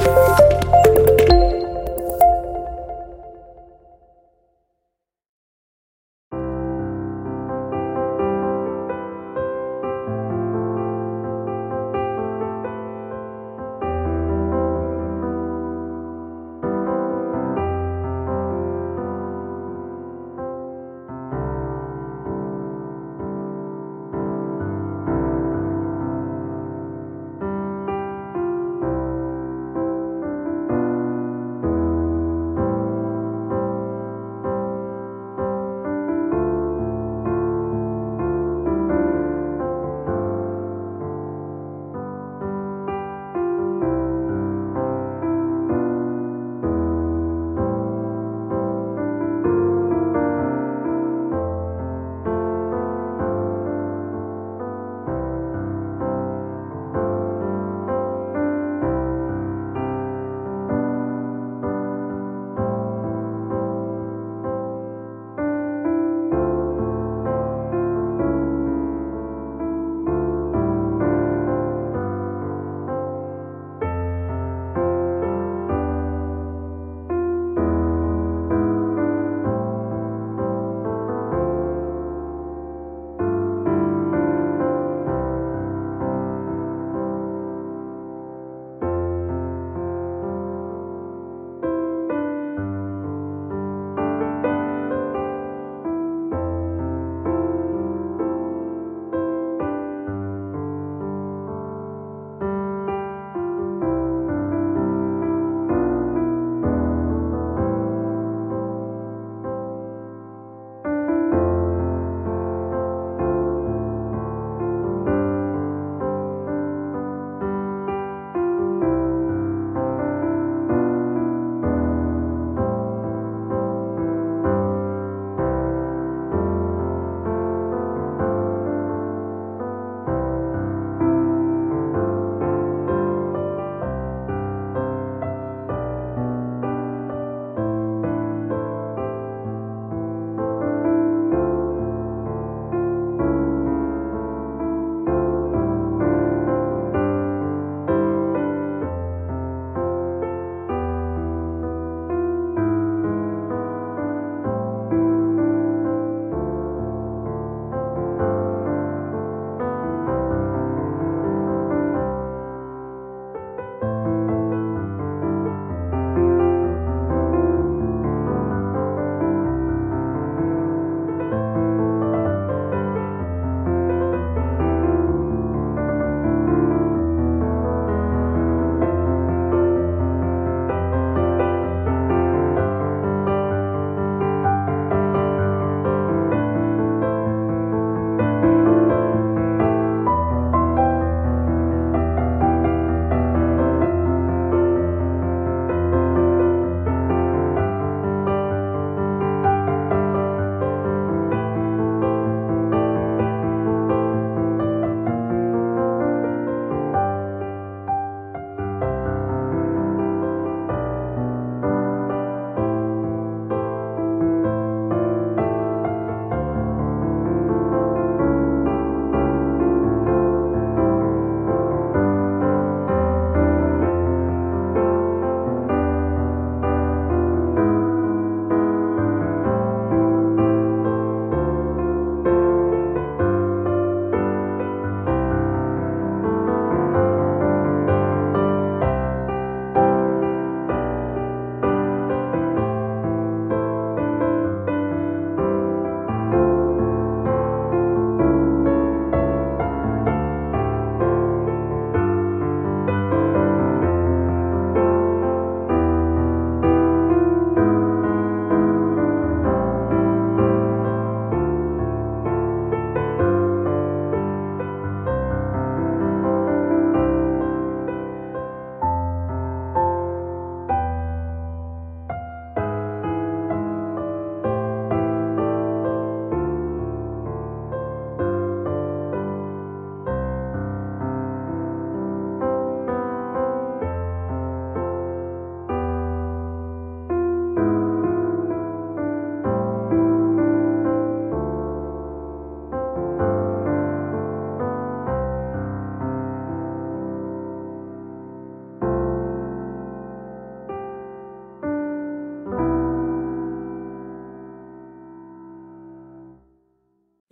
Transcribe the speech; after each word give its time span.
Bye. 0.00 0.39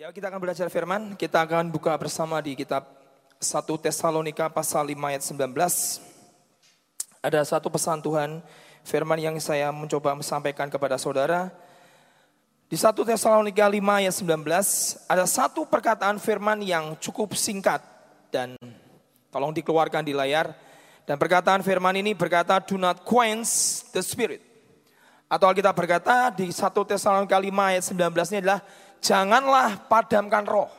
Ya, 0.08 0.16
kita 0.16 0.32
akan 0.32 0.40
belajar 0.40 0.64
firman. 0.72 1.12
Kita 1.20 1.44
akan 1.44 1.68
buka 1.68 1.92
bersama 2.00 2.40
di 2.40 2.56
kitab 2.56 2.80
1 3.44 3.44
Tesalonika 3.76 4.48
pasal 4.48 4.88
5 4.88 5.04
ayat 5.04 5.20
19. 5.20 5.52
Ada 7.20 7.44
satu 7.44 7.68
pesan 7.68 8.00
Tuhan, 8.00 8.40
firman 8.88 9.20
yang 9.20 9.36
saya 9.36 9.68
mencoba 9.68 10.16
sampaikan 10.24 10.72
kepada 10.72 10.96
saudara. 10.96 11.52
Di 12.72 12.80
1 12.80 12.96
Tesalonika 13.04 13.68
5 13.68 13.84
ayat 13.84 14.16
19, 14.16 15.12
ada 15.12 15.28
satu 15.28 15.68
perkataan 15.68 16.16
firman 16.16 16.64
yang 16.64 16.96
cukup 16.96 17.36
singkat 17.36 17.84
dan 18.32 18.56
tolong 19.28 19.52
dikeluarkan 19.52 20.08
di 20.08 20.16
layar. 20.16 20.56
Dan 21.04 21.20
perkataan 21.20 21.60
firman 21.60 22.00
ini 22.00 22.16
berkata, 22.16 22.56
do 22.64 22.80
not 22.80 23.04
quench 23.04 23.84
the 23.92 24.00
spirit. 24.00 24.40
Atau 25.28 25.52
Alkitab 25.52 25.76
berkata 25.76 26.32
di 26.32 26.48
1 26.48 26.56
Tesalonika 26.88 27.36
5 27.36 27.52
ayat 27.52 27.84
19 27.84 28.32
ini 28.32 28.40
adalah 28.40 28.64
janganlah 29.00 29.88
padamkan 29.90 30.44
roh. 30.44 30.70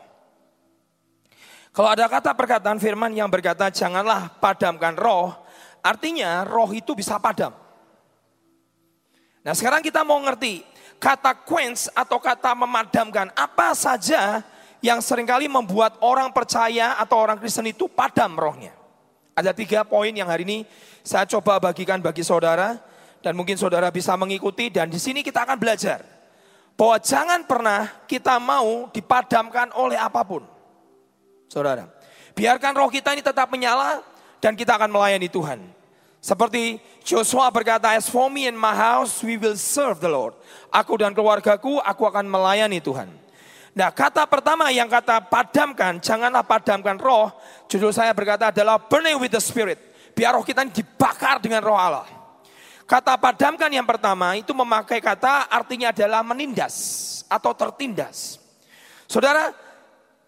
Kalau 1.70 1.90
ada 1.90 2.10
kata 2.10 2.34
perkataan 2.34 2.82
firman 2.82 3.14
yang 3.14 3.30
berkata 3.32 3.72
janganlah 3.72 4.36
padamkan 4.42 4.98
roh, 4.98 5.32
artinya 5.80 6.44
roh 6.44 6.70
itu 6.74 6.92
bisa 6.98 7.16
padam. 7.22 7.54
Nah 9.46 9.54
sekarang 9.56 9.80
kita 9.80 10.04
mau 10.04 10.20
ngerti 10.20 10.66
kata 11.00 11.32
quench 11.48 11.88
atau 11.96 12.20
kata 12.20 12.52
memadamkan 12.58 13.32
apa 13.32 13.72
saja 13.72 14.44
yang 14.84 15.00
sering 15.00 15.28
kali 15.28 15.48
membuat 15.48 15.96
orang 16.04 16.32
percaya 16.36 17.00
atau 17.00 17.20
orang 17.20 17.40
Kristen 17.40 17.68
itu 17.72 17.88
padam 17.88 18.36
rohnya. 18.36 18.76
Ada 19.36 19.56
tiga 19.56 19.88
poin 19.88 20.12
yang 20.12 20.28
hari 20.28 20.44
ini 20.44 20.58
saya 21.00 21.24
coba 21.24 21.64
bagikan 21.64 22.04
bagi 22.04 22.28
saudara 22.28 22.76
dan 23.24 23.36
mungkin 23.40 23.56
saudara 23.56 23.88
bisa 23.88 24.16
mengikuti 24.20 24.68
dan 24.68 24.92
di 24.92 25.00
sini 25.00 25.24
kita 25.24 25.48
akan 25.48 25.56
belajar 25.56 26.19
bahwa 26.80 26.96
jangan 27.04 27.44
pernah 27.44 27.92
kita 28.08 28.40
mau 28.40 28.88
dipadamkan 28.96 29.76
oleh 29.76 30.00
apa 30.00 30.24
pun. 30.24 30.48
Saudara, 31.52 31.92
biarkan 32.32 32.72
roh 32.72 32.88
kita 32.88 33.12
ini 33.12 33.20
tetap 33.20 33.52
menyala 33.52 34.00
dan 34.40 34.56
kita 34.56 34.80
akan 34.80 34.88
melayani 34.88 35.28
Tuhan. 35.28 35.60
Seperti 36.24 36.80
Joshua 37.04 37.52
berkata, 37.52 37.92
as 38.00 38.08
for 38.08 38.32
me 38.32 38.48
and 38.48 38.56
my 38.56 38.72
house, 38.72 39.20
we 39.20 39.36
will 39.36 39.60
serve 39.60 40.00
the 40.00 40.08
Lord. 40.08 40.40
Aku 40.72 40.96
dan 40.96 41.12
keluargaku, 41.12 41.84
aku 41.84 42.08
akan 42.08 42.24
melayani 42.32 42.80
Tuhan. 42.80 43.12
Nah 43.76 43.92
kata 43.92 44.24
pertama 44.24 44.72
yang 44.72 44.88
kata 44.88 45.20
padamkan, 45.28 46.00
janganlah 46.00 46.48
padamkan 46.48 46.96
roh. 46.96 47.28
Judul 47.68 47.92
saya 47.92 48.16
berkata 48.16 48.56
adalah 48.56 48.80
burning 48.80 49.20
with 49.20 49.36
the 49.36 49.44
spirit. 49.44 49.80
Biar 50.16 50.32
roh 50.32 50.48
kita 50.48 50.64
ini 50.64 50.72
dibakar 50.72 51.44
dengan 51.44 51.60
roh 51.60 51.76
Allah. 51.76 52.19
Kata 52.90 53.22
padamkan 53.22 53.70
yang 53.70 53.86
pertama 53.86 54.34
itu 54.34 54.50
memakai 54.50 54.98
kata 54.98 55.46
artinya 55.46 55.94
adalah 55.94 56.26
menindas 56.26 56.74
atau 57.30 57.54
tertindas. 57.54 58.42
Saudara, 59.06 59.54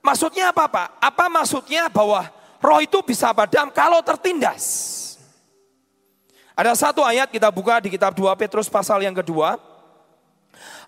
maksudnya 0.05 0.53
apa 0.53 0.69
Pak? 0.69 0.87
Apa 1.01 1.25
maksudnya 1.25 1.89
bahwa 1.89 2.29
roh 2.61 2.77
itu 2.77 3.01
bisa 3.01 3.33
padam 3.33 3.73
kalau 3.73 4.05
tertindas? 4.05 4.61
Ada 6.53 6.77
satu 6.77 7.01
ayat 7.01 7.33
kita 7.33 7.49
buka 7.49 7.81
di 7.81 7.89
kitab 7.89 8.13
2 8.13 8.29
Petrus 8.37 8.69
pasal 8.69 9.01
yang 9.01 9.17
kedua. 9.17 9.57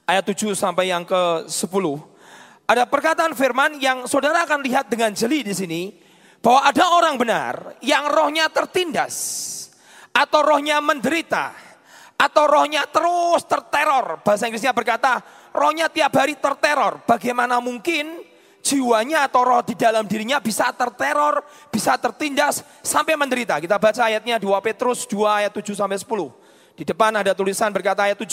Ayat 0.05 0.29
7 0.29 0.53
sampai 0.53 0.93
yang 0.93 1.01
ke 1.01 1.49
10. 1.49 1.49
Ada 2.69 2.85
perkataan 2.85 3.33
firman 3.33 3.81
yang 3.81 4.05
saudara 4.05 4.45
akan 4.45 4.61
lihat 4.61 4.93
dengan 4.93 5.09
jeli 5.09 5.41
di 5.41 5.57
sini. 5.57 5.81
Bahwa 6.37 6.69
ada 6.69 6.85
orang 6.93 7.17
benar 7.17 7.81
yang 7.81 8.05
rohnya 8.13 8.45
tertindas 8.51 9.15
atau 10.13 10.45
rohnya 10.45 10.77
menderita, 10.77 11.55
atau 12.23 12.47
rohnya 12.47 12.87
terus 12.87 13.43
terteror. 13.43 14.23
Bahasa 14.23 14.47
Inggrisnya 14.47 14.71
berkata, 14.71 15.19
rohnya 15.51 15.91
tiap 15.91 16.15
hari 16.15 16.39
terteror. 16.39 17.03
Bagaimana 17.03 17.59
mungkin 17.59 18.23
jiwanya 18.63 19.27
atau 19.27 19.43
roh 19.43 19.59
di 19.59 19.75
dalam 19.75 20.07
dirinya 20.07 20.39
bisa 20.39 20.71
terteror, 20.71 21.43
bisa 21.67 21.99
tertindas 21.99 22.63
sampai 22.79 23.19
menderita. 23.19 23.59
Kita 23.59 23.75
baca 23.75 24.07
ayatnya 24.07 24.39
2 24.39 24.47
Petrus 24.63 25.03
2 25.11 25.43
ayat 25.43 25.51
7 25.51 25.75
sampai 25.75 25.99
10. 25.99 26.79
Di 26.79 26.83
depan 26.87 27.11
ada 27.11 27.35
tulisan 27.35 27.69
berkata 27.75 28.07
ayat 28.07 28.17
7, 28.17 28.31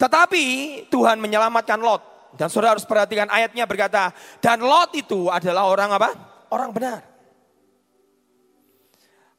tetapi 0.00 0.44
Tuhan 0.88 1.20
menyelamatkan 1.20 1.76
Lot. 1.76 2.02
Dan 2.34 2.48
saudara 2.48 2.78
harus 2.78 2.88
perhatikan 2.88 3.28
ayatnya 3.28 3.68
berkata, 3.68 4.16
dan 4.40 4.64
Lot 4.64 4.96
itu 4.96 5.28
adalah 5.28 5.68
orang 5.68 5.92
apa? 5.92 6.10
Orang 6.48 6.72
benar. 6.72 7.09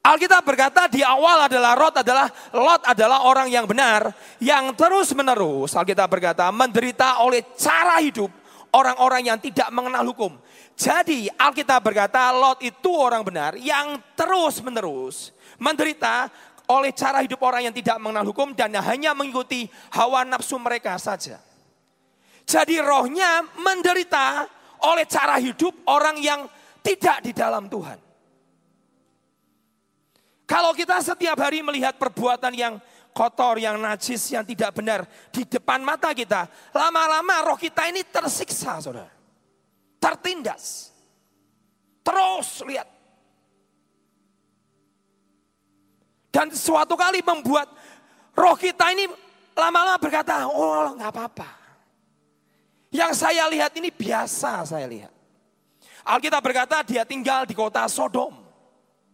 Alkitab 0.01 0.41
berkata 0.41 0.89
di 0.89 1.05
awal 1.05 1.45
adalah 1.45 1.77
Lot 1.77 2.01
adalah 2.01 2.27
Lot 2.57 2.81
adalah 2.89 3.21
orang 3.21 3.53
yang 3.53 3.69
benar 3.69 4.09
yang 4.41 4.73
terus 4.73 5.13
menerus 5.13 5.77
Alkitab 5.77 6.09
berkata 6.09 6.49
menderita 6.49 7.21
oleh 7.21 7.53
cara 7.53 8.01
hidup 8.01 8.33
orang-orang 8.73 9.29
yang 9.29 9.37
tidak 9.37 9.69
mengenal 9.69 10.01
hukum. 10.09 10.41
Jadi 10.73 11.29
Alkitab 11.29 11.85
berkata 11.85 12.33
Lot 12.33 12.65
itu 12.65 12.89
orang 12.89 13.21
benar 13.21 13.53
yang 13.61 14.01
terus 14.17 14.57
menerus 14.65 15.37
menderita 15.61 16.33
oleh 16.65 16.89
cara 16.97 17.21
hidup 17.21 17.37
orang 17.45 17.69
yang 17.69 17.75
tidak 17.77 18.01
mengenal 18.01 18.25
hukum 18.25 18.57
dan 18.57 18.73
hanya 18.81 19.13
mengikuti 19.13 19.69
hawa 19.93 20.25
nafsu 20.25 20.57
mereka 20.57 20.97
saja. 20.97 21.37
Jadi 22.41 22.81
rohnya 22.81 23.45
menderita 23.61 24.49
oleh 24.81 25.05
cara 25.05 25.37
hidup 25.37 25.85
orang 25.85 26.17
yang 26.17 26.49
tidak 26.81 27.21
di 27.21 27.37
dalam 27.37 27.69
Tuhan. 27.69 28.10
Kalau 30.51 30.75
kita 30.75 30.99
setiap 30.99 31.39
hari 31.39 31.63
melihat 31.63 31.95
perbuatan 31.95 32.51
yang 32.51 32.75
kotor, 33.15 33.55
yang 33.55 33.79
najis, 33.79 34.35
yang 34.35 34.43
tidak 34.43 34.75
benar 34.75 35.07
di 35.31 35.47
depan 35.47 35.79
mata 35.79 36.11
kita, 36.11 36.43
lama-lama 36.75 37.47
roh 37.47 37.55
kita 37.55 37.87
ini 37.87 38.03
tersiksa, 38.03 38.83
saudara. 38.83 39.07
Tertindas. 39.95 40.91
Terus 42.03 42.67
lihat. 42.67 42.83
Dan 46.35 46.51
suatu 46.51 46.99
kali 46.99 47.23
membuat 47.23 47.71
roh 48.35 48.59
kita 48.59 48.91
ini 48.91 49.07
lama-lama 49.55 49.95
berkata, 50.03 50.51
oh 50.51 50.99
nggak 50.99 51.11
apa-apa. 51.15 51.49
Yang 52.91 53.23
saya 53.23 53.47
lihat 53.47 53.71
ini 53.79 53.87
biasa 53.87 54.67
saya 54.67 54.83
lihat. 54.83 55.15
Alkitab 56.03 56.43
berkata 56.43 56.83
dia 56.83 57.07
tinggal 57.07 57.47
di 57.47 57.55
kota 57.55 57.87
Sodom. 57.87 58.35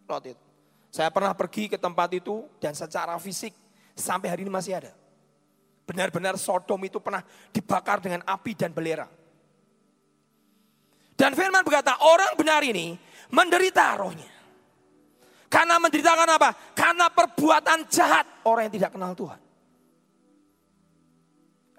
Lot 0.09 0.25
itu. 0.25 0.46
Saya 0.91 1.11
pernah 1.11 1.35
pergi 1.35 1.67
ke 1.67 1.77
tempat 1.77 2.09
itu 2.15 2.47
dan 2.57 2.73
secara 2.73 3.15
fisik 3.19 3.53
sampai 3.93 4.31
hari 4.31 4.41
ini 4.47 4.51
masih 4.51 4.79
ada. 4.79 4.91
Benar-benar 5.87 6.35
Sodom 6.35 6.79
itu 6.83 6.99
pernah 6.99 7.23
dibakar 7.51 8.03
dengan 8.03 8.23
api 8.27 8.51
dan 8.55 8.75
belerang. 8.75 9.11
Dan 11.17 11.33
firman 11.33 11.65
berkata 11.65 11.97
orang 12.03 12.35
benar 12.37 12.61
ini 12.61 12.93
menderita 13.33 13.97
rohnya. 13.97 14.29
Karena 15.47 15.79
menderita 15.79 16.11
karena 16.11 16.35
apa? 16.35 16.51
Karena 16.75 17.07
perbuatan 17.07 17.87
jahat 17.87 18.27
orang 18.43 18.67
yang 18.67 18.75
tidak 18.75 18.91
kenal 18.93 19.15
Tuhan. 19.15 19.39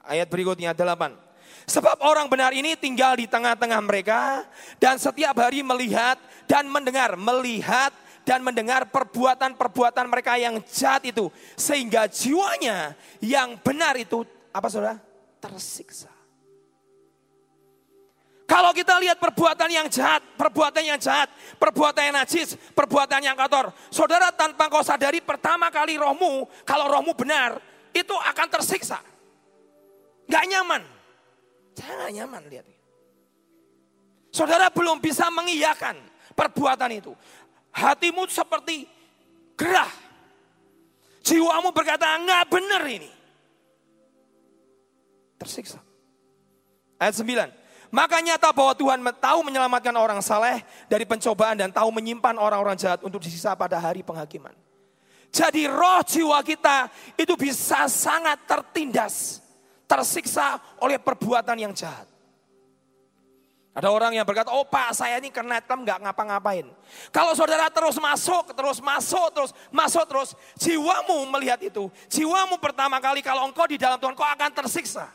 Ayat 0.09 0.29
berikutnya 0.33 0.73
8. 0.73 1.29
Sebab 1.69 2.01
orang 2.01 2.33
benar 2.33 2.57
ini 2.57 2.81
tinggal 2.81 3.13
di 3.13 3.29
tengah-tengah 3.29 3.81
mereka 3.85 4.49
dan 4.81 4.97
setiap 4.97 5.37
hari 5.37 5.61
melihat 5.61 6.17
dan 6.49 6.65
mendengar, 6.65 7.13
melihat 7.21 7.93
dan 8.29 8.45
mendengar 8.45 8.85
perbuatan-perbuatan 8.93 10.05
mereka 10.05 10.37
yang 10.37 10.61
jahat 10.69 11.09
itu 11.09 11.33
sehingga 11.57 12.05
jiwanya 12.13 12.93
yang 13.25 13.57
benar 13.65 13.97
itu 13.97 14.21
apa 14.53 14.69
Saudara? 14.69 15.01
tersiksa. 15.41 16.13
Kalau 18.49 18.73
kita 18.73 18.97
lihat 18.97 19.21
perbuatan 19.21 19.69
yang 19.69 19.87
jahat, 19.93 20.25
perbuatan 20.37 20.81
yang 20.81 20.97
jahat, 21.01 21.29
perbuatan 21.61 22.01
yang 22.01 22.17
najis, 22.17 22.57
perbuatan 22.73 23.21
yang 23.21 23.37
kotor, 23.37 23.71
saudara 23.93 24.33
tanpa 24.33 24.73
kau 24.73 24.81
sadari 24.81 25.21
pertama 25.21 25.69
kali 25.69 26.01
rohmu, 26.01 26.49
kalau 26.65 26.89
rohmu 26.89 27.13
benar, 27.13 27.61
itu 27.93 28.17
akan 28.17 28.47
tersiksa. 28.49 29.05
Gak 30.27 30.45
nyaman. 30.49 30.81
Gak 31.77 32.09
nyaman 32.09 32.43
lihat. 32.49 32.65
Saudara 34.33 34.73
belum 34.73 34.97
bisa 34.97 35.29
mengiyakan 35.29 36.01
perbuatan 36.33 36.91
itu. 36.97 37.13
Hatimu 37.79 38.27
seperti 38.27 38.91
gerah. 39.55 39.91
Jiwamu 41.23 41.71
berkata, 41.71 42.19
nggak 42.19 42.45
benar 42.51 42.83
ini. 42.91 43.11
Tersiksa. 45.39 45.79
Ayat 46.99 47.15
9. 47.15 47.95
Maka 47.95 48.21
nyata 48.21 48.53
bahwa 48.53 48.75
Tuhan 48.77 49.01
tahu 49.17 49.39
menyelamatkan 49.47 49.95
orang 49.97 50.21
saleh 50.21 50.61
dari 50.91 51.09
pencobaan 51.09 51.57
dan 51.57 51.71
tahu 51.73 51.89
menyimpan 51.95 52.37
orang-orang 52.37 52.77
jahat 52.77 53.01
untuk 53.01 53.23
disisa 53.23 53.57
pada 53.57 53.81
hari 53.81 54.05
penghakiman. 54.05 54.53
Jadi 55.33 55.69
roh 55.69 56.01
jiwa 56.05 56.41
kita 56.41 56.89
itu 57.17 57.37
bisa 57.37 57.89
sangat 57.89 58.45
tertindas, 58.49 59.41
tersiksa 59.89 60.61
oleh 60.81 60.97
perbuatan 61.01 61.57
yang 61.57 61.73
jahat. 61.73 62.09
Ada 63.77 63.89
orang 63.95 64.11
yang 64.17 64.27
berkata, 64.27 64.51
oh 64.51 64.67
pak 64.67 64.91
saya 64.97 65.23
ini 65.23 65.31
kena 65.31 65.63
hitam 65.63 65.87
nggak 65.87 66.03
ngapa-ngapain. 66.03 66.67
Kalau 67.15 67.33
saudara 67.37 67.71
terus 67.71 67.95
masuk, 68.01 68.51
terus 68.57 68.83
masuk, 68.83 69.29
terus 69.31 69.51
masuk 69.71 70.05
terus, 70.09 70.29
jiwamu 70.59 71.29
melihat 71.31 71.63
itu. 71.63 71.87
Jiwamu 72.11 72.59
pertama 72.59 72.99
kali 72.99 73.23
kalau 73.23 73.47
engkau 73.47 73.69
di 73.71 73.79
dalam 73.79 74.01
Tuhan, 74.01 74.19
kau 74.19 74.27
akan 74.27 74.51
tersiksa. 74.51 75.07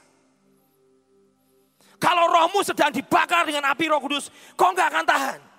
Kalau 2.00 2.28
rohmu 2.28 2.64
sedang 2.68 2.92
dibakar 2.92 3.48
dengan 3.48 3.68
api 3.72 3.88
roh 3.88 4.00
kudus, 4.04 4.28
kau 4.60 4.72
nggak 4.76 4.88
akan 4.92 5.06
tahan. 5.08 5.53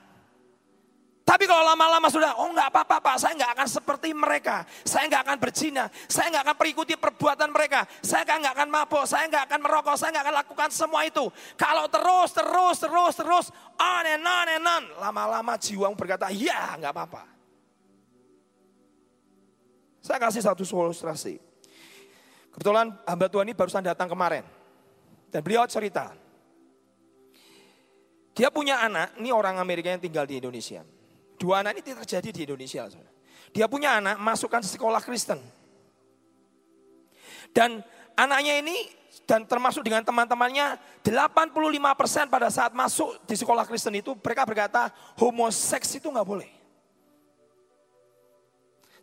Tapi 1.24 1.48
kalau 1.48 1.64
lama-lama 1.64 2.12
sudah, 2.12 2.36
oh 2.36 2.52
nggak 2.52 2.68
apa-apa 2.68 3.00
pak, 3.00 3.16
saya 3.16 3.32
nggak 3.32 3.52
akan 3.56 3.68
seperti 3.68 4.12
mereka. 4.12 4.68
Saya 4.84 5.08
nggak 5.08 5.22
akan 5.24 5.36
berzina, 5.40 5.88
saya 6.04 6.28
nggak 6.28 6.44
akan 6.44 6.56
mengikuti 6.60 6.94
perbuatan 7.00 7.48
mereka. 7.48 7.88
Saya 8.04 8.28
nggak 8.28 8.52
akan 8.52 8.68
mabuk, 8.68 9.04
saya 9.08 9.24
nggak 9.32 9.44
akan 9.48 9.60
merokok, 9.64 9.96
saya 9.96 10.12
nggak 10.12 10.24
akan 10.28 10.36
lakukan 10.44 10.68
semua 10.68 11.00
itu. 11.08 11.24
Kalau 11.56 11.88
terus, 11.88 12.28
terus, 12.36 12.76
terus, 12.76 13.14
terus, 13.16 13.46
on 13.80 14.04
and 14.04 14.20
on 14.20 14.46
and 14.52 14.68
on. 14.68 14.84
Lama-lama 15.00 15.56
jiwamu 15.56 15.96
berkata, 15.96 16.28
ya 16.28 16.76
nggak 16.76 16.92
apa-apa. 16.92 17.24
Saya 20.04 20.20
kasih 20.20 20.44
satu 20.44 20.60
ilustrasi. 20.60 21.40
Kebetulan 22.52 22.92
hamba 23.08 23.26
Tuhan 23.32 23.48
ini 23.48 23.56
barusan 23.56 23.80
datang 23.80 24.12
kemarin. 24.12 24.44
Dan 25.32 25.40
beliau 25.40 25.64
cerita. 25.64 26.12
Dia 28.36 28.52
punya 28.52 28.84
anak, 28.84 29.16
ini 29.16 29.32
orang 29.32 29.56
Amerika 29.56 29.88
yang 29.88 30.04
tinggal 30.04 30.28
di 30.28 30.36
Indonesia. 30.36 30.84
Dua 31.38 31.60
anak 31.60 31.82
ini 31.82 31.90
terjadi 31.94 32.28
di 32.30 32.40
Indonesia. 32.46 32.86
Dia 33.54 33.66
punya 33.70 34.02
anak 34.02 34.18
masukkan 34.18 34.62
sekolah 34.62 35.02
Kristen. 35.02 35.38
Dan 37.54 37.82
anaknya 38.18 38.58
ini 38.58 38.74
dan 39.24 39.46
termasuk 39.46 39.86
dengan 39.86 40.02
teman-temannya 40.02 40.74
85% 41.06 42.26
pada 42.26 42.50
saat 42.50 42.74
masuk 42.74 43.14
di 43.24 43.38
sekolah 43.38 43.62
Kristen 43.62 43.94
itu 43.94 44.12
mereka 44.18 44.42
berkata 44.42 44.90
homoseks 45.22 46.02
itu 46.02 46.10
nggak 46.10 46.26
boleh. 46.26 46.50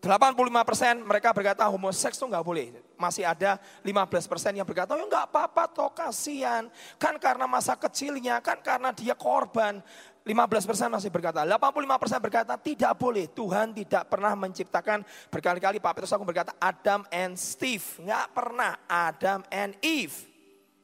85% 0.02 1.06
mereka 1.06 1.30
berkata 1.30 1.62
homoseks 1.70 2.18
itu 2.18 2.26
nggak 2.26 2.42
boleh. 2.42 2.74
Masih 2.98 3.22
ada 3.22 3.62
15% 3.86 4.58
yang 4.58 4.66
berkata, 4.66 4.98
ya 4.98 5.06
nggak 5.06 5.30
apa-apa 5.30 5.70
toh 5.70 5.94
kasihan. 5.94 6.66
Kan 6.98 7.22
karena 7.22 7.46
masa 7.46 7.78
kecilnya, 7.78 8.42
kan 8.42 8.58
karena 8.66 8.90
dia 8.90 9.14
korban. 9.14 9.78
15% 10.22 10.94
masih 10.94 11.10
berkata, 11.10 11.42
85% 11.42 12.22
berkata 12.22 12.54
tidak 12.54 12.94
boleh. 12.94 13.26
Tuhan 13.26 13.74
tidak 13.74 14.06
pernah 14.06 14.38
menciptakan 14.38 15.02
berkali-kali 15.34 15.82
Pak 15.82 15.92
Petrus 15.98 16.14
aku 16.14 16.22
berkata 16.22 16.54
Adam 16.62 17.02
and 17.10 17.34
Steve. 17.42 17.82
Nggak 18.06 18.28
pernah 18.30 18.78
Adam 18.86 19.42
and 19.50 19.74
Eve. 19.82 20.14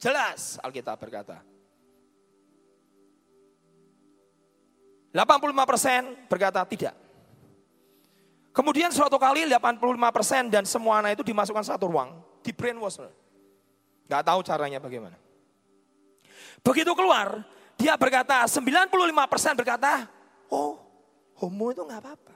Jelas 0.02 0.58
Alkitab 0.62 0.98
berkata. 0.98 1.46
85% 5.14 6.30
berkata 6.30 6.62
tidak. 6.66 6.94
Kemudian 8.54 8.90
suatu 8.90 9.22
kali 9.22 9.46
85% 9.46 10.50
dan 10.50 10.66
semua 10.66 10.98
anak 11.02 11.22
itu 11.22 11.30
dimasukkan 11.30 11.62
satu 11.62 11.86
ruang, 11.86 12.18
di 12.42 12.50
brainwash. 12.50 12.98
Gak 14.10 14.24
tahu 14.26 14.42
caranya 14.42 14.82
bagaimana. 14.82 15.14
Begitu 16.66 16.90
keluar, 16.98 17.46
dia 17.78 17.94
berkata, 17.96 18.44
95% 18.50 19.14
berkata, 19.54 20.10
oh 20.50 20.82
homo 21.38 21.72
itu 21.72 21.86
gak 21.86 22.02
apa-apa. 22.02 22.36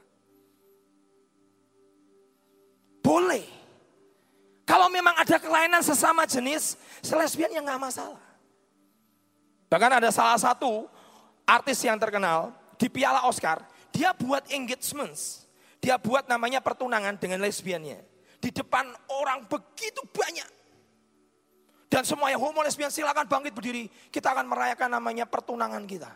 Boleh. 3.01 3.43
Kalau 4.63 4.87
memang 4.87 5.17
ada 5.17 5.35
kelainan 5.41 5.83
sesama 5.83 6.23
jenis, 6.29 6.77
selesbian 7.01 7.51
ya 7.51 7.59
gak 7.65 7.81
masalah. 7.81 8.23
Bahkan 9.67 9.91
ada 9.99 10.09
salah 10.13 10.37
satu 10.37 10.87
artis 11.43 11.81
yang 11.81 11.97
terkenal 11.97 12.53
di 12.77 12.87
piala 12.87 13.25
Oscar, 13.25 13.65
dia 13.91 14.15
buat 14.15 14.47
engagements 14.53 15.41
dia 15.81 15.97
buat 15.97 16.29
namanya 16.29 16.61
pertunangan 16.61 17.17
dengan 17.17 17.41
lesbiannya. 17.41 17.97
Di 18.37 18.53
depan 18.53 18.85
orang 19.09 19.49
begitu 19.49 20.05
banyak. 20.13 20.60
Dan 21.91 22.07
semua 22.07 22.31
yang 22.31 22.39
homo 22.39 22.63
lesbian 22.63 22.87
silakan 22.87 23.27
bangkit 23.27 23.51
berdiri. 23.51 23.91
Kita 24.07 24.31
akan 24.31 24.47
merayakan 24.47 24.95
namanya 24.95 25.27
pertunangan 25.27 25.83
kita. 25.83 26.07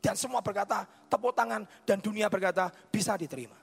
Dan 0.00 0.16
semua 0.16 0.40
berkata 0.40 0.88
tepuk 1.12 1.36
tangan 1.36 1.68
dan 1.84 2.00
dunia 2.00 2.32
berkata 2.32 2.72
bisa 2.88 3.12
diterima. 3.12 3.60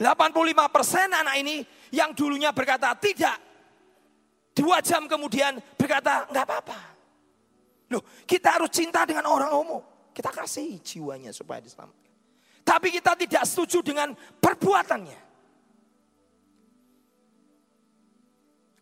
85% 0.00 1.12
anak 1.12 1.36
ini 1.38 1.60
yang 1.92 2.16
dulunya 2.16 2.56
berkata 2.56 2.96
tidak. 2.96 3.36
Dua 4.56 4.80
jam 4.80 5.04
kemudian 5.04 5.60
berkata 5.76 6.24
nggak 6.32 6.44
apa-apa. 6.48 6.80
Loh 7.92 8.00
kita 8.24 8.56
harus 8.56 8.72
cinta 8.72 9.04
dengan 9.04 9.28
orang 9.28 9.52
homo. 9.52 9.78
Kita 10.14 10.32
kasih 10.32 10.80
jiwanya 10.80 11.36
supaya 11.36 11.60
diselamatkan. 11.60 12.12
Tapi 12.64 12.88
kita 12.96 13.12
tidak 13.12 13.44
setuju 13.44 13.84
dengan 13.84 14.16
perbuatannya. 14.40 15.23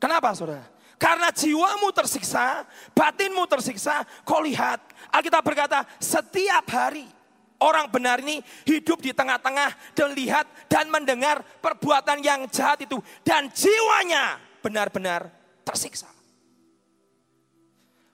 Kenapa 0.02 0.34
saudara? 0.34 0.66
Karena 0.98 1.30
jiwamu 1.30 1.94
tersiksa, 1.94 2.66
batinmu 2.90 3.46
tersiksa, 3.46 4.02
kau 4.26 4.42
lihat. 4.42 4.82
Alkitab 5.14 5.46
berkata, 5.46 5.86
setiap 6.02 6.66
hari 6.74 7.06
orang 7.62 7.86
benar 7.86 8.18
ini 8.18 8.42
hidup 8.66 8.98
di 8.98 9.14
tengah-tengah 9.14 9.94
dan 9.94 10.10
lihat 10.10 10.46
dan 10.66 10.90
mendengar 10.90 11.46
perbuatan 11.62 12.18
yang 12.18 12.50
jahat 12.50 12.82
itu. 12.82 12.98
Dan 13.22 13.46
jiwanya 13.54 14.42
benar-benar 14.58 15.30
tersiksa. 15.62 16.10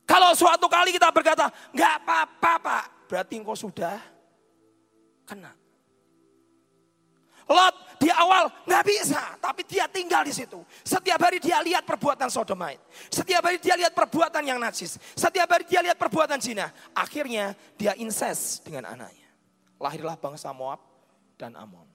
Kalau 0.04 0.36
suatu 0.36 0.68
kali 0.68 0.92
kita 0.92 1.08
berkata, 1.08 1.48
nggak 1.72 1.92
apa-apa 2.04 2.52
pak, 2.60 2.84
berarti 3.08 3.40
engkau 3.40 3.56
sudah 3.56 3.96
kena. 5.24 5.52
Lot 7.48 7.96
di 7.96 8.12
awal 8.12 8.52
nggak 8.68 8.84
bisa, 8.84 9.40
tapi 9.40 9.64
dia 9.64 9.88
tinggal 9.88 10.22
di 10.22 10.36
situ. 10.36 10.60
Setiap 10.84 11.16
hari 11.16 11.40
dia 11.40 11.58
lihat 11.64 11.82
perbuatan 11.88 12.28
sodomite. 12.28 12.78
Setiap 13.08 13.40
hari 13.40 13.56
dia 13.58 13.74
lihat 13.74 13.96
perbuatan 13.96 14.44
yang 14.44 14.60
najis. 14.60 15.00
Setiap 15.16 15.48
hari 15.48 15.64
dia 15.64 15.80
lihat 15.80 15.96
perbuatan 15.96 16.36
zina. 16.38 16.68
Akhirnya 16.92 17.56
dia 17.80 17.96
inses 17.96 18.60
dengan 18.60 18.92
anaknya. 18.92 19.26
Lahirlah 19.80 20.20
bangsa 20.20 20.52
Moab 20.52 20.78
dan 21.40 21.56
Amon 21.56 21.88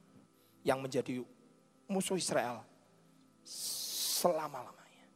yang 0.66 0.82
menjadi 0.82 1.22
musuh 1.86 2.18
Israel 2.18 2.66
selama-lamanya. 3.46 5.08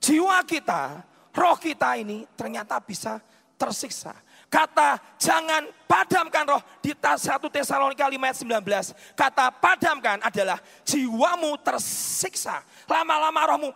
Jiwa 0.00 0.40
kita, 0.48 1.04
roh 1.34 1.56
kita 1.60 2.00
ini 2.00 2.24
ternyata 2.32 2.80
bisa 2.80 3.20
tersiksa 3.54 4.14
Kata 4.54 5.18
jangan 5.18 5.66
padamkan 5.90 6.46
roh 6.46 6.62
di 6.78 6.94
1 6.94 7.18
Tesalonika 7.50 8.06
5 8.06 8.14
ayat 8.22 8.38
19. 8.38 9.18
Kata 9.18 9.50
padamkan 9.50 10.22
adalah 10.22 10.62
jiwamu 10.86 11.58
tersiksa. 11.58 12.62
Lama-lama 12.86 13.50
rohmu 13.50 13.74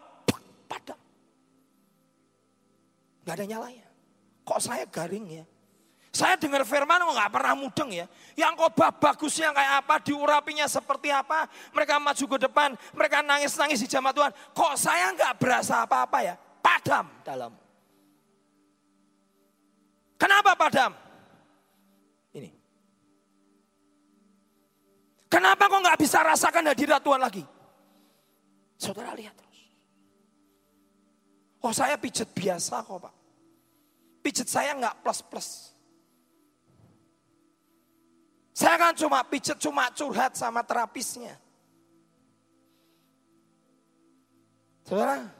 padam. 0.70 0.94
Gak 3.26 3.34
ada 3.42 3.44
nyalanya. 3.50 3.90
Kok 4.46 4.60
saya 4.62 4.86
garing 4.86 5.42
ya? 5.42 5.44
Saya 6.14 6.38
dengar 6.38 6.62
firman 6.62 7.02
kok 7.02 7.14
gak 7.26 7.32
pernah 7.34 7.54
mudeng 7.58 7.90
ya. 7.90 8.06
Yang 8.38 8.54
khotbah 8.62 8.94
bagusnya 8.94 9.50
kayak 9.50 9.82
apa, 9.82 9.94
diurapinya 9.98 10.70
seperti 10.70 11.10
apa. 11.10 11.50
Mereka 11.74 11.98
maju 11.98 12.24
ke 12.24 12.38
depan, 12.46 12.78
mereka 12.94 13.18
nangis-nangis 13.26 13.82
di 13.82 13.90
jamaah 13.90 14.14
Tuhan. 14.14 14.32
Kok 14.54 14.74
saya 14.78 15.10
gak 15.10 15.42
berasa 15.42 15.82
apa-apa 15.82 16.18
ya? 16.22 16.38
Padam 16.62 17.10
dalam. 17.26 17.67
Kenapa 20.18 20.58
padam? 20.58 20.92
Ini. 22.34 22.50
Kenapa 25.30 25.70
kok 25.70 25.78
nggak 25.78 26.00
bisa 26.02 26.18
rasakan 26.26 26.74
hadirat 26.74 26.98
Tuhan 26.98 27.22
lagi? 27.22 27.44
Saudara 28.74 29.14
lihat 29.14 29.38
terus. 29.38 29.58
Oh 31.62 31.70
saya 31.70 31.94
pijet 31.94 32.34
biasa 32.34 32.82
kok 32.82 32.98
pak. 32.98 33.14
Pijet 34.26 34.50
saya 34.50 34.74
nggak 34.74 35.06
plus-plus. 35.06 35.78
Saya 38.58 38.74
kan 38.74 38.90
cuma 38.90 39.22
pijet, 39.22 39.54
cuma 39.62 39.86
curhat 39.94 40.34
sama 40.34 40.66
terapisnya. 40.66 41.38
Saudara, 44.82 45.30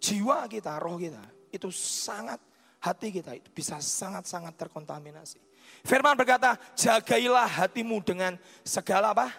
jiwa 0.00 0.48
kita, 0.48 0.80
roh 0.80 0.96
kita 0.96 1.20
itu 1.52 1.68
sangat 1.68 2.40
hati 2.82 3.14
kita 3.14 3.38
itu 3.38 3.48
bisa 3.54 3.78
sangat-sangat 3.78 4.58
terkontaminasi. 4.58 5.38
Firman 5.86 6.18
berkata, 6.18 6.58
jagailah 6.74 7.46
hatimu 7.46 8.02
dengan 8.02 8.34
segala 8.66 9.14
apa? 9.14 9.30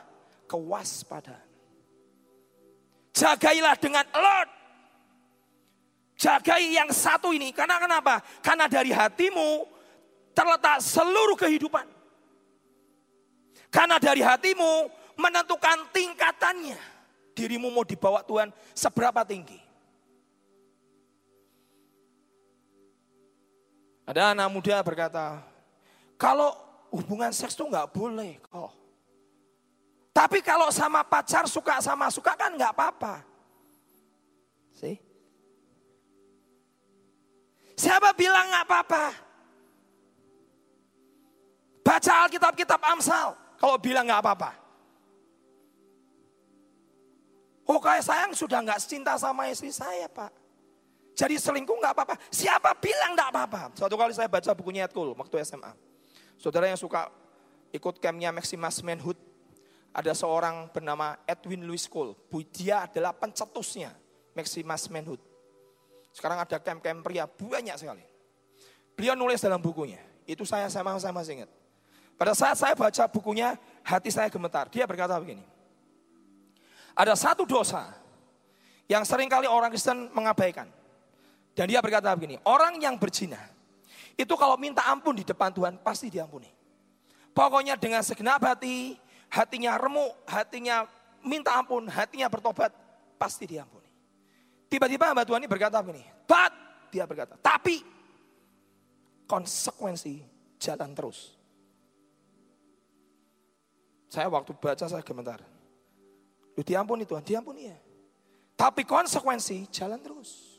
Kewaspadaan. 0.47 1.43
Jagailah 3.13 3.75
dengan 3.77 4.05
alert. 4.15 4.49
Jagai 6.17 6.71
yang 6.71 6.89
satu 6.89 7.35
ini. 7.35 7.51
Karena 7.51 7.77
kenapa? 7.77 8.23
Karena 8.39 8.65
dari 8.71 8.95
hatimu 8.95 9.67
terletak 10.31 10.79
seluruh 10.79 11.35
kehidupan. 11.35 11.85
Karena 13.69 13.99
dari 13.99 14.23
hatimu 14.23 14.87
menentukan 15.19 15.91
tingkatannya. 15.91 16.79
Dirimu 17.33 17.73
mau 17.73 17.83
dibawa 17.85 18.21
Tuhan 18.23 18.53
seberapa 18.77 19.25
tinggi. 19.25 19.62
Ada 24.03 24.35
anak 24.35 24.49
muda 24.51 24.83
berkata, 24.83 25.39
kalau 26.19 26.51
hubungan 26.91 27.31
seks 27.31 27.55
tuh 27.55 27.71
nggak 27.71 27.89
boleh 27.95 28.39
kok. 28.43 28.71
Tapi 30.13 30.45
kalau 30.45 30.69
sama 30.69 31.01
pacar 31.01 31.47
suka 31.49 31.81
sama 31.81 32.11
suka 32.11 32.37
kan 32.37 32.53
nggak 32.53 32.73
apa-apa. 32.75 33.25
Sih, 34.77 34.99
Siapa 37.73 38.13
bilang 38.13 38.45
nggak 38.47 38.65
apa-apa? 38.69 39.05
Baca 41.83 42.13
Alkitab-kitab 42.23 42.79
Amsal. 42.79 43.35
Kalau 43.59 43.75
bilang 43.81 44.07
nggak 44.07 44.21
apa-apa. 44.23 44.51
Oh 47.63 47.79
kayak 47.79 48.03
sayang 48.03 48.31
sudah 48.35 48.59
nggak 48.61 48.79
cinta 48.83 49.15
sama 49.17 49.49
istri 49.49 49.71
saya 49.73 50.07
pak. 50.11 50.42
Jadi 51.13 51.37
selingkuh 51.37 51.77
nggak 51.77 51.93
apa-apa. 51.93 52.15
Siapa 52.33 52.73
bilang 52.81 53.13
nggak 53.13 53.29
apa-apa? 53.29 53.61
Suatu 53.77 53.93
kali 53.93 54.17
saya 54.17 54.25
baca 54.25 54.51
bukunya 54.57 54.89
Edkul 54.89 55.13
waktu 55.13 55.45
SMA. 55.45 55.69
Saudara 56.41 56.65
yang 56.65 56.77
suka 56.77 57.09
ikut 57.69 58.01
campnya 58.01 58.33
Maximus 58.33 58.81
Manhood. 58.81 59.17
Ada 59.93 60.17
seorang 60.17 60.73
bernama 60.73 61.21
Edwin 61.29 61.69
Louis 61.69 61.85
Cole. 61.85 62.17
Dia 62.49 62.89
adalah 62.89 63.13
pencetusnya 63.13 63.93
Maximus 64.33 64.89
Manhood. 64.89 65.21
Sekarang 66.09 66.41
ada 66.41 66.57
camp-camp 66.57 67.05
pria 67.05 67.29
banyak 67.29 67.77
sekali. 67.77 68.01
Beliau 68.97 69.13
nulis 69.13 69.41
dalam 69.41 69.61
bukunya. 69.61 70.01
Itu 70.25 70.45
saya 70.49 70.65
sama 70.69 70.97
saya 70.97 71.13
masih 71.13 71.41
ingat. 71.41 71.51
Pada 72.17 72.33
saat 72.37 72.57
saya 72.57 72.73
baca 72.77 73.03
bukunya, 73.09 73.57
hati 73.81 74.09
saya 74.13 74.29
gemetar. 74.29 74.69
Dia 74.69 74.85
berkata 74.85 75.17
begini. 75.17 75.41
Ada 76.93 77.17
satu 77.17 77.45
dosa 77.45 77.89
yang 78.85 79.01
sering 79.01 79.25
kali 79.25 79.49
orang 79.49 79.73
Kristen 79.73 80.13
mengabaikan. 80.13 80.69
Dan 81.53 81.69
dia 81.69 81.79
berkata 81.79 82.09
begini, 82.17 82.41
orang 82.49 82.81
yang 82.81 82.97
berzina 82.97 83.37
itu 84.17 84.33
kalau 84.37 84.57
minta 84.57 84.85
ampun 84.89 85.17
di 85.17 85.25
depan 85.25 85.53
Tuhan 85.53 85.77
pasti 85.81 86.09
diampuni. 86.09 86.49
Pokoknya 87.33 87.77
dengan 87.77 88.05
segenap 88.05 88.41
hati, 88.45 88.97
hatinya 89.29 89.77
remuk, 89.77 90.13
hatinya 90.29 90.85
minta 91.25 91.57
ampun, 91.57 91.89
hatinya 91.89 92.29
bertobat, 92.29 92.73
pasti 93.17 93.49
diampuni. 93.49 93.89
Tiba-tiba 94.69 95.09
hamba 95.09 95.25
Tuhan 95.25 95.41
ini 95.41 95.49
berkata 95.49 95.81
begini, 95.81 96.05
but 96.25 96.53
dia 96.93 97.05
berkata, 97.09 97.37
tapi 97.41 97.81
konsekuensi 99.25 100.21
jalan 100.61 100.93
terus. 100.93 101.37
Saya 104.13 104.29
waktu 104.29 104.53
baca 104.53 104.85
saya 104.85 105.01
gemetar. 105.01 105.41
Lu 106.53 106.61
diampuni 106.61 107.01
Tuhan, 107.01 107.25
diampuni 107.25 107.65
ya. 107.65 107.77
Tapi 108.53 108.85
konsekuensi 108.85 109.73
jalan 109.73 109.97
terus. 109.97 110.52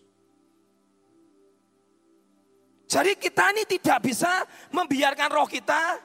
Jadi 2.94 3.18
kita 3.18 3.50
ini 3.50 3.66
tidak 3.66 4.06
bisa 4.06 4.46
membiarkan 4.70 5.26
roh 5.34 5.50
kita 5.50 5.98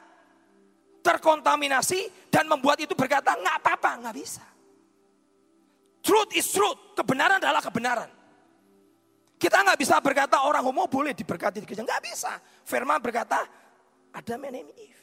terkontaminasi 1.06 2.26
dan 2.34 2.50
membuat 2.50 2.82
itu 2.82 2.98
berkata 2.98 3.38
nggak 3.38 3.56
apa-apa, 3.62 3.90
nggak 4.02 4.16
bisa. 4.18 4.42
Truth 6.02 6.34
is 6.34 6.50
truth, 6.50 6.98
kebenaran 6.98 7.38
adalah 7.38 7.62
kebenaran. 7.62 8.10
Kita 9.38 9.62
nggak 9.62 9.78
bisa 9.78 10.02
berkata 10.02 10.42
orang 10.42 10.66
homo 10.66 10.90
boleh 10.90 11.14
diberkati 11.14 11.62
di 11.62 11.66
gereja, 11.70 11.86
nggak 11.86 12.02
bisa. 12.10 12.42
Firman 12.66 12.98
berkata 12.98 13.46
ada 14.10 14.34
and 14.34 14.74
Eve. 14.74 15.02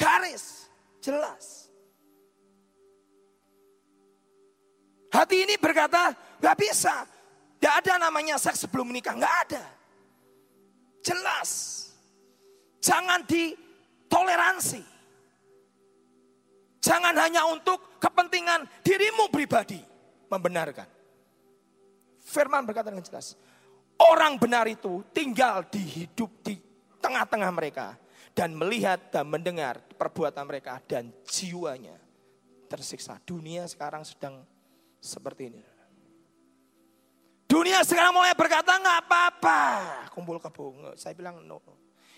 Garis, 0.00 0.72
jelas. 1.04 1.68
Hati 5.12 5.36
ini 5.44 5.60
berkata 5.60 6.16
nggak 6.40 6.56
bisa. 6.56 7.04
Nggak 7.60 7.74
ada 7.84 7.92
namanya 8.08 8.40
seks 8.40 8.64
sebelum 8.64 8.88
menikah, 8.88 9.12
nggak 9.12 9.36
ada. 9.52 9.83
Jelas. 11.04 11.50
Jangan 12.80 13.20
ditoleransi. 13.28 14.82
Jangan 16.80 17.16
hanya 17.16 17.48
untuk 17.48 18.00
kepentingan 18.00 18.64
dirimu 18.84 19.28
pribadi 19.28 19.80
membenarkan. 20.28 20.88
Firman 22.24 22.64
berkata 22.64 22.88
dengan 22.88 23.04
jelas. 23.04 23.36
Orang 24.00 24.40
benar 24.40 24.64
itu 24.68 25.04
tinggal 25.12 25.64
di 25.68 25.80
hidup 25.80 26.28
di 26.40 26.56
tengah-tengah 27.00 27.52
mereka. 27.52 27.96
Dan 28.34 28.58
melihat 28.58 29.14
dan 29.14 29.30
mendengar 29.30 29.78
perbuatan 29.94 30.42
mereka 30.50 30.82
dan 30.90 31.14
jiwanya 31.22 31.94
tersiksa. 32.66 33.22
Dunia 33.22 33.62
sekarang 33.70 34.02
sedang 34.02 34.42
seperti 34.98 35.54
ini. 35.54 35.73
Dunia 37.44 37.84
sekarang 37.84 38.16
mulai 38.16 38.32
berkata 38.32 38.76
nggak 38.80 38.98
apa-apa. 39.04 39.60
Kumpul 40.10 40.40
kebo. 40.40 40.96
Saya 40.96 41.12
bilang 41.12 41.44
no. 41.44 41.60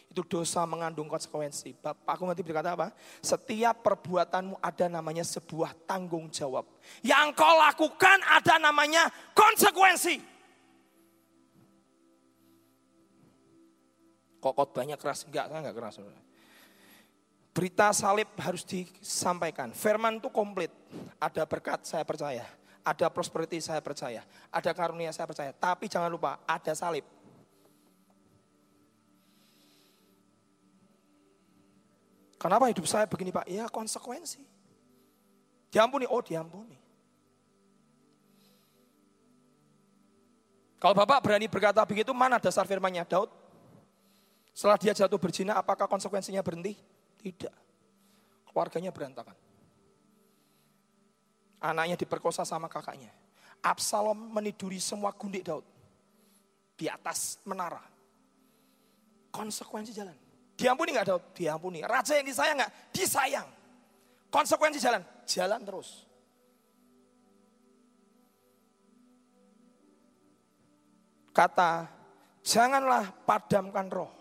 Itu 0.06 0.22
dosa 0.24 0.64
mengandung 0.64 1.10
konsekuensi. 1.10 1.76
Bapak 1.76 2.16
aku 2.16 2.24
nanti 2.24 2.40
berkata 2.40 2.72
apa? 2.72 2.94
Setiap 3.20 3.84
perbuatanmu 3.84 4.56
ada 4.62 4.86
namanya 4.88 5.26
sebuah 5.26 5.74
tanggung 5.84 6.30
jawab. 6.32 6.64
Yang 7.04 7.36
kau 7.36 7.54
lakukan 7.58 8.18
ada 8.24 8.56
namanya 8.56 9.10
konsekuensi. 9.34 10.22
Kok 14.40 14.72
banyak 14.72 14.96
keras? 14.96 15.26
Enggak, 15.26 15.50
saya 15.50 15.58
enggak 15.58 15.76
keras. 15.76 15.94
Berita 17.50 17.90
salib 17.90 18.30
harus 18.38 18.62
disampaikan. 18.62 19.74
Firman 19.74 20.22
itu 20.22 20.30
komplit. 20.30 20.70
Ada 21.18 21.42
berkat, 21.48 21.82
saya 21.82 22.04
percaya. 22.06 22.46
Ada 22.86 23.10
prosperity 23.10 23.58
saya 23.58 23.82
percaya, 23.82 24.22
ada 24.46 24.70
karunia 24.70 25.10
saya 25.10 25.26
percaya. 25.26 25.50
Tapi 25.50 25.90
jangan 25.90 26.06
lupa 26.06 26.38
ada 26.46 26.70
salib. 26.70 27.02
Kenapa 32.38 32.70
hidup 32.70 32.86
saya 32.86 33.10
begini 33.10 33.34
Pak? 33.34 33.50
Ya 33.50 33.66
konsekuensi. 33.66 34.38
Diampuni, 35.66 36.06
oh 36.06 36.22
diampuni. 36.22 36.78
Kalau 40.78 40.94
Bapak 40.94 41.24
berani 41.24 41.50
berkata 41.50 41.82
begitu, 41.82 42.14
mana 42.14 42.38
dasar 42.38 42.68
firmannya? 42.68 43.02
Daud, 43.08 43.32
setelah 44.52 44.78
dia 44.78 44.94
jatuh 44.94 45.18
berzina, 45.18 45.58
apakah 45.58 45.90
konsekuensinya 45.90 46.44
berhenti? 46.44 46.78
Tidak. 47.18 47.52
Keluarganya 48.46 48.94
berantakan. 48.94 49.45
Anaknya 51.66 51.98
diperkosa 51.98 52.46
sama 52.46 52.70
kakaknya. 52.70 53.10
Absalom 53.58 54.30
meniduri 54.30 54.78
semua 54.78 55.10
gundik 55.10 55.42
Daud. 55.42 55.66
Di 56.78 56.86
atas 56.86 57.42
menara. 57.42 57.82
Konsekuensi 59.34 59.90
jalan. 59.90 60.14
Diampuni 60.54 60.94
nggak 60.94 61.08
Daud? 61.10 61.24
Diampuni. 61.34 61.82
Raja 61.82 62.14
yang 62.14 62.26
disayang 62.30 62.56
nggak? 62.62 62.72
Disayang. 62.94 63.48
Konsekuensi 64.30 64.78
jalan? 64.78 65.02
Jalan 65.26 65.60
terus. 65.66 66.06
Kata, 71.34 71.84
janganlah 72.40 73.12
padamkan 73.26 73.92
roh. 73.92 74.12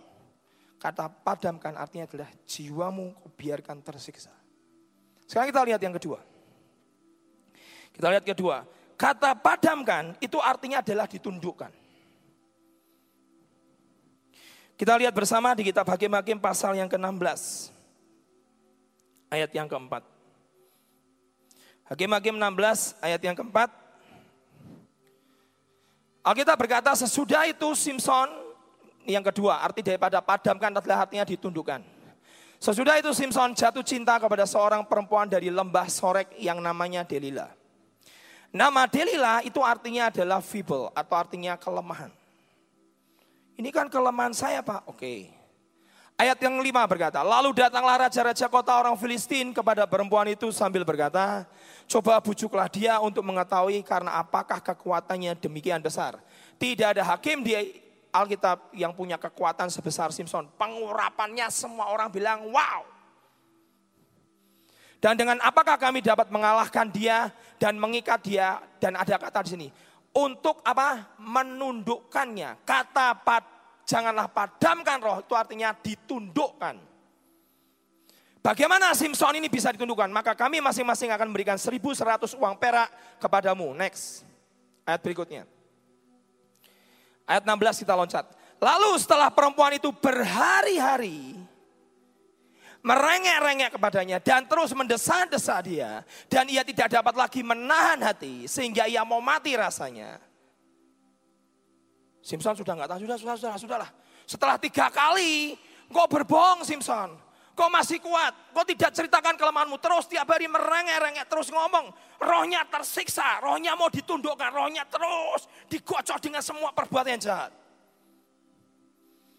Kata 0.76 1.08
padamkan 1.08 1.80
artinya 1.80 2.10
adalah 2.10 2.30
jiwamu 2.44 3.32
biarkan 3.40 3.80
tersiksa. 3.80 4.36
Sekarang 5.24 5.48
kita 5.50 5.64
lihat 5.64 5.82
yang 5.82 5.96
kedua. 5.96 6.35
Kita 7.96 8.12
lihat 8.12 8.28
kedua. 8.28 8.68
Kata 9.00 9.36
padamkan 9.36 10.16
itu 10.20 10.40
artinya 10.40 10.84
adalah 10.84 11.08
ditundukkan. 11.08 11.72
Kita 14.76 15.00
lihat 15.00 15.16
bersama 15.16 15.56
di 15.56 15.64
kitab 15.64 15.88
Hakim-Hakim 15.88 16.36
pasal 16.44 16.76
yang 16.76 16.92
ke-16. 16.92 17.72
Ayat 19.32 19.52
yang 19.56 19.72
keempat. 19.72 20.04
Hakim-Hakim 21.88 22.36
16 22.36 23.00
ayat 23.00 23.22
yang 23.24 23.36
keempat. 23.38 23.70
Alkitab 26.26 26.58
berkata 26.58 26.92
sesudah 26.98 27.46
itu 27.46 27.72
Simpson 27.78 28.26
yang 29.06 29.22
kedua 29.22 29.62
arti 29.62 29.86
daripada 29.86 30.18
padamkan 30.20 30.74
adalah 30.74 31.06
artinya 31.06 31.22
ditundukkan. 31.24 31.86
Sesudah 32.58 32.98
itu 32.98 33.14
Simpson 33.14 33.54
jatuh 33.54 33.86
cinta 33.86 34.18
kepada 34.18 34.50
seorang 34.50 34.82
perempuan 34.90 35.30
dari 35.30 35.54
lembah 35.54 35.86
Sorek 35.86 36.34
yang 36.42 36.58
namanya 36.58 37.06
Delila. 37.06 37.46
Nama 38.56 38.88
Delila 38.88 39.44
itu 39.44 39.60
artinya 39.60 40.08
adalah 40.08 40.40
feeble 40.40 40.88
atau 40.96 41.16
artinya 41.20 41.60
kelemahan. 41.60 42.08
Ini 43.60 43.68
kan 43.68 43.92
kelemahan 43.92 44.32
saya 44.32 44.64
Pak. 44.64 44.88
Oke. 44.88 45.28
Ayat 46.16 46.40
yang 46.40 46.64
lima 46.64 46.80
berkata, 46.88 47.20
lalu 47.20 47.52
datanglah 47.52 48.08
raja-raja 48.08 48.48
kota 48.48 48.72
orang 48.72 48.96
Filistin 48.96 49.52
kepada 49.52 49.84
perempuan 49.84 50.32
itu 50.32 50.48
sambil 50.56 50.88
berkata, 50.88 51.44
coba 51.92 52.24
bujuklah 52.24 52.72
dia 52.72 52.96
untuk 53.04 53.28
mengetahui 53.28 53.84
karena 53.84 54.16
apakah 54.24 54.64
kekuatannya 54.64 55.36
demikian 55.36 55.84
besar. 55.84 56.16
Tidak 56.56 56.96
ada 56.96 57.04
hakim 57.04 57.44
di 57.44 57.52
Alkitab 58.16 58.72
yang 58.72 58.96
punya 58.96 59.20
kekuatan 59.20 59.68
sebesar 59.68 60.16
Simpson. 60.16 60.48
Pengurapannya 60.56 61.52
semua 61.52 61.92
orang 61.92 62.08
bilang, 62.08 62.48
wow. 62.48 62.95
Dan 65.04 65.20
dengan 65.20 65.38
apakah 65.44 65.78
kami 65.78 66.02
dapat 66.02 66.32
mengalahkan 66.32 66.90
dia 66.90 67.30
dan 67.62 67.78
mengikat 67.78 68.24
dia 68.26 68.60
dan 68.82 68.98
ada 68.98 69.16
kata 69.20 69.46
di 69.46 69.50
sini 69.54 69.68
untuk 70.16 70.64
apa? 70.64 71.18
menundukkannya. 71.20 72.64
Kata 72.64 73.12
pad, 73.20 73.44
janganlah 73.84 74.32
padamkan 74.32 74.98
roh 75.04 75.20
itu 75.20 75.36
artinya 75.36 75.76
ditundukkan. 75.76 76.80
Bagaimana 78.46 78.94
Simpson 78.94 79.42
ini 79.42 79.50
bisa 79.50 79.74
ditundukkan? 79.74 80.08
Maka 80.14 80.38
kami 80.38 80.62
masing-masing 80.62 81.10
akan 81.10 81.28
memberikan 81.34 81.58
1100 81.58 82.38
uang 82.38 82.56
perak 82.62 82.94
kepadamu. 83.18 83.74
Next. 83.74 84.22
Ayat 84.86 85.02
berikutnya. 85.02 85.50
Ayat 87.26 87.42
16 87.42 87.82
kita 87.82 87.98
loncat. 87.98 88.26
Lalu 88.62 89.02
setelah 89.02 89.34
perempuan 89.34 89.74
itu 89.76 89.90
berhari-hari 89.90 91.35
merengek-rengek 92.86 93.74
kepadanya 93.74 94.22
dan 94.22 94.46
terus 94.46 94.70
mendesah-desah 94.78 95.60
dia 95.66 95.92
dan 96.30 96.46
ia 96.46 96.62
tidak 96.62 96.94
dapat 96.94 97.18
lagi 97.18 97.42
menahan 97.42 97.98
hati 98.06 98.46
sehingga 98.46 98.86
ia 98.86 99.02
mau 99.02 99.18
mati 99.18 99.58
rasanya. 99.58 100.22
Simpson 102.22 102.54
sudah 102.54 102.74
nggak 102.78 102.90
tahu, 102.90 103.00
sudah, 103.06 103.18
sudah, 103.18 103.36
sudah, 103.38 103.58
sudahlah. 103.58 103.90
Setelah 104.26 104.58
tiga 104.62 104.90
kali, 104.94 105.58
kok 105.90 106.10
berbohong 106.10 106.62
Simpson. 106.66 107.18
Kok 107.56 107.72
masih 107.72 108.04
kuat? 108.04 108.36
Kok 108.52 108.68
tidak 108.68 108.92
ceritakan 108.92 109.40
kelemahanmu? 109.40 109.80
Terus 109.80 110.12
tiap 110.12 110.28
hari 110.28 110.46
merengek-rengek 110.50 111.26
terus 111.32 111.48
ngomong. 111.54 111.88
Rohnya 112.20 112.68
tersiksa, 112.68 113.40
rohnya 113.40 113.80
mau 113.80 113.88
ditundukkan, 113.88 114.52
rohnya 114.52 114.84
terus 114.90 115.48
digocok 115.72 116.20
dengan 116.20 116.44
semua 116.44 116.76
perbuatan 116.76 117.16
yang 117.16 117.24
jahat. 117.24 117.65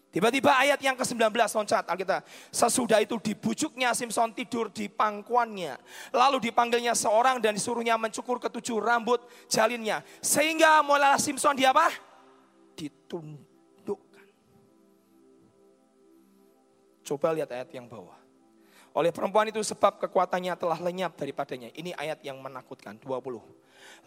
Tiba-tiba 0.07 0.55
ayat 0.55 0.79
yang 0.79 0.95
ke-19 0.95 1.35
loncat 1.35 1.83
Alkitab. 1.83 2.23
Sesudah 2.49 3.03
itu 3.03 3.19
dibujuknya 3.19 3.91
Simpson 3.91 4.31
tidur 4.31 4.71
di 4.71 4.87
pangkuannya. 4.87 5.75
Lalu 6.15 6.49
dipanggilnya 6.49 6.95
seorang 6.95 7.43
dan 7.43 7.53
disuruhnya 7.53 7.99
mencukur 7.99 8.39
ketujuh 8.39 8.79
rambut 8.79 9.19
jalinnya. 9.51 10.01
Sehingga 10.23 10.79
mulailah 10.81 11.19
Simpson 11.19 11.53
dia 11.59 11.75
apa? 11.75 11.91
Ditunduk 12.79 13.47
Coba 17.07 17.31
lihat 17.31 17.47
ayat 17.55 17.71
yang 17.71 17.87
bawah. 17.87 18.19
Oleh 18.91 19.15
perempuan 19.15 19.47
itu 19.47 19.63
sebab 19.63 19.95
kekuatannya 20.03 20.51
telah 20.59 20.75
lenyap 20.83 21.15
daripadanya. 21.15 21.71
Ini 21.71 21.95
ayat 21.95 22.19
yang 22.19 22.35
menakutkan, 22.43 22.99
20. 22.99 23.39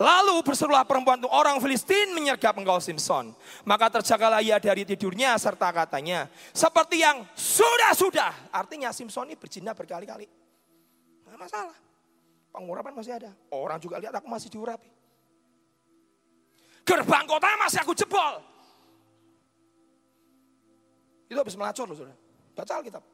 Lalu 0.01 0.41
berserulah 0.41 0.89
perempuan 0.89 1.21
itu, 1.21 1.29
orang 1.29 1.61
Filistin 1.61 2.17
menyergap 2.17 2.57
engkau 2.57 2.81
Simpson. 2.81 3.37
Maka 3.69 4.01
terjagalah 4.01 4.41
ia 4.41 4.57
dari 4.57 4.89
tidurnya 4.89 5.37
serta 5.37 5.69
katanya, 5.69 6.25
seperti 6.57 7.05
yang 7.05 7.21
sudah-sudah. 7.37 8.49
Artinya 8.49 8.89
Simpson 8.97 9.29
ini 9.29 9.37
berjina 9.37 9.77
berkali-kali. 9.77 10.25
Nggak 11.29 11.37
masalah. 11.37 11.77
Pengurapan 12.51 12.97
masih 12.97 13.13
ada. 13.13 13.31
Orang 13.53 13.77
juga 13.77 14.01
lihat 14.01 14.17
aku 14.17 14.27
masih 14.27 14.49
diurapi. 14.49 14.89
Gerbang 16.83 17.29
kota 17.29 17.47
masih 17.61 17.85
aku 17.85 17.93
jebol. 17.93 18.41
Itu 21.31 21.39
habis 21.39 21.55
melacur 21.55 21.87
loh 21.87 21.95
saudara. 21.95 22.19
Baca 22.57 22.73
Alkitab. 22.81 23.05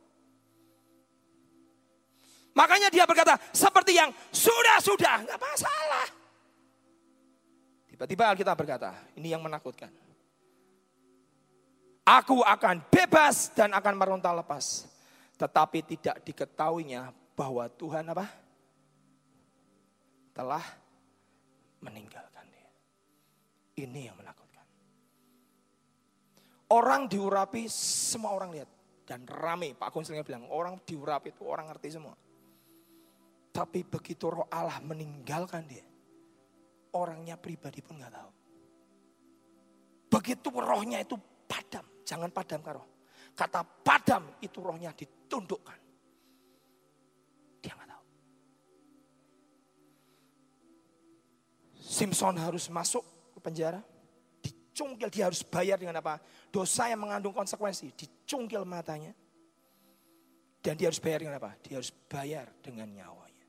Makanya 2.56 2.88
dia 2.88 3.04
berkata, 3.04 3.36
seperti 3.52 4.00
yang 4.00 4.08
sudah-sudah, 4.32 5.28
nggak 5.28 5.36
masalah. 5.36 6.08
Tiba-tiba 7.96 8.28
Alkitab 8.28 8.60
berkata, 8.60 8.92
ini 9.16 9.32
yang 9.32 9.40
menakutkan. 9.40 9.88
Aku 12.04 12.44
akan 12.44 12.84
bebas 12.92 13.48
dan 13.56 13.72
akan 13.72 13.96
meronta 13.96 14.36
lepas. 14.36 14.84
Tetapi 15.40 15.80
tidak 15.96 16.20
diketahuinya 16.28 17.08
bahwa 17.32 17.64
Tuhan 17.72 18.04
apa? 18.12 18.28
Telah 20.36 20.60
meninggalkan 21.80 22.44
dia. 22.52 22.68
Ini 23.80 24.12
yang 24.12 24.16
menakutkan. 24.20 24.66
Orang 26.68 27.08
diurapi, 27.08 27.64
semua 27.72 28.36
orang 28.36 28.52
lihat 28.52 28.68
dan 29.08 29.24
rame. 29.24 29.72
Pak 29.72 29.88
Agung 29.88 30.04
sering 30.04 30.20
bilang, 30.20 30.44
orang 30.52 30.76
diurap 30.84 31.24
itu 31.24 31.48
orang 31.48 31.72
ngerti 31.72 31.96
semua. 31.96 32.12
Tapi 33.56 33.88
begitu 33.88 34.28
roh 34.28 34.44
Allah 34.52 34.84
meninggalkan 34.84 35.64
dia, 35.64 35.85
orangnya 36.96 37.36
pribadi 37.36 37.84
pun 37.84 38.00
nggak 38.00 38.14
tahu. 38.16 38.30
Begitu 40.08 40.48
rohnya 40.48 41.04
itu 41.04 41.20
padam, 41.44 41.84
jangan 42.08 42.32
padam 42.32 42.60
roh. 42.64 42.86
Kata 43.36 43.60
padam 43.62 44.40
itu 44.40 44.64
rohnya 44.64 44.96
ditundukkan. 44.96 45.80
Dia 47.60 47.72
nggak 47.76 47.90
tahu. 47.92 48.04
Simpson 51.84 52.40
harus 52.40 52.72
masuk 52.72 53.04
ke 53.36 53.38
penjara 53.44 53.84
dicungkil, 54.76 55.08
dia 55.08 55.24
harus 55.32 55.40
bayar 55.40 55.80
dengan 55.80 56.04
apa? 56.04 56.20
Dosa 56.52 56.92
yang 56.92 57.00
mengandung 57.00 57.32
konsekuensi, 57.32 57.96
dicungkil 57.96 58.68
matanya. 58.68 59.16
Dan 60.60 60.76
dia 60.76 60.92
harus 60.92 61.00
bayar 61.00 61.24
dengan 61.24 61.40
apa? 61.40 61.56
Dia 61.64 61.80
harus 61.80 61.88
bayar 62.10 62.52
dengan 62.60 62.92
nyawanya. 62.92 63.46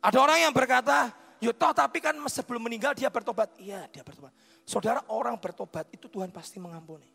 Ada 0.00 0.16
orang 0.16 0.38
yang 0.48 0.54
berkata, 0.56 1.12
ya 1.40 1.52
toh 1.56 1.72
tapi 1.72 1.98
kan 2.04 2.14
sebelum 2.28 2.68
meninggal 2.68 2.92
dia 2.92 3.08
bertobat. 3.08 3.56
Iya 3.56 3.88
dia 3.88 4.04
bertobat. 4.04 4.32
Saudara 4.68 5.00
orang 5.08 5.40
bertobat 5.40 5.88
itu 5.90 6.06
Tuhan 6.06 6.28
pasti 6.30 6.60
mengampuni. 6.60 7.08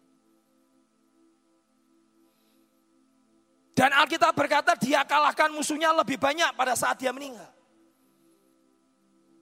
Dan 3.75 3.91
Alkitab 3.91 4.33
berkata 4.33 4.73
dia 4.79 5.03
kalahkan 5.03 5.51
musuhnya 5.51 5.91
lebih 5.91 6.15
banyak 6.15 6.55
pada 6.55 6.73
saat 6.73 6.95
dia 6.97 7.11
meninggal. 7.11 7.51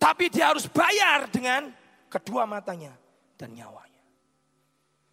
Tapi 0.02 0.28
dia 0.28 0.52
harus 0.52 0.68
bayar 0.68 1.32
dengan 1.32 1.72
kedua 2.12 2.44
matanya 2.44 2.92
dan 3.40 3.56
nyawanya. 3.56 4.04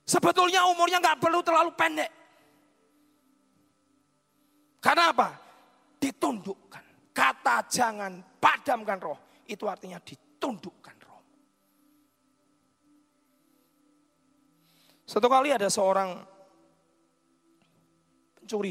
Sebetulnya 0.03 0.67
umurnya 0.67 0.99
nggak 0.99 1.21
perlu 1.23 1.39
terlalu 1.47 1.71
pendek. 1.79 2.11
Karena 4.83 5.15
apa? 5.15 5.39
Ditundukkan. 6.01 7.15
Kata 7.15 7.63
jangan 7.71 8.19
padamkan 8.41 8.99
roh. 8.99 9.30
Itu 9.51 9.67
artinya 9.67 9.99
ditundukkan 9.99 10.97
roh. 11.03 11.23
Satu 15.03 15.27
kali 15.27 15.51
ada 15.51 15.67
seorang 15.67 16.23
pencuri. 18.39 18.71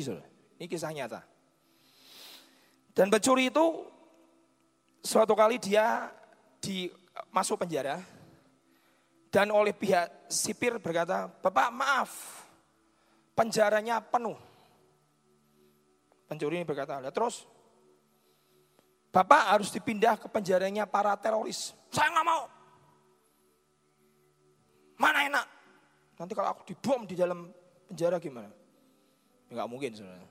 Ini 0.56 0.66
kisah 0.72 0.96
nyata. 0.96 1.20
Dan 2.96 3.12
pencuri 3.12 3.52
itu 3.52 3.84
suatu 5.04 5.36
kali 5.36 5.60
dia 5.60 6.08
di 6.64 6.88
masuk 7.32 7.60
penjara 7.64 8.00
dan 9.30 9.54
oleh 9.54 9.76
pihak 9.76 10.26
sipir 10.26 10.82
berkata, 10.82 11.30
Bapak 11.30 11.70
maaf, 11.70 12.12
penjaranya 13.38 14.02
penuh. 14.02 14.36
Pencuri 16.26 16.62
ini 16.62 16.66
berkata, 16.66 16.98
terus 17.14 17.46
Bapak 19.10 19.58
harus 19.58 19.74
dipindah 19.74 20.22
ke 20.22 20.30
penjaranya 20.30 20.86
para 20.86 21.18
teroris. 21.18 21.74
Saya 21.90 22.14
nggak 22.14 22.28
mau. 22.30 22.46
Mana 25.02 25.26
enak? 25.26 25.46
Nanti 26.20 26.34
kalau 26.38 26.54
aku 26.54 26.62
dibom 26.68 27.10
di 27.10 27.16
dalam 27.18 27.50
penjara 27.90 28.22
gimana? 28.22 28.52
Ya, 29.50 29.66
mungkin 29.66 29.90
sebenarnya. 29.96 30.30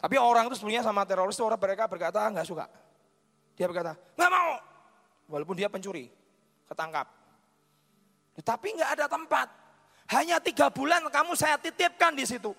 Tapi 0.00 0.16
orang 0.16 0.48
itu 0.48 0.56
sebenarnya 0.56 0.80
sama 0.80 1.04
teroris 1.04 1.36
itu 1.36 1.44
orang 1.44 1.60
mereka 1.60 1.84
berkata 1.84 2.24
nggak 2.32 2.48
suka. 2.48 2.64
Dia 3.52 3.68
berkata 3.68 3.92
nggak 4.16 4.30
mau, 4.32 4.56
walaupun 5.28 5.52
dia 5.60 5.68
pencuri, 5.68 6.08
ketangkap. 6.64 7.04
Tapi 8.40 8.68
nggak 8.72 8.90
ada 8.96 9.06
tempat. 9.10 9.48
Hanya 10.08 10.40
tiga 10.40 10.72
bulan 10.72 11.04
kamu 11.12 11.36
saya 11.36 11.60
titipkan 11.60 12.16
di 12.16 12.24
situ. 12.24 12.56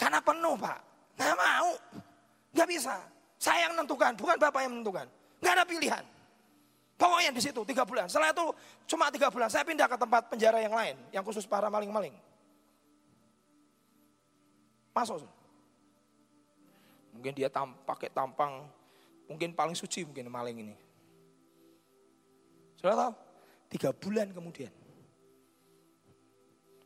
Karena 0.00 0.24
penuh 0.24 0.56
pak. 0.56 0.78
Nggak 1.20 1.36
mau. 1.36 1.70
Nggak 2.54 2.68
bisa. 2.70 2.94
Saya 3.36 3.68
yang 3.68 3.76
menentukan, 3.76 4.14
bukan 4.14 4.36
bapak 4.38 4.60
yang 4.64 4.72
menentukan. 4.78 5.06
Nggak 5.42 5.52
ada 5.58 5.64
pilihan. 5.66 6.04
Pokoknya 6.94 7.30
di 7.34 7.42
situ 7.42 7.60
tiga 7.66 7.82
bulan. 7.82 8.06
Setelah 8.06 8.30
itu 8.30 8.46
cuma 8.86 9.10
tiga 9.10 9.28
bulan. 9.28 9.50
Saya 9.50 9.66
pindah 9.66 9.90
ke 9.90 9.98
tempat 9.98 10.30
penjara 10.30 10.62
yang 10.62 10.72
lain, 10.72 10.94
yang 11.10 11.26
khusus 11.26 11.42
para 11.42 11.66
maling-maling. 11.66 12.14
Masuk. 14.94 15.26
Mungkin 17.10 17.34
dia 17.34 17.50
tam, 17.50 17.74
pakai 17.82 18.14
tampang, 18.14 18.70
mungkin 19.26 19.50
paling 19.50 19.74
suci 19.74 20.06
mungkin 20.06 20.30
maling 20.30 20.56
ini. 20.62 20.74
Sudah 22.78 22.94
tahu? 22.94 23.12
Tiga 23.74 23.90
bulan 23.90 24.30
kemudian. 24.30 24.70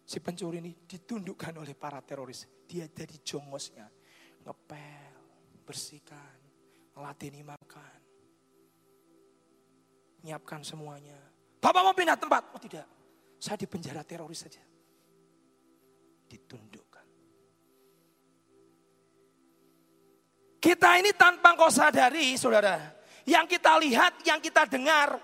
Si 0.09 0.17
pencuri 0.25 0.65
ini 0.65 0.73
ditundukkan 0.89 1.53
oleh 1.61 1.77
para 1.77 2.01
teroris. 2.01 2.49
Dia 2.65 2.89
jadi 2.89 3.13
jongosnya. 3.21 3.85
Ngepel, 4.41 5.18
bersihkan, 5.69 6.41
ngelatini 6.97 7.45
makan. 7.45 8.01
Nyiapkan 10.25 10.65
semuanya. 10.65 11.21
Bapak 11.61 11.85
mau 11.85 11.93
pindah 11.93 12.17
tempat? 12.17 12.57
Oh 12.57 12.61
tidak. 12.61 12.89
Saya 13.37 13.61
di 13.61 13.69
penjara 13.69 14.01
teroris 14.01 14.49
saja. 14.49 14.65
Ditundukkan. 16.25 17.07
Kita 20.59 20.97
ini 20.97 21.13
tanpa 21.13 21.53
kau 21.53 21.69
sadari 21.69 22.33
saudara. 22.41 22.97
Yang 23.29 23.61
kita 23.61 23.77
lihat, 23.77 24.25
yang 24.25 24.41
kita 24.41 24.65
dengar, 24.65 25.21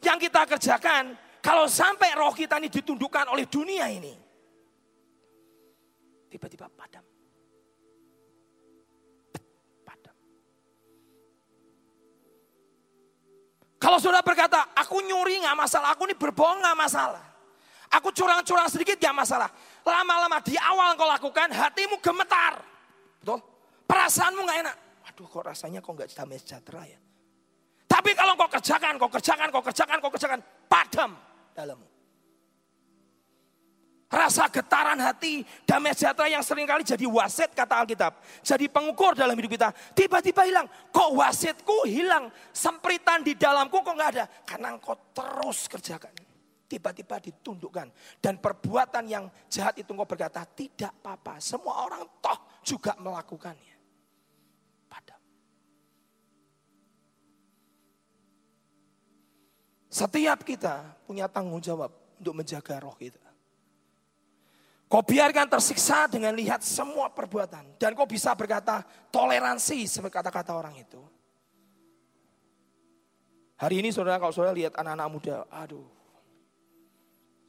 yang 0.00 0.16
kita 0.16 0.48
kerjakan, 0.48 1.12
kalau 1.44 1.68
sampai 1.68 2.16
roh 2.16 2.32
kita 2.32 2.56
ini 2.56 2.72
ditundukkan 2.72 3.28
oleh 3.28 3.44
dunia 3.44 3.84
ini, 3.92 4.16
tiba-tiba 6.32 6.72
padam. 6.72 7.04
Kalau 13.78 14.02
saudara 14.02 14.26
berkata, 14.26 14.74
aku 14.74 14.98
nyuri 15.06 15.38
nggak 15.38 15.54
masalah, 15.54 15.94
aku 15.94 16.10
ini 16.10 16.18
berbohong 16.18 16.58
nggak 16.58 16.78
masalah. 16.78 17.22
Aku 17.88 18.12
curang-curang 18.12 18.68
sedikit 18.68 18.98
nggak 19.00 19.16
masalah. 19.16 19.48
Lama-lama 19.86 20.42
di 20.44 20.58
awal 20.58 20.98
kau 20.98 21.08
lakukan, 21.08 21.48
hatimu 21.54 22.02
gemetar. 22.02 22.60
Betul? 23.22 23.40
Perasaanmu 23.88 24.44
nggak 24.44 24.58
enak. 24.66 24.76
Waduh 25.08 25.26
kok 25.30 25.42
rasanya 25.46 25.80
kok 25.80 25.92
nggak 25.96 26.10
damai 26.12 26.36
sejahtera 26.36 26.82
ya. 26.84 26.98
Tapi 27.88 28.12
kalau 28.12 28.36
kau 28.36 28.52
kerjakan, 28.52 29.00
kau 29.00 29.08
kerjakan, 29.08 29.48
kau 29.48 29.64
kerjakan, 29.64 29.96
kau 30.04 30.12
kerjakan, 30.12 30.40
padam 30.68 31.16
dalammu. 31.56 31.87
Rasa 34.08 34.48
getaran 34.48 34.96
hati, 35.04 35.44
damai 35.68 35.92
sejahtera 35.92 36.32
yang 36.32 36.40
sering 36.40 36.64
kali 36.64 36.80
jadi 36.80 37.04
wasit 37.04 37.52
kata 37.52 37.84
Alkitab. 37.84 38.16
Jadi 38.40 38.64
pengukur 38.72 39.12
dalam 39.12 39.36
hidup 39.36 39.52
kita. 39.52 39.68
Tiba-tiba 39.92 40.48
hilang. 40.48 40.64
Kok 40.88 41.12
wasitku 41.12 41.84
hilang? 41.84 42.32
Sempritan 42.48 43.20
di 43.20 43.36
dalamku 43.36 43.84
kok 43.84 43.92
nggak 43.92 44.10
ada? 44.16 44.24
Karena 44.48 44.72
engkau 44.72 44.96
terus 45.12 45.68
kerjakan. 45.68 46.08
Tiba-tiba 46.64 47.20
ditundukkan. 47.20 47.92
Dan 48.16 48.40
perbuatan 48.40 49.04
yang 49.04 49.28
jahat 49.52 49.76
itu 49.76 49.92
engkau 49.92 50.08
berkata, 50.08 50.40
tidak 50.56 50.96
apa-apa. 51.04 51.36
Semua 51.44 51.84
orang 51.84 52.08
toh 52.24 52.64
juga 52.64 52.96
melakukannya. 52.96 53.76
Padam. 54.88 55.20
Setiap 59.92 60.48
kita 60.48 60.96
punya 61.04 61.28
tanggung 61.28 61.60
jawab 61.60 61.92
untuk 62.16 62.40
menjaga 62.40 62.80
roh 62.80 62.96
kita. 62.96 63.27
Kau 64.88 65.04
biarkan 65.04 65.52
tersiksa 65.52 66.08
dengan 66.08 66.32
lihat 66.32 66.64
semua 66.64 67.12
perbuatan. 67.12 67.76
Dan 67.76 67.92
kau 67.92 68.08
bisa 68.08 68.32
berkata 68.32 68.80
toleransi 69.12 69.84
seperti 69.84 70.16
kata-kata 70.16 70.56
orang 70.56 70.80
itu. 70.80 71.04
Hari 73.60 73.84
ini 73.84 73.92
saudara 73.92 74.16
kalau 74.16 74.32
saudara 74.32 74.56
lihat 74.56 74.72
anak-anak 74.80 75.08
muda, 75.12 75.36
aduh. 75.52 75.84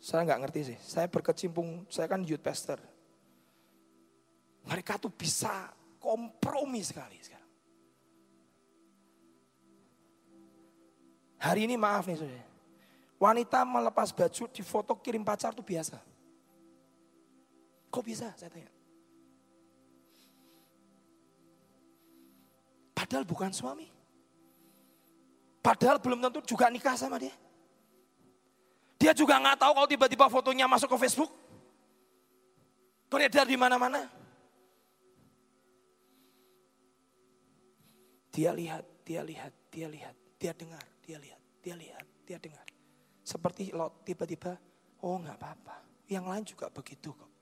Saya 0.03 0.27
nggak 0.27 0.41
ngerti 0.43 0.61
sih. 0.75 0.77
Saya 0.83 1.07
berkecimpung, 1.07 1.87
saya 1.87 2.11
kan 2.11 2.27
youth 2.27 2.43
pastor. 2.43 2.75
Mereka 4.67 4.99
tuh 4.99 5.15
bisa 5.15 5.71
kompromi 5.95 6.83
sekali 6.83 7.15
sekarang. 7.23 7.51
Hari 11.39 11.71
ini 11.71 11.79
maaf 11.79 12.03
nih 12.03 12.19
saudara. 12.19 12.47
Wanita 13.15 13.63
melepas 13.63 14.11
baju 14.11 14.43
di 14.51 14.63
foto 14.63 14.91
kirim 14.99 15.23
pacar 15.23 15.55
tuh 15.55 15.63
biasa. 15.63 16.18
Kok 17.89 18.03
bisa? 18.05 18.29
Saya 18.37 18.53
tanya. 18.53 18.69
Padahal 22.93 23.25
bukan 23.25 23.49
suami. 23.49 23.89
Padahal 25.65 25.97
belum 25.97 26.21
tentu 26.21 26.55
juga 26.55 26.69
nikah 26.69 26.93
sama 26.93 27.17
dia. 27.17 27.33
Dia 28.99 29.15
juga 29.15 29.39
nggak 29.39 29.57
tahu 29.57 29.71
kalau 29.73 29.89
tiba-tiba 29.89 30.25
fotonya 30.29 30.69
masuk 30.69 30.93
ke 30.93 30.97
Facebook. 31.07 31.31
Beredar 33.09 33.49
di 33.49 33.57
mana-mana. 33.57 34.05
Dia 38.29 38.53
lihat, 38.53 38.85
dia 39.01 39.25
lihat, 39.25 39.53
dia 39.73 39.87
lihat, 39.89 40.15
dia 40.37 40.53
dengar, 40.53 40.85
dia 41.01 41.17
lihat, 41.17 41.41
dia 41.65 41.75
lihat, 41.75 42.05
dia 42.27 42.37
dengar. 42.37 42.67
Seperti 43.25 43.73
lo 43.73 44.05
tiba-tiba, 44.05 44.53
oh 45.01 45.17
nggak 45.17 45.37
apa-apa. 45.41 45.75
Yang 46.05 46.25
lain 46.29 46.43
juga 46.45 46.65
begitu 46.69 47.09
kok. 47.15 47.38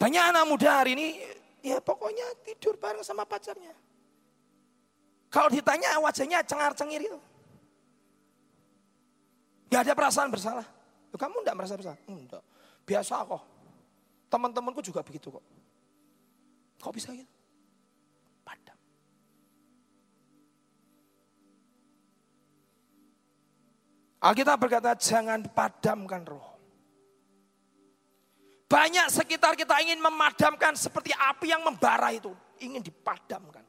Banyak 0.00 0.32
anak 0.32 0.44
muda 0.48 0.80
hari 0.80 0.96
ini, 0.96 1.20
ya 1.60 1.76
pokoknya 1.76 2.24
tidur 2.40 2.80
bareng 2.80 3.04
sama 3.04 3.28
pacarnya. 3.28 3.76
Kalau 5.28 5.52
ditanya 5.52 6.00
wajahnya 6.00 6.40
cengar-cengir 6.40 7.04
itu. 7.04 7.20
Gak 9.68 9.86
ada 9.86 9.92
perasaan 9.94 10.32
bersalah. 10.32 10.66
Kamu 11.12 11.44
enggak 11.44 11.54
merasa 11.54 11.76
bersalah? 11.76 12.00
Enggak. 12.08 12.42
Biasa 12.88 13.22
kok. 13.28 13.42
Teman-temanku 14.32 14.80
juga 14.82 15.04
begitu 15.04 15.30
kok. 15.30 15.44
Kok 16.80 16.92
bisa 16.96 17.14
gitu? 17.14 17.30
Padam. 18.42 18.78
Alkitab 24.24 24.56
berkata 24.58 24.96
jangan 24.98 25.44
padamkan 25.44 26.24
roh. 26.26 26.49
Banyak 28.70 29.10
sekitar 29.10 29.58
kita 29.58 29.82
ingin 29.82 29.98
memadamkan 29.98 30.78
seperti 30.78 31.10
api 31.10 31.50
yang 31.50 31.66
membara 31.66 32.14
itu. 32.14 32.30
Ingin 32.62 32.78
dipadamkan. 32.78 33.66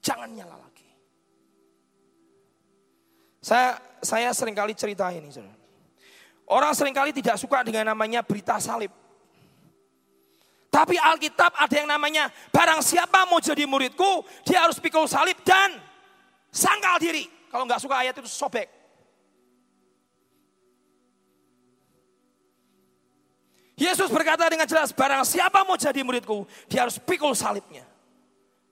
Jangan 0.00 0.32
nyala 0.32 0.56
lagi. 0.56 0.88
Saya 3.44 3.76
saya 4.00 4.32
sering 4.32 4.56
kali 4.56 4.72
cerita 4.72 5.12
ini. 5.12 5.28
Orang 6.48 6.72
sering 6.72 6.96
kali 6.96 7.12
tidak 7.12 7.36
suka 7.36 7.60
dengan 7.60 7.92
namanya 7.92 8.24
berita 8.24 8.56
salib. 8.56 8.88
Tapi 10.72 10.96
Alkitab 10.96 11.52
ada 11.60 11.74
yang 11.76 11.90
namanya 11.90 12.32
barang 12.48 12.80
siapa 12.80 13.28
mau 13.28 13.44
jadi 13.44 13.68
muridku, 13.68 14.24
dia 14.48 14.64
harus 14.64 14.80
pikul 14.80 15.04
salib 15.04 15.36
dan 15.44 15.76
sangkal 16.48 16.96
diri. 16.96 17.28
Kalau 17.52 17.68
nggak 17.68 17.82
suka 17.82 18.00
ayat 18.00 18.16
itu 18.16 18.30
sobek. 18.30 18.79
Yesus 23.80 24.12
berkata 24.12 24.44
dengan 24.52 24.68
jelas, 24.68 24.92
barang 24.92 25.24
siapa 25.24 25.64
mau 25.64 25.72
jadi 25.72 26.04
muridku, 26.04 26.44
dia 26.68 26.84
harus 26.84 27.00
pikul 27.00 27.32
salibnya. 27.32 27.88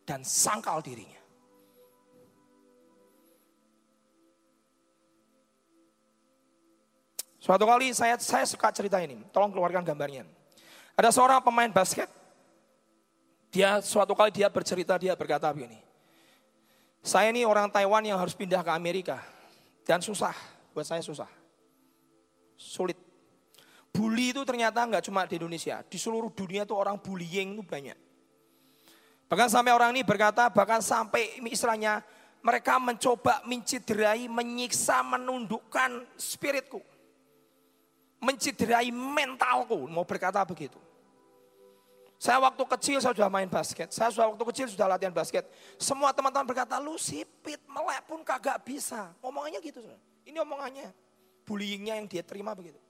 Dan 0.05 0.21
sangkal 0.21 0.85
dirinya. 0.85 1.17
Suatu 7.41 7.65
kali 7.65 7.97
saya 7.97 8.21
saya 8.21 8.45
suka 8.45 8.69
cerita 8.69 9.01
ini, 9.01 9.25
tolong 9.33 9.49
keluarkan 9.49 9.81
gambarnya. 9.81 10.29
Ada 10.93 11.09
seorang 11.17 11.41
pemain 11.41 11.73
basket, 11.73 12.13
dia 13.49 13.81
suatu 13.81 14.13
kali 14.13 14.29
dia 14.29 14.53
bercerita, 14.53 15.01
dia 15.01 15.17
berkata 15.17 15.49
begini. 15.49 15.81
Saya 17.01 17.33
ini 17.33 17.49
orang 17.49 17.73
Taiwan 17.73 18.05
yang 18.05 18.21
harus 18.21 18.37
pindah 18.37 18.61
ke 18.61 18.69
Amerika. 18.69 19.25
Dan 19.89 20.05
susah, 20.05 20.37
buat 20.77 20.85
saya 20.85 21.01
susah. 21.01 21.31
Sulit 22.61 23.08
bully 23.99 24.31
itu 24.31 24.47
ternyata 24.47 24.87
nggak 24.87 25.11
cuma 25.11 25.27
di 25.27 25.43
Indonesia, 25.43 25.83
di 25.83 25.99
seluruh 25.99 26.31
dunia 26.31 26.63
itu 26.63 26.71
orang 26.71 26.95
bullying 27.03 27.59
itu 27.59 27.67
banyak. 27.67 27.99
Bahkan 29.27 29.51
sampai 29.51 29.75
orang 29.75 29.91
ini 29.91 30.07
berkata, 30.07 30.47
bahkan 30.47 30.79
sampai 30.79 31.43
istilahnya 31.51 32.07
mereka 32.39 32.79
mencoba 32.79 33.43
menciderai, 33.43 34.31
menyiksa, 34.31 35.03
menundukkan 35.03 36.07
spiritku. 36.15 36.79
Menciderai 38.23 38.95
mentalku, 38.95 39.91
mau 39.91 40.07
berkata 40.07 40.47
begitu. 40.47 40.79
Saya 42.19 42.39
waktu 42.43 42.63
kecil 42.79 42.99
saya 42.99 43.15
sudah 43.15 43.31
main 43.31 43.47
basket, 43.47 43.95
saya 43.95 44.11
sudah 44.11 44.31
waktu 44.31 44.43
kecil 44.55 44.67
sudah 44.71 44.91
latihan 44.91 45.15
basket. 45.15 45.47
Semua 45.79 46.11
teman-teman 46.15 46.47
berkata, 46.51 46.79
lu 46.79 46.99
sipit, 46.99 47.63
melek 47.67 48.07
pun 48.07 48.23
kagak 48.23 48.63
bisa. 48.63 49.11
Ngomongnya 49.23 49.59
gitu. 49.63 49.83
Ini 50.27 50.39
omongannya, 50.43 50.91
bullyingnya 51.47 51.95
yang 51.99 52.07
dia 52.11 52.23
terima 52.27 52.55
begitu. 52.59 52.88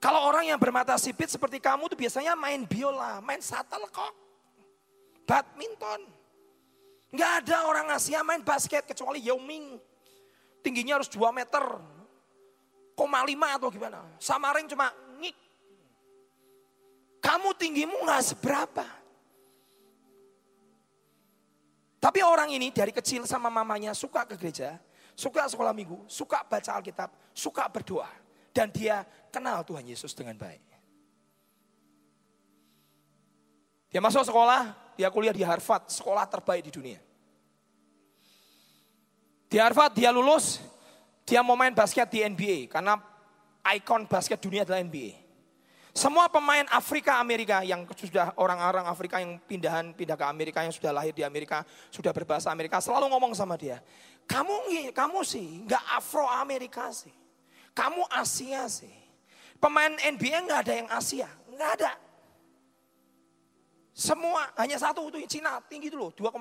Kalau 0.00 0.24
orang 0.24 0.48
yang 0.48 0.56
bermata 0.56 0.96
sipit 0.96 1.28
seperti 1.28 1.60
kamu 1.60 1.84
tuh 1.92 1.98
biasanya 2.00 2.32
main 2.32 2.64
biola, 2.64 3.20
main 3.20 3.36
kok, 3.92 4.12
badminton. 5.28 6.08
Nggak 7.12 7.32
ada 7.44 7.56
orang 7.68 7.86
Asia 7.92 8.24
main 8.24 8.40
basket 8.40 8.88
kecuali 8.88 9.20
Yao 9.20 9.36
Ming. 9.36 9.76
Tingginya 10.64 10.96
harus 10.96 11.12
2 11.12 11.20
meter, 11.36 11.60
koma 12.96 13.20
lima 13.28 13.60
atau 13.60 13.68
gimana. 13.68 14.00
Samaring 14.16 14.72
cuma 14.72 14.88
ngik. 15.20 15.36
Kamu 17.20 17.52
tinggimu 17.60 18.00
nggak 18.00 18.24
seberapa. 18.24 18.86
Tapi 22.00 22.24
orang 22.24 22.48
ini 22.48 22.72
dari 22.72 22.96
kecil 22.96 23.28
sama 23.28 23.52
mamanya 23.52 23.92
suka 23.92 24.24
ke 24.24 24.40
gereja, 24.40 24.80
suka 25.12 25.44
sekolah 25.44 25.76
minggu, 25.76 26.08
suka 26.08 26.40
baca 26.48 26.80
Alkitab, 26.80 27.12
suka 27.36 27.68
berdoa. 27.68 28.08
Dan 28.50 28.72
dia 28.72 29.04
kenal 29.30 29.62
Tuhan 29.62 29.86
Yesus 29.86 30.12
dengan 30.12 30.34
baik. 30.36 30.60
Dia 33.90 33.98
masuk 33.98 34.22
sekolah, 34.22 34.94
dia 34.94 35.10
kuliah 35.10 35.34
di 35.34 35.42
Harvard, 35.42 35.90
sekolah 35.90 36.26
terbaik 36.30 36.70
di 36.70 36.72
dunia. 36.74 37.00
Di 39.50 39.58
Harvard 39.58 39.98
dia 39.98 40.14
lulus, 40.14 40.62
dia 41.26 41.42
mau 41.42 41.58
main 41.58 41.74
basket 41.74 42.06
di 42.06 42.22
NBA 42.22 42.70
karena 42.70 42.94
ikon 43.74 44.06
basket 44.06 44.38
dunia 44.38 44.62
adalah 44.62 44.78
NBA. 44.78 45.18
Semua 45.90 46.30
pemain 46.30 46.62
Afrika 46.70 47.18
Amerika 47.18 47.66
yang 47.66 47.82
sudah 47.98 48.30
orang-orang 48.38 48.86
Afrika 48.86 49.18
yang 49.18 49.42
pindahan 49.42 49.90
pindah 49.90 50.14
ke 50.14 50.22
Amerika 50.22 50.62
yang 50.62 50.70
sudah 50.70 50.94
lahir 50.94 51.10
di 51.10 51.26
Amerika, 51.26 51.66
sudah 51.90 52.14
berbahasa 52.14 52.54
Amerika 52.54 52.78
selalu 52.78 53.10
ngomong 53.10 53.34
sama 53.34 53.58
dia, 53.58 53.82
"Kamu 54.22 54.70
kamu 54.94 55.26
sih 55.26 55.66
nggak 55.66 55.84
Afro 55.98 56.30
Amerika 56.30 56.94
sih. 56.94 57.10
Kamu 57.74 58.06
Asia 58.06 58.70
sih. 58.70 59.09
Pemain 59.60 59.92
NBA 59.92 60.48
nggak 60.48 60.60
ada 60.64 60.72
yang 60.72 60.88
Asia, 60.88 61.28
nggak 61.52 61.70
ada. 61.76 61.92
Semua 63.92 64.48
hanya 64.56 64.80
satu 64.80 65.12
itu 65.12 65.20
Cina 65.28 65.60
tinggi 65.68 65.92
loh 65.92 66.08
2,5. 66.16 66.32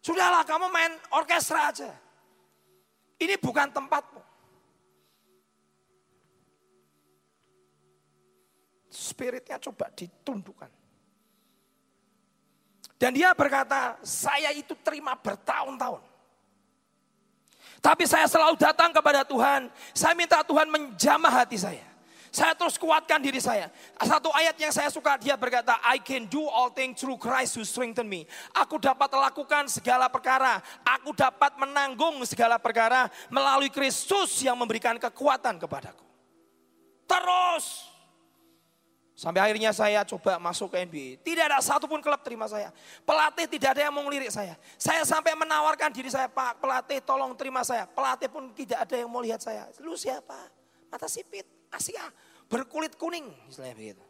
Sudahlah 0.00 0.40
kamu 0.48 0.72
main 0.72 0.96
orkestra 1.12 1.68
aja. 1.68 1.92
Ini 3.20 3.36
bukan 3.36 3.68
tempatmu. 3.68 4.24
Spiritnya 8.88 9.60
coba 9.60 9.92
ditundukkan. 9.92 10.72
Dan 12.96 13.16
dia 13.16 13.36
berkata, 13.36 14.00
saya 14.00 14.52
itu 14.56 14.72
terima 14.80 15.16
bertahun-tahun. 15.16 16.09
Tapi 17.80 18.04
saya 18.04 18.28
selalu 18.28 18.60
datang 18.60 18.92
kepada 18.92 19.24
Tuhan. 19.24 19.72
Saya 19.96 20.12
minta 20.12 20.44
Tuhan 20.44 20.68
menjamah 20.68 21.32
hati 21.32 21.56
saya. 21.56 21.90
Saya 22.30 22.54
terus 22.54 22.78
kuatkan 22.78 23.18
diri 23.18 23.42
saya. 23.42 23.66
Satu 23.98 24.30
ayat 24.30 24.54
yang 24.54 24.70
saya 24.70 24.86
suka 24.86 25.18
dia 25.18 25.34
berkata, 25.34 25.74
I 25.82 25.98
can 25.98 26.30
do 26.30 26.46
all 26.46 26.70
things 26.70 27.02
through 27.02 27.18
Christ 27.18 27.58
who 27.58 27.66
strengthen 27.66 28.06
me. 28.06 28.22
Aku 28.54 28.78
dapat 28.78 29.10
lakukan 29.10 29.66
segala 29.66 30.06
perkara. 30.06 30.62
Aku 30.86 31.10
dapat 31.10 31.58
menanggung 31.58 32.22
segala 32.22 32.62
perkara 32.62 33.10
melalui 33.26 33.66
Kristus 33.66 34.46
yang 34.46 34.54
memberikan 34.54 34.94
kekuatan 35.02 35.58
kepadaku. 35.58 36.06
Terus. 37.10 37.89
Sampai 39.20 39.44
akhirnya 39.44 39.68
saya 39.76 40.00
coba 40.08 40.40
masuk 40.40 40.72
ke 40.72 40.80
NBA. 40.80 41.20
Tidak 41.20 41.44
ada 41.44 41.60
satupun 41.60 42.00
klub 42.00 42.24
terima 42.24 42.48
saya. 42.48 42.72
Pelatih 43.04 43.52
tidak 43.52 43.76
ada 43.76 43.84
yang 43.84 43.92
mau 43.92 44.00
ngelirik 44.08 44.32
saya. 44.32 44.56
Saya 44.80 45.04
sampai 45.04 45.36
menawarkan 45.36 45.92
diri 45.92 46.08
saya, 46.08 46.24
Pak 46.24 46.56
pelatih 46.56 47.04
tolong 47.04 47.36
terima 47.36 47.60
saya. 47.60 47.84
Pelatih 47.84 48.32
pun 48.32 48.48
tidak 48.56 48.88
ada 48.88 48.96
yang 48.96 49.12
mau 49.12 49.20
lihat 49.20 49.44
saya. 49.44 49.68
Lu 49.84 49.92
siapa? 49.92 50.40
Mata 50.88 51.04
sipit 51.04 51.44
Asia, 51.68 52.00
berkulit 52.48 52.96
kuning, 52.96 53.28
istilahnya 53.52 53.76
begitu. 53.76 54.04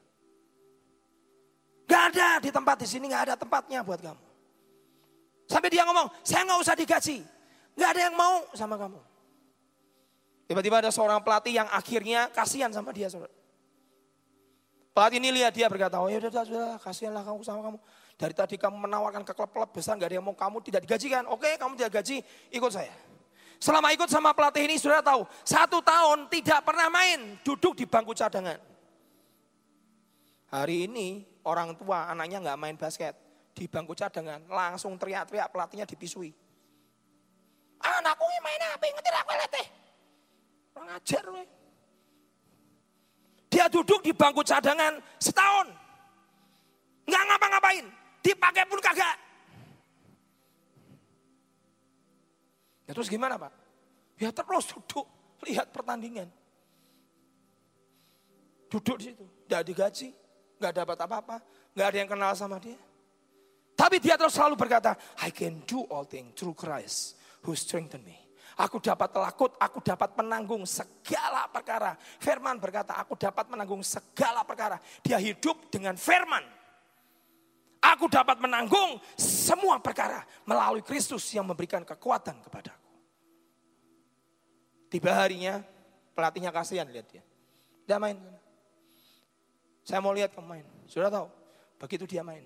Gak 1.90 2.14
ada 2.14 2.38
di 2.38 2.54
tempat 2.54 2.78
di 2.78 2.86
sini, 2.86 3.10
gak 3.10 3.22
ada 3.26 3.34
tempatnya 3.34 3.82
buat 3.82 3.98
kamu. 3.98 4.26
Sampai 5.50 5.74
dia 5.74 5.82
ngomong, 5.90 6.06
saya 6.22 6.46
nggak 6.46 6.60
usah 6.62 6.78
digaji, 6.78 7.18
gak 7.74 7.98
ada 7.98 8.00
yang 8.06 8.14
mau 8.14 8.46
sama 8.54 8.78
kamu. 8.78 9.02
Tiba-tiba 10.46 10.86
ada 10.86 10.94
seorang 10.94 11.18
pelatih 11.18 11.58
yang 11.58 11.66
akhirnya 11.66 12.30
kasihan 12.30 12.70
sama 12.70 12.94
dia. 12.94 13.10
Saudara. 13.10 13.39
Pelatih 14.90 15.22
ini 15.22 15.30
lihat 15.30 15.54
dia 15.54 15.70
berkata, 15.70 16.02
oh 16.02 16.10
ya 16.10 16.18
sudah, 16.18 16.42
sudah, 16.42 16.68
kasihanlah 16.82 17.22
kamu 17.22 17.40
sama 17.46 17.60
kamu. 17.62 17.78
Dari 18.18 18.34
tadi 18.34 18.54
kamu 18.58 18.76
menawarkan 18.90 19.22
ke 19.22 19.32
klub-klub 19.32 19.70
besar, 19.70 19.94
gak 19.94 20.10
ada 20.10 20.18
yang 20.18 20.26
mau 20.26 20.34
kamu 20.34 20.58
tidak 20.66 20.82
digajikan. 20.84 21.24
Oke, 21.30 21.54
kamu 21.56 21.78
tidak 21.78 22.02
gaji, 22.02 22.20
ikut 22.50 22.72
saya. 22.74 22.92
Selama 23.62 23.94
ikut 23.94 24.10
sama 24.10 24.34
pelatih 24.34 24.66
ini 24.66 24.80
sudah 24.80 24.98
tahu, 25.04 25.22
satu 25.46 25.78
tahun 25.84 26.26
tidak 26.32 26.64
pernah 26.66 26.90
main, 26.90 27.38
duduk 27.46 27.78
di 27.78 27.86
bangku 27.86 28.16
cadangan. 28.16 28.58
Hari 30.50 30.90
ini 30.90 31.22
orang 31.46 31.78
tua 31.78 32.10
anaknya 32.10 32.42
nggak 32.42 32.58
main 32.58 32.74
basket 32.74 33.14
di 33.54 33.70
bangku 33.70 33.94
cadangan, 33.94 34.42
langsung 34.50 34.98
teriak-teriak 34.98 35.52
pelatihnya 35.54 35.86
dipisui. 35.86 36.34
Anakku 37.80 38.24
ini 38.26 38.40
main 38.42 38.62
apa? 38.74 38.84
Ngetir 38.84 39.14
aku 39.14 39.32
letih. 39.38 39.66
Orang 40.74 40.90
ajar 40.98 41.24
loh. 41.30 41.59
Dia 43.50 43.66
duduk 43.66 44.00
di 44.00 44.14
bangku 44.14 44.46
cadangan 44.46 45.02
setahun. 45.18 45.66
Nggak 47.10 47.24
ngapa-ngapain. 47.26 47.86
Dipakai 48.22 48.64
pun 48.70 48.78
kagak. 48.78 49.16
Ya 52.86 52.94
terus 52.94 53.10
gimana 53.10 53.34
Pak? 53.34 53.52
Ya 54.18 54.30
terus 54.30 54.70
duduk, 54.70 55.06
lihat 55.46 55.74
pertandingan. 55.74 56.30
Duduk 58.70 59.02
di 59.02 59.10
situ, 59.10 59.26
tidak 59.46 59.62
digaji, 59.66 60.08
nggak 60.62 60.74
dapat 60.74 60.96
apa-apa, 61.02 61.36
nggak 61.74 61.86
ada 61.90 61.98
yang 61.98 62.10
kenal 62.10 62.32
sama 62.38 62.62
dia. 62.62 62.78
Tapi 63.74 63.98
dia 63.98 64.14
terus 64.14 64.36
selalu 64.36 64.54
berkata, 64.54 64.94
I 65.24 65.34
can 65.34 65.64
do 65.66 65.82
all 65.90 66.06
things 66.06 66.36
through 66.38 66.54
Christ 66.54 67.18
who 67.42 67.56
strengthen 67.56 68.04
me. 68.06 68.29
Aku 68.58 68.82
dapat 68.82 69.12
telakut, 69.14 69.54
aku 69.60 69.78
dapat 69.84 70.16
menanggung 70.18 70.66
segala 70.66 71.46
perkara. 71.46 71.94
Firman 72.18 72.58
berkata, 72.58 72.98
aku 72.98 73.14
dapat 73.14 73.46
menanggung 73.46 73.84
segala 73.84 74.42
perkara. 74.42 74.80
Dia 75.04 75.20
hidup 75.22 75.70
dengan 75.70 75.94
firman. 75.94 76.42
Aku 77.80 78.10
dapat 78.10 78.36
menanggung 78.42 79.00
semua 79.16 79.80
perkara 79.80 80.26
melalui 80.44 80.84
Kristus 80.84 81.24
yang 81.32 81.48
memberikan 81.48 81.80
kekuatan 81.80 82.36
kepada 82.44 82.76
Tiba 84.90 85.14
harinya 85.14 85.62
pelatihnya 86.18 86.50
kasihan 86.50 86.90
lihat 86.90 87.06
dia. 87.06 87.22
Dia 87.86 88.02
main. 88.02 88.18
Saya 89.86 90.02
mau 90.02 90.10
lihat 90.10 90.34
kamu 90.34 90.46
main. 90.50 90.66
Sudah 90.90 91.06
tahu. 91.06 91.30
Begitu 91.78 92.10
dia 92.10 92.26
main. 92.26 92.42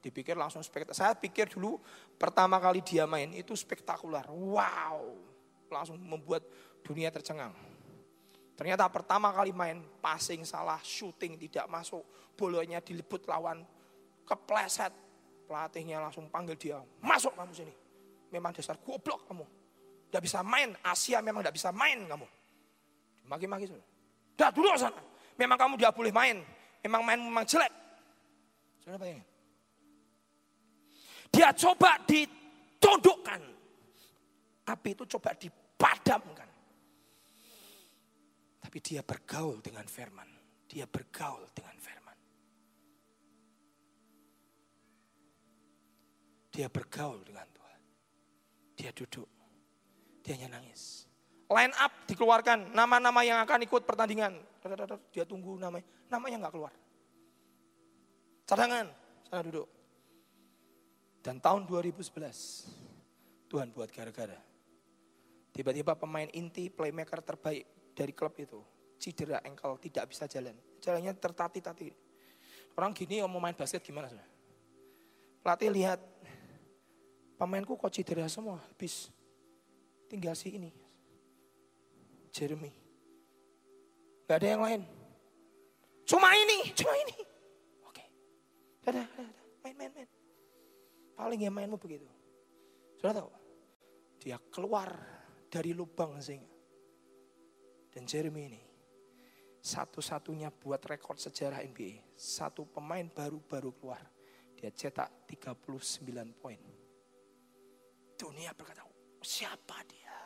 Dipikir 0.00 0.32
langsung 0.34 0.64
spektakuler. 0.64 0.96
Saya 0.96 1.12
pikir 1.12 1.52
dulu 1.52 1.78
pertama 2.16 2.56
kali 2.56 2.80
dia 2.80 3.04
main 3.04 3.28
itu 3.36 3.52
spektakuler. 3.52 4.24
Wow. 4.32 5.20
Langsung 5.72 5.96
membuat 5.96 6.44
dunia 6.84 7.08
tercengang. 7.08 7.56
Ternyata 8.52 8.84
pertama 8.92 9.32
kali 9.32 9.50
main 9.50 9.80
passing 10.04 10.44
salah, 10.44 10.78
shooting 10.84 11.40
tidak 11.40 11.64
masuk, 11.72 12.04
bolanya 12.36 12.78
diliput 12.84 13.24
lawan, 13.24 13.64
kepleset. 14.28 14.92
Pelatihnya 15.48 15.98
langsung 16.00 16.30
panggil 16.32 16.56
dia, 16.56 16.78
masuk 17.02 17.34
kamu 17.34 17.52
sini. 17.52 17.74
Memang 18.32 18.56
dasar 18.56 18.80
goblok 18.80 19.28
kamu. 19.28 19.44
Tidak 20.08 20.22
bisa 20.24 20.40
main. 20.40 20.72
Asia 20.80 21.20
memang 21.20 21.44
tidak 21.44 21.56
bisa 21.56 21.68
main 21.72 22.08
kamu. 22.08 22.24
Maki-maki 23.28 23.68
sudah. 23.68 23.84
Dah 24.36 24.48
dulu 24.48 24.72
sana. 24.76 25.00
Memang 25.36 25.56
kamu 25.60 25.76
tidak 25.76 25.92
boleh 25.96 26.12
main. 26.12 26.40
Memang 26.80 27.00
main 27.04 27.20
memang 27.20 27.44
jelek. 27.44 27.72
Sudah 28.80 28.96
bayangin. 28.96 29.24
Dia 31.32 31.48
coba 31.56 31.96
ditundukkan. 32.04 33.40
Api 34.68 34.90
itu 34.92 35.04
coba 35.16 35.32
dipadamkan. 35.82 36.50
Tapi 38.62 38.78
dia 38.78 39.02
bergaul 39.02 39.58
dengan 39.58 39.82
firman. 39.90 40.30
Dia 40.70 40.86
bergaul 40.86 41.50
dengan 41.50 41.76
firman. 41.82 42.18
Dia 46.54 46.70
bergaul 46.70 47.26
dengan 47.26 47.50
Tuhan. 47.50 47.80
Dia 48.78 48.90
duduk 48.94 49.28
dia 50.22 50.38
hanya 50.38 50.62
nangis. 50.62 51.10
Line 51.50 51.74
up 51.82 51.90
dikeluarkan, 52.06 52.70
nama-nama 52.70 53.26
yang 53.26 53.42
akan 53.42 53.66
ikut 53.66 53.82
pertandingan. 53.82 54.38
Dia 55.10 55.26
tunggu 55.26 55.58
namanya, 55.58 55.84
namanya 56.06 56.46
nggak 56.46 56.54
keluar. 56.54 56.72
Cadangan, 58.46 58.86
sana 59.26 59.42
duduk. 59.42 59.66
Dan 61.26 61.42
tahun 61.42 61.66
2011, 61.66 63.50
Tuhan 63.50 63.74
buat 63.74 63.90
gara-gara. 63.90 64.51
Tiba-tiba 65.52 65.92
pemain 65.92 66.28
inti, 66.32 66.72
playmaker 66.72 67.20
terbaik 67.20 67.92
dari 67.92 68.16
klub 68.16 68.32
itu, 68.40 68.64
cedera 68.96 69.44
engkel, 69.44 69.76
tidak 69.76 70.08
bisa 70.08 70.24
jalan. 70.24 70.56
Jalannya 70.80 71.12
tertati-tati. 71.12 71.92
Orang 72.72 72.96
gini 72.96 73.20
mau 73.20 73.36
main 73.36 73.52
basket 73.52 73.84
gimana? 73.84 74.08
Pelatih 75.44 75.68
lihat, 75.68 76.00
pemainku 77.36 77.76
kok 77.76 77.92
cedera 77.92 78.24
semua, 78.32 78.64
habis 78.64 79.12
tinggal 80.08 80.32
si 80.32 80.56
ini. 80.56 80.72
Jeremy. 82.32 82.72
Gak 84.24 84.40
ada 84.40 84.48
yang 84.56 84.64
lain. 84.64 84.82
Cuma 86.08 86.32
ini, 86.32 86.72
cuma 86.72 86.96
ini. 86.96 87.16
Oke. 87.84 88.04
Dadah, 88.88 89.04
dadah, 89.04 89.36
main, 89.60 89.76
main, 89.76 89.92
main. 89.92 90.08
Paling 91.12 91.40
ya 91.44 91.52
mainmu 91.52 91.76
begitu. 91.76 92.08
Sudah 92.96 93.20
tahu? 93.20 93.28
Dia 94.24 94.40
keluar 94.48 94.96
dari 95.52 95.76
lubang 95.76 96.16
singa. 96.16 96.48
Dan 97.92 98.08
Jeremy 98.08 98.48
ini 98.48 98.62
satu-satunya 99.60 100.48
buat 100.48 100.80
rekor 100.88 101.20
sejarah 101.20 101.60
NBA. 101.60 102.16
Satu 102.16 102.64
pemain 102.64 103.04
baru-baru 103.04 103.76
keluar. 103.76 104.00
Dia 104.56 104.72
cetak 104.72 105.28
39 105.28 106.32
poin. 106.40 106.56
Dunia 108.16 108.56
berkata, 108.56 108.80
siapa 109.20 109.84
dia? 109.84 110.16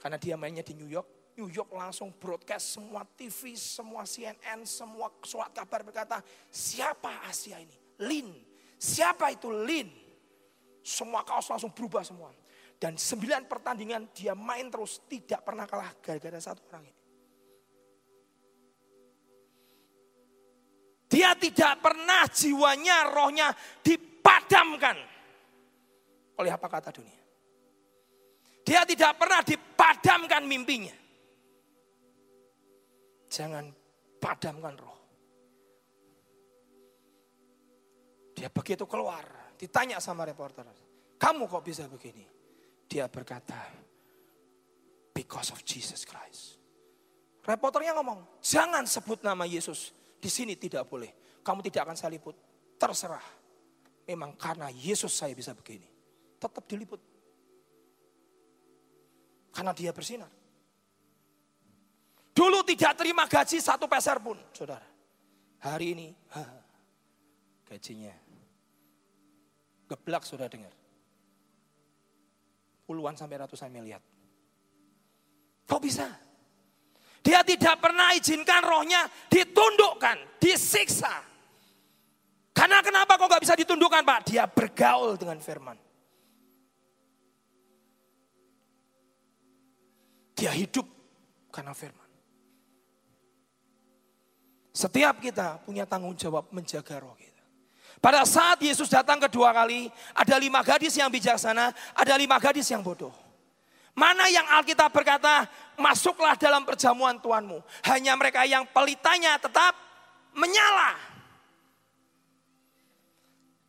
Karena 0.00 0.16
dia 0.16 0.34
mainnya 0.40 0.64
di 0.64 0.72
New 0.72 0.88
York, 0.88 1.36
New 1.36 1.52
York 1.52 1.68
langsung 1.74 2.14
broadcast 2.16 2.80
semua 2.80 3.04
TV, 3.04 3.52
semua 3.58 4.08
CNN, 4.08 4.64
semua 4.64 5.12
surat 5.26 5.52
kabar 5.52 5.84
berkata, 5.84 6.24
siapa 6.48 7.28
Asia 7.28 7.60
ini? 7.60 7.76
Lin. 8.00 8.32
Siapa 8.80 9.28
itu 9.34 9.50
Lin? 9.52 9.90
Semua 10.80 11.20
kaos 11.26 11.50
langsung 11.50 11.72
berubah 11.74 12.06
semua. 12.06 12.30
Dan 12.74 12.98
sembilan 12.98 13.48
pertandingan 13.48 14.12
dia 14.12 14.36
main 14.36 14.68
terus, 14.68 15.06
tidak 15.08 15.40
pernah 15.46 15.64
kalah 15.64 15.94
gara-gara 16.02 16.40
satu 16.42 16.60
orang 16.68 16.84
ini. 16.84 17.02
Dia 21.14 21.30
tidak 21.38 21.78
pernah 21.78 22.26
jiwanya, 22.26 22.96
rohnya 23.14 23.54
dipadamkan 23.80 24.98
oleh 26.42 26.50
apa 26.50 26.66
kata 26.66 26.90
dunia. 26.90 27.22
Dia 28.66 28.82
tidak 28.82 29.14
pernah 29.20 29.38
dipadamkan 29.44 30.42
mimpinya. 30.42 30.96
Jangan 33.30 33.70
padamkan 34.18 34.74
roh. 34.74 34.98
Dia 38.34 38.50
begitu 38.50 38.82
keluar, 38.90 39.54
ditanya 39.54 40.02
sama 40.02 40.26
reporter. 40.26 40.66
Kamu 41.14 41.46
kok 41.46 41.62
bisa 41.62 41.86
begini? 41.86 42.33
Dia 42.94 43.10
berkata, 43.10 43.58
because 45.10 45.50
of 45.50 45.58
Jesus 45.66 46.06
Christ. 46.06 46.62
Reporternya 47.42 47.90
ngomong, 47.98 48.38
jangan 48.38 48.86
sebut 48.86 49.18
nama 49.26 49.42
Yesus. 49.42 49.90
Di 50.22 50.30
sini 50.30 50.54
tidak 50.54 50.86
boleh. 50.86 51.10
Kamu 51.42 51.58
tidak 51.58 51.90
akan 51.90 51.98
saya 51.98 52.14
liput. 52.14 52.38
Terserah. 52.78 53.26
Memang 54.06 54.38
karena 54.38 54.70
Yesus 54.70 55.10
saya 55.10 55.34
bisa 55.34 55.50
begini. 55.58 55.90
Tetap 56.38 56.62
diliput. 56.70 57.02
Karena 59.50 59.74
dia 59.74 59.90
bersinar. 59.90 60.30
Dulu 62.30 62.62
tidak 62.62 62.94
terima 62.94 63.26
gaji 63.26 63.58
satu 63.58 63.90
peser 63.90 64.22
pun, 64.22 64.38
saudara. 64.54 64.86
Hari 65.66 65.86
ini, 65.98 66.08
gajinya. 67.74 68.14
Geblak 69.90 70.22
sudah 70.22 70.46
dengar. 70.46 70.83
Puluhan 72.84 73.16
sampai 73.16 73.40
ratusan 73.40 73.72
miliar. 73.72 74.00
Kok 75.64 75.80
bisa? 75.80 76.04
Dia 77.24 77.40
tidak 77.40 77.80
pernah 77.80 78.12
izinkan 78.12 78.60
rohnya 78.60 79.08
ditundukkan, 79.32 80.36
disiksa. 80.36 81.24
Karena 82.52 82.84
kenapa 82.84 83.16
kok 83.16 83.32
gak 83.32 83.40
bisa 83.40 83.56
ditundukkan 83.56 84.04
Pak? 84.04 84.20
Dia 84.28 84.44
bergaul 84.44 85.16
dengan 85.16 85.40
firman. 85.40 85.80
Dia 90.36 90.52
hidup 90.52 90.84
karena 91.48 91.72
firman. 91.72 92.04
Setiap 94.74 95.22
kita 95.24 95.64
punya 95.64 95.88
tanggung 95.88 96.12
jawab 96.12 96.52
menjaga 96.52 97.00
roh 97.00 97.16
kita. 97.16 97.23
Pada 98.04 98.20
saat 98.28 98.60
Yesus 98.60 98.92
datang 98.92 99.16
kedua 99.16 99.48
kali, 99.56 99.88
ada 100.12 100.36
lima 100.36 100.60
gadis 100.60 100.92
yang 100.92 101.08
bijaksana, 101.08 101.72
ada 101.96 102.14
lima 102.20 102.36
gadis 102.36 102.68
yang 102.68 102.84
bodoh. 102.84 103.16
Mana 103.96 104.28
yang 104.28 104.44
Alkitab 104.44 104.92
berkata, 104.92 105.48
masuklah 105.80 106.36
dalam 106.36 106.68
perjamuan 106.68 107.16
Tuhanmu. 107.16 107.64
Hanya 107.88 108.12
mereka 108.12 108.44
yang 108.44 108.68
pelitanya 108.68 109.40
tetap 109.40 109.72
menyala. 110.36 111.00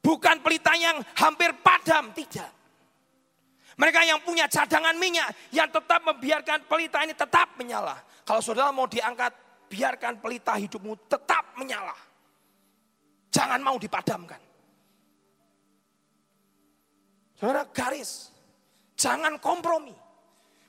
Bukan 0.03 0.43
pelita 0.43 0.75
yang 0.75 0.99
hampir 1.15 1.55
padam, 1.63 2.11
tidak. 2.11 2.51
Mereka 3.79 4.03
yang 4.03 4.19
punya 4.19 4.51
cadangan 4.51 4.99
minyak, 4.99 5.31
yang 5.55 5.71
tetap 5.71 6.03
membiarkan 6.03 6.67
pelita 6.67 7.07
ini 7.07 7.15
tetap 7.15 7.55
menyala. 7.55 8.03
Kalau 8.27 8.43
saudara 8.43 8.75
mau 8.75 8.83
diangkat, 8.83 9.31
biarkan 9.71 10.19
pelita 10.19 10.59
hidupmu 10.59 11.07
tetap 11.07 11.55
menyala. 11.55 11.95
Jangan 13.35 13.59
mau 13.59 13.75
dipadamkan. 13.75 14.39
Saudara 17.35 17.67
garis, 17.67 18.31
jangan 18.95 19.35
kompromi. 19.43 19.91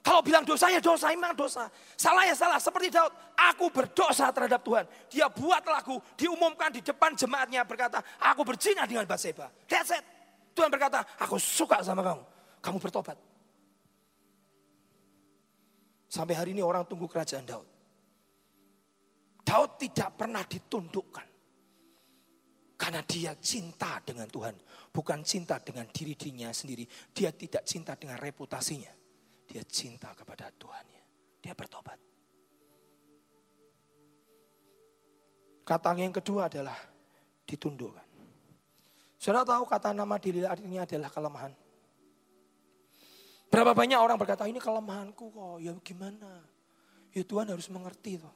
Kalau 0.03 0.19
bilang 0.23 0.43
dosa 0.43 0.67
ya 0.71 0.83
dosa, 0.83 1.15
memang 1.15 1.35
dosa. 1.39 1.71
Salah 1.95 2.27
ya 2.27 2.35
salah, 2.35 2.59
seperti 2.59 2.91
Daud. 2.91 3.11
Aku 3.55 3.71
berdosa 3.71 4.31
terhadap 4.35 4.67
Tuhan. 4.67 4.87
Dia 5.11 5.31
buat 5.31 5.63
lagu, 5.63 6.03
diumumkan 6.19 6.75
di 6.75 6.83
depan 6.83 7.15
jemaatnya 7.15 7.63
berkata, 7.63 8.03
aku 8.19 8.43
berzina 8.43 8.83
dengan 8.83 9.07
Batseba. 9.07 9.47
That's 9.71 9.95
it. 9.95 10.03
Tuhan 10.55 10.71
berkata, 10.71 11.07
aku 11.23 11.39
suka 11.39 11.83
sama 11.87 12.03
kamu. 12.03 12.23
Kamu 12.63 12.79
bertobat. 12.83 13.19
Sampai 16.07 16.35
hari 16.35 16.51
ini 16.55 16.63
orang 16.67 16.87
tunggu 16.87 17.07
kerajaan 17.07 17.47
Daud. 17.47 17.67
Daud 19.47 19.71
tidak 19.79 20.19
pernah 20.19 20.43
ditundukkan. 20.43 21.36
Karena 22.77 23.01
dia 23.09 23.33
cinta 23.41 23.97
dengan 24.05 24.29
Tuhan. 24.29 24.53
Bukan 24.93 25.25
cinta 25.25 25.57
dengan 25.61 25.89
diri 25.89 26.13
dirinya 26.13 26.53
sendiri. 26.53 26.85
Dia 27.13 27.33
tidak 27.33 27.65
cinta 27.65 27.97
dengan 27.97 28.21
reputasinya. 28.21 28.93
Dia 29.49 29.65
cinta 29.65 30.13
kepada 30.13 30.53
Tuhannya. 30.53 31.03
Dia 31.41 31.57
bertobat. 31.57 31.99
Kata 35.67 35.91
yang 35.99 36.15
kedua 36.15 36.47
adalah 36.47 36.79
ditundukkan. 37.49 38.07
Saudara 39.17 39.43
tahu 39.43 39.65
kata 39.67 39.91
nama 39.97 40.15
diri 40.21 40.45
artinya 40.47 40.85
adalah 40.87 41.11
kelemahan. 41.11 41.53
Berapa 43.51 43.73
banyak 43.73 43.99
orang 43.99 44.21
berkata 44.21 44.45
ini 44.47 44.61
kelemahanku 44.61 45.33
kok, 45.33 45.57
ya 45.65 45.73
gimana? 45.81 46.45
Ya 47.11 47.25
Tuhan 47.25 47.49
harus 47.49 47.67
mengerti 47.73 48.21
tuh. 48.21 48.35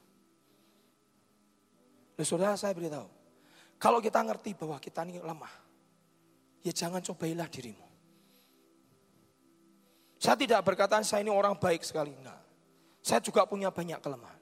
Nah, 2.17 2.25
saudara 2.25 2.57
saya 2.57 2.73
beritahu, 2.73 3.05
kalau 3.81 3.97
kita 3.97 4.21
ngerti 4.21 4.53
bahwa 4.53 4.77
kita 4.77 5.01
ini 5.09 5.17
lemah, 5.17 5.49
ya 6.61 6.69
jangan 6.69 7.01
cobailah 7.01 7.49
dirimu. 7.49 7.87
Saya 10.21 10.37
tidak 10.37 10.61
berkata 10.61 11.01
saya 11.01 11.25
ini 11.25 11.33
orang 11.33 11.57
baik 11.57 11.81
sekali. 11.81 12.13
Enggak. 12.13 12.37
Saya 13.01 13.17
juga 13.25 13.41
punya 13.49 13.73
banyak 13.73 13.97
kelemahan. 13.97 14.37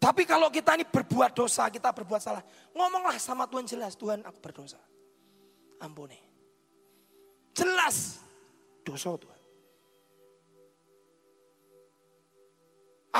Tapi 0.00 0.24
kalau 0.24 0.48
kita 0.48 0.80
ini 0.80 0.88
berbuat 0.88 1.36
dosa, 1.36 1.68
kita 1.68 1.92
berbuat 1.92 2.24
salah. 2.24 2.40
Ngomonglah 2.72 3.20
sama 3.20 3.44
Tuhan 3.44 3.68
jelas, 3.68 3.92
Tuhan 4.00 4.24
aku 4.24 4.40
berdosa. 4.40 4.80
Ampuni. 5.84 6.16
Jelas 7.52 8.24
dosa 8.80 9.12
Tuhan. 9.20 9.40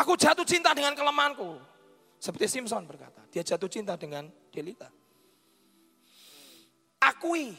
Aku 0.01 0.16
jatuh 0.16 0.49
cinta 0.49 0.72
dengan 0.72 0.97
kelemahanku. 0.97 1.61
Seperti 2.21 2.61
Simpson 2.61 2.85
berkata, 2.85 3.25
dia 3.33 3.41
jatuh 3.41 3.73
cinta 3.73 3.97
dengan 3.97 4.29
Delita. 4.53 4.93
Akui, 7.01 7.57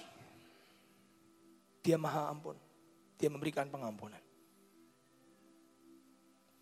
dia 1.82 1.98
maha 1.98 2.30
ampun. 2.30 2.54
Dia 3.18 3.34
memberikan 3.34 3.66
pengampunan. 3.74 4.22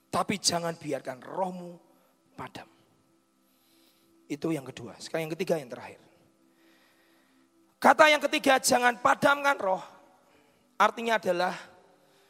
Tapi 0.07 0.35
jangan 0.39 0.79
biarkan 0.79 1.19
rohmu 1.21 1.75
padam. 2.39 2.67
Itu 4.31 4.55
yang 4.55 4.63
kedua. 4.63 4.95
Sekarang 4.95 5.27
yang 5.27 5.35
ketiga 5.35 5.59
yang 5.59 5.67
terakhir. 5.67 5.99
Kata 7.79 8.11
yang 8.11 8.23
ketiga 8.23 8.59
jangan 8.63 8.95
padamkan 8.99 9.55
roh. 9.59 9.83
Artinya 10.79 11.19
adalah, 11.19 11.55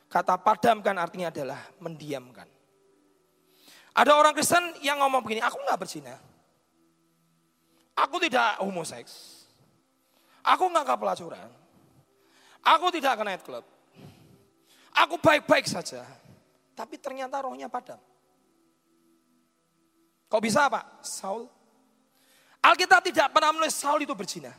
kata 0.10 0.38
padamkan 0.42 0.98
artinya 0.98 1.30
adalah 1.30 1.62
mendiamkan. 1.78 2.50
Ada 4.00 4.16
orang 4.16 4.32
Kristen 4.32 4.80
yang 4.80 5.04
ngomong 5.04 5.20
begini, 5.20 5.44
aku 5.44 5.60
nggak 5.60 5.76
berzina. 5.76 6.16
Aku 8.00 8.16
tidak 8.24 8.56
homoseks. 8.64 9.44
Aku 10.40 10.72
nggak 10.72 10.88
ke 10.88 10.96
pelacuran. 10.96 11.50
Aku 12.64 12.88
tidak 12.96 13.20
ke 13.20 13.24
nightclub. 13.28 13.66
Aku 14.96 15.20
baik-baik 15.20 15.68
saja. 15.68 16.08
Tapi 16.80 16.96
ternyata 16.96 17.44
rohnya 17.44 17.68
padam. 17.68 18.00
Kok 20.32 20.42
bisa 20.48 20.72
Pak? 20.72 21.04
Saul. 21.04 21.44
Alkitab 22.64 23.04
tidak 23.04 23.36
pernah 23.36 23.52
menulis 23.52 23.76
Saul 23.76 24.08
itu 24.08 24.16
berzina. 24.16 24.56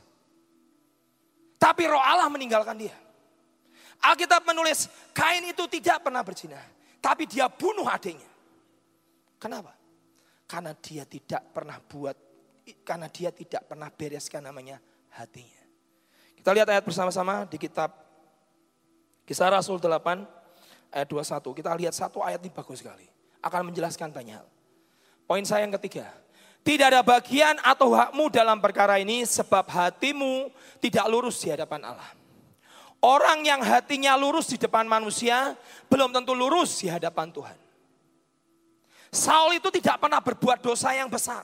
Tapi 1.56 1.88
roh 1.88 2.00
Allah 2.00 2.28
meninggalkan 2.28 2.76
dia. 2.76 2.96
Alkitab 4.04 4.44
menulis 4.44 4.88
Kain 5.16 5.48
itu 5.48 5.64
tidak 5.64 6.04
pernah 6.04 6.20
berzina. 6.20 6.60
Tapi 7.00 7.24
dia 7.24 7.48
bunuh 7.48 7.88
adiknya. 7.88 8.28
Kenapa? 9.40 9.72
Karena 10.44 10.76
dia 10.76 11.08
tidak 11.08 11.48
pernah 11.56 11.80
buat, 11.80 12.14
karena 12.84 13.08
dia 13.08 13.32
tidak 13.32 13.64
pernah 13.64 13.88
bereskan 13.88 14.44
namanya 14.44 14.76
hatinya. 15.16 15.64
Kita 16.36 16.52
lihat 16.52 16.68
ayat 16.68 16.84
bersama-sama 16.84 17.48
di 17.48 17.56
kitab 17.56 17.92
Kisah 19.24 19.48
Rasul 19.48 19.80
8 19.80 20.26
ayat 20.92 21.06
21. 21.06 21.56
Kita 21.56 21.70
lihat 21.78 21.94
satu 21.96 22.20
ayat 22.20 22.42
ini 22.42 22.52
bagus 22.52 22.82
sekali. 22.82 23.06
Akan 23.40 23.72
menjelaskan 23.72 24.12
banyak 24.12 24.36
hal. 24.36 24.48
Poin 25.24 25.46
saya 25.46 25.64
yang 25.64 25.72
ketiga. 25.80 26.10
Tidak 26.60 26.92
ada 26.92 27.00
bagian 27.00 27.56
atau 27.64 27.96
hakmu 27.96 28.28
dalam 28.28 28.60
perkara 28.60 29.00
ini 29.00 29.24
sebab 29.24 29.64
hatimu 29.64 30.52
tidak 30.82 31.08
lurus 31.08 31.40
di 31.40 31.48
hadapan 31.48 31.88
Allah. 31.88 32.10
Orang 33.00 33.48
yang 33.48 33.64
hatinya 33.64 34.12
lurus 34.12 34.52
di 34.52 34.60
depan 34.60 34.84
manusia 34.84 35.56
belum 35.88 36.12
tentu 36.12 36.36
lurus 36.36 36.84
di 36.84 36.92
hadapan 36.92 37.32
Tuhan. 37.32 37.69
Saul 39.10 39.58
itu 39.58 39.68
tidak 39.74 39.98
pernah 39.98 40.22
berbuat 40.22 40.62
dosa 40.62 40.94
yang 40.94 41.10
besar. 41.10 41.42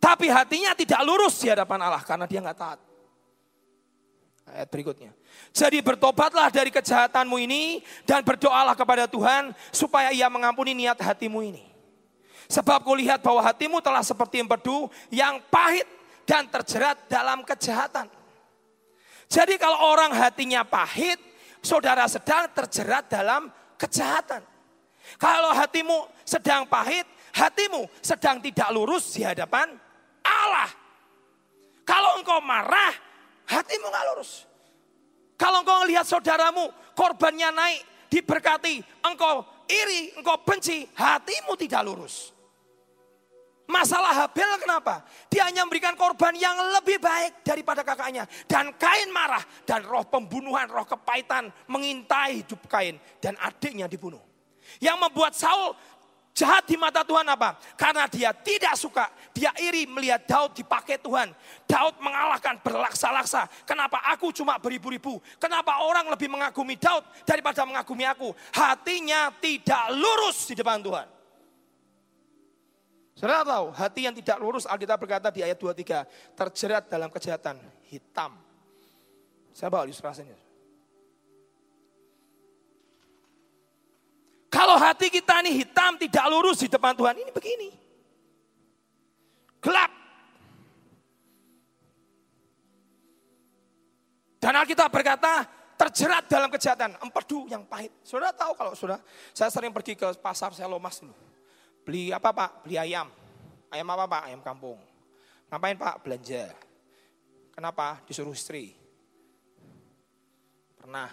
Tapi 0.00 0.32
hatinya 0.32 0.72
tidak 0.72 1.00
lurus 1.04 1.40
di 1.40 1.48
hadapan 1.52 1.80
Allah 1.88 2.04
karena 2.04 2.24
dia 2.24 2.40
nggak 2.40 2.56
taat. 2.56 2.80
Ayat 4.50 4.68
berikutnya. 4.72 5.12
Jadi 5.52 5.78
bertobatlah 5.84 6.48
dari 6.48 6.72
kejahatanmu 6.72 7.36
ini 7.40 7.84
dan 8.08 8.24
berdoalah 8.24 8.74
kepada 8.74 9.06
Tuhan 9.06 9.52
supaya 9.70 10.10
ia 10.10 10.26
mengampuni 10.32 10.74
niat 10.74 10.98
hatimu 10.98 11.40
ini. 11.44 11.64
Sebab 12.50 12.82
kulihat 12.82 13.22
bahwa 13.22 13.46
hatimu 13.46 13.78
telah 13.78 14.02
seperti 14.02 14.42
empedu 14.42 14.90
yang 15.12 15.38
pahit 15.52 15.86
dan 16.26 16.50
terjerat 16.50 16.98
dalam 17.06 17.46
kejahatan. 17.46 18.10
Jadi 19.30 19.54
kalau 19.62 19.78
orang 19.94 20.10
hatinya 20.10 20.66
pahit, 20.66 21.22
saudara 21.62 22.10
sedang 22.10 22.50
terjerat 22.50 23.06
dalam 23.06 23.46
kejahatan. 23.78 24.42
Kalau 25.16 25.50
hatimu 25.56 26.06
sedang 26.22 26.68
pahit, 26.68 27.06
hatimu 27.34 27.88
sedang 28.04 28.38
tidak 28.38 28.68
lurus 28.70 29.14
di 29.14 29.26
hadapan 29.26 29.74
Allah. 30.22 30.70
Kalau 31.82 32.22
engkau 32.22 32.38
marah, 32.38 32.94
hatimu 33.50 33.86
nggak 33.90 34.06
lurus. 34.14 34.46
Kalau 35.34 35.64
engkau 35.64 35.82
lihat 35.88 36.04
saudaramu, 36.06 36.70
korbannya 36.94 37.50
naik, 37.50 37.80
diberkati, 38.12 38.84
engkau 39.02 39.42
iri, 39.66 40.14
engkau 40.14 40.38
benci, 40.44 40.86
hatimu 40.94 41.56
tidak 41.56 41.82
lurus. 41.82 42.36
Masalah 43.70 44.26
Habel 44.26 44.58
kenapa? 44.58 45.06
Dia 45.30 45.46
hanya 45.46 45.62
memberikan 45.62 45.94
korban 45.94 46.34
yang 46.34 46.58
lebih 46.74 46.98
baik 46.98 47.46
daripada 47.46 47.86
kakaknya. 47.86 48.26
Dan 48.50 48.74
Kain 48.74 49.14
marah. 49.14 49.46
Dan 49.62 49.86
roh 49.86 50.02
pembunuhan, 50.10 50.66
roh 50.66 50.82
kepahitan 50.82 51.46
mengintai 51.70 52.42
hidup 52.42 52.66
Kain. 52.66 52.98
Dan 53.22 53.38
adiknya 53.38 53.86
dibunuh. 53.86 54.18
Yang 54.78 54.96
membuat 55.02 55.34
Saul 55.34 55.74
jahat 56.30 56.64
di 56.64 56.78
mata 56.78 57.02
Tuhan 57.02 57.26
apa? 57.26 57.58
Karena 57.74 58.06
dia 58.06 58.30
tidak 58.30 58.78
suka, 58.78 59.10
dia 59.34 59.50
iri 59.58 59.84
melihat 59.90 60.22
Daud 60.24 60.54
dipakai 60.54 60.96
Tuhan. 61.02 61.34
Daud 61.66 61.98
mengalahkan 61.98 62.62
berlaksa-laksa. 62.62 63.50
Kenapa 63.66 64.00
aku 64.06 64.30
cuma 64.30 64.56
beribu-ribu? 64.62 65.18
Kenapa 65.36 65.82
orang 65.84 66.06
lebih 66.08 66.30
mengagumi 66.30 66.78
Daud 66.78 67.02
daripada 67.26 67.66
mengagumi 67.66 68.06
aku? 68.06 68.30
Hatinya 68.54 69.34
tidak 69.42 69.90
lurus 69.92 70.48
di 70.48 70.54
depan 70.54 70.80
Tuhan. 70.80 71.06
Saudara 73.20 73.44
tahu, 73.44 73.68
hati 73.76 74.08
yang 74.08 74.16
tidak 74.16 74.40
lurus 74.40 74.64
Alkitab 74.64 74.96
berkata 74.96 75.28
di 75.28 75.44
ayat 75.44 75.60
23, 75.60 76.08
terjerat 76.32 76.88
dalam 76.88 77.12
kejahatan 77.12 77.60
hitam. 77.92 78.32
Saya 79.52 79.68
bawa 79.68 79.84
ilustrasinya. 79.84 80.49
Kalau 84.50 84.74
hati 84.74 85.14
kita 85.14 85.46
ini 85.46 85.62
hitam, 85.62 85.94
tidak 85.94 86.26
lurus 86.26 86.58
di 86.58 86.66
depan 86.66 86.90
Tuhan, 86.98 87.14
ini 87.22 87.30
begini. 87.30 87.70
Gelap. 89.62 89.92
Dan 94.42 94.58
Alkitab 94.58 94.90
berkata, 94.90 95.46
terjerat 95.78 96.26
dalam 96.26 96.50
kejahatan, 96.50 96.98
empedu 96.98 97.46
yang 97.46 97.62
pahit. 97.62 97.94
Saudara 98.02 98.34
tahu 98.34 98.58
kalau 98.58 98.74
sudah, 98.74 98.98
saya 99.30 99.54
sering 99.54 99.70
pergi 99.70 99.94
ke 99.94 100.10
pasar 100.18 100.50
Selomas 100.50 100.98
dulu. 100.98 101.14
Beli 101.86 102.10
apa 102.10 102.34
pak? 102.34 102.66
Beli 102.66 102.74
ayam. 102.74 103.06
Ayam 103.70 103.86
apa 103.94 104.04
pak? 104.10 104.22
Ayam 104.34 104.42
kampung. 104.42 104.82
Ngapain 105.46 105.78
pak? 105.78 105.94
Belanja. 106.02 106.50
Kenapa? 107.54 108.02
Disuruh 108.02 108.34
istri. 108.34 108.74
Pernah. 110.74 111.06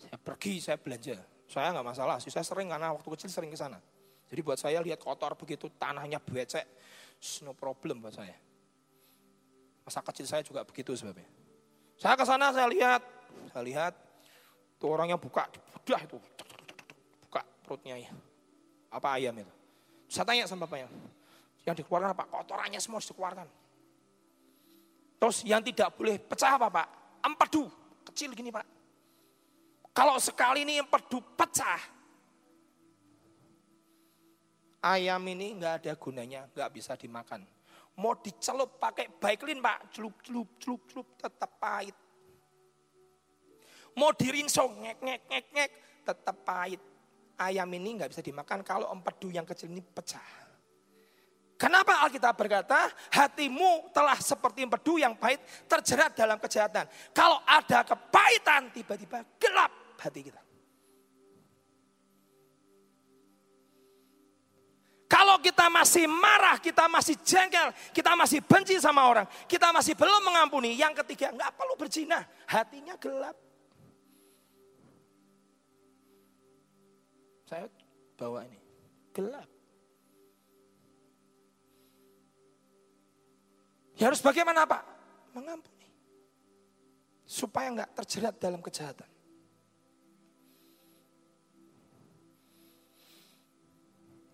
Saya 0.00 0.16
pergi, 0.16 0.54
saya 0.56 0.80
belanja 0.80 1.32
saya 1.52 1.68
nggak 1.76 1.84
masalah 1.84 2.16
sih, 2.16 2.32
saya 2.32 2.48
sering 2.48 2.72
karena 2.72 2.96
waktu 2.96 3.08
kecil 3.12 3.28
sering 3.28 3.52
ke 3.52 3.58
sana. 3.60 3.76
Jadi 4.32 4.40
buat 4.40 4.56
saya 4.56 4.80
lihat 4.80 4.96
kotor 4.96 5.36
begitu, 5.36 5.68
tanahnya 5.76 6.16
becek, 6.16 6.64
no 7.44 7.52
problem 7.52 8.00
buat 8.00 8.16
saya. 8.16 8.32
Masa 9.84 10.00
kecil 10.00 10.24
saya 10.24 10.40
juga 10.40 10.64
begitu 10.64 10.96
sebabnya. 10.96 11.28
Saya 12.00 12.16
ke 12.16 12.24
sana 12.24 12.48
saya 12.56 12.72
lihat, 12.72 13.04
saya 13.52 13.60
lihat 13.60 13.92
tuh 14.80 14.88
orangnya 14.88 15.20
buka, 15.20 15.44
udah 15.84 16.00
itu, 16.00 16.16
buka 17.28 17.44
perutnya 17.60 18.00
ya. 18.00 18.08
Apa 18.88 19.20
ayam 19.20 19.36
itu? 19.36 19.52
Saya 20.08 20.24
tanya 20.24 20.48
sama 20.48 20.64
bapaknya, 20.64 20.88
yang 21.68 21.76
dikeluarkan 21.76 22.16
apa? 22.16 22.24
Kotorannya 22.32 22.80
semua 22.80 22.96
harus 22.96 23.12
dikeluarkan. 23.12 23.48
Terus 25.20 25.36
yang 25.44 25.60
tidak 25.60 25.92
boleh 25.94 26.16
pecah 26.16 26.56
apa 26.56 26.66
pak? 26.72 26.88
Empedu, 27.22 27.68
kecil 28.08 28.32
gini 28.32 28.48
pak. 28.48 28.81
Kalau 29.92 30.16
sekali 30.16 30.64
ini 30.64 30.80
empedu 30.80 31.20
pecah, 31.36 31.80
ayam 34.80 35.20
ini 35.28 35.60
nggak 35.60 35.84
ada 35.84 35.92
gunanya, 36.00 36.48
nggak 36.48 36.70
bisa 36.72 36.96
dimakan. 36.96 37.44
Mau 38.00 38.16
dicelup 38.16 38.80
pakai 38.80 39.12
baiklin 39.20 39.60
pak, 39.60 39.92
celup 39.92 40.16
celup 40.24 40.48
celup 40.56 40.80
celup 40.88 41.08
tetap 41.20 41.60
pahit. 41.60 41.92
Mau 43.92 44.16
diringsong 44.16 44.80
ngek 44.80 44.98
ngek 45.04 45.20
ngek 45.28 45.46
ngek 45.52 45.70
tetap 46.08 46.36
pahit. 46.40 46.80
Ayam 47.36 47.68
ini 47.76 48.00
nggak 48.00 48.16
bisa 48.16 48.24
dimakan 48.24 48.64
kalau 48.64 48.88
empedu 48.88 49.28
yang 49.28 49.44
kecil 49.44 49.68
ini 49.68 49.84
pecah. 49.84 50.40
Kenapa 51.60 52.00
Alkitab 52.02 52.32
berkata 52.32 52.88
hatimu 53.12 53.92
telah 53.92 54.16
seperti 54.18 54.64
empedu 54.64 54.96
yang 54.96 55.12
pahit 55.20 55.38
terjerat 55.68 56.16
dalam 56.16 56.40
kejahatan. 56.40 56.88
Kalau 57.12 57.44
ada 57.44 57.84
kepahitan 57.84 58.72
tiba-tiba 58.72 59.20
gelap 59.36 59.81
hati 60.02 60.20
kita. 60.26 60.42
Kalau 65.12 65.36
kita 65.44 65.68
masih 65.68 66.08
marah, 66.08 66.56
kita 66.56 66.88
masih 66.88 67.20
jengkel, 67.20 67.68
kita 67.92 68.16
masih 68.16 68.40
benci 68.40 68.80
sama 68.80 69.04
orang, 69.04 69.28
kita 69.44 69.68
masih 69.68 69.92
belum 69.92 70.24
mengampuni. 70.24 70.72
Yang 70.72 71.04
ketiga, 71.04 71.36
nggak 71.36 71.52
perlu 71.52 71.76
berzina, 71.76 72.24
hatinya 72.48 72.96
gelap. 72.96 73.36
Saya 77.44 77.68
bawa 78.16 78.48
ini, 78.48 78.56
gelap. 79.12 79.44
Ya 84.00 84.08
harus 84.08 84.24
bagaimana 84.24 84.64
Pak? 84.64 84.82
Mengampuni. 85.36 85.92
Supaya 87.28 87.68
nggak 87.68 87.92
terjerat 88.00 88.34
dalam 88.40 88.64
kejahatan. 88.64 89.11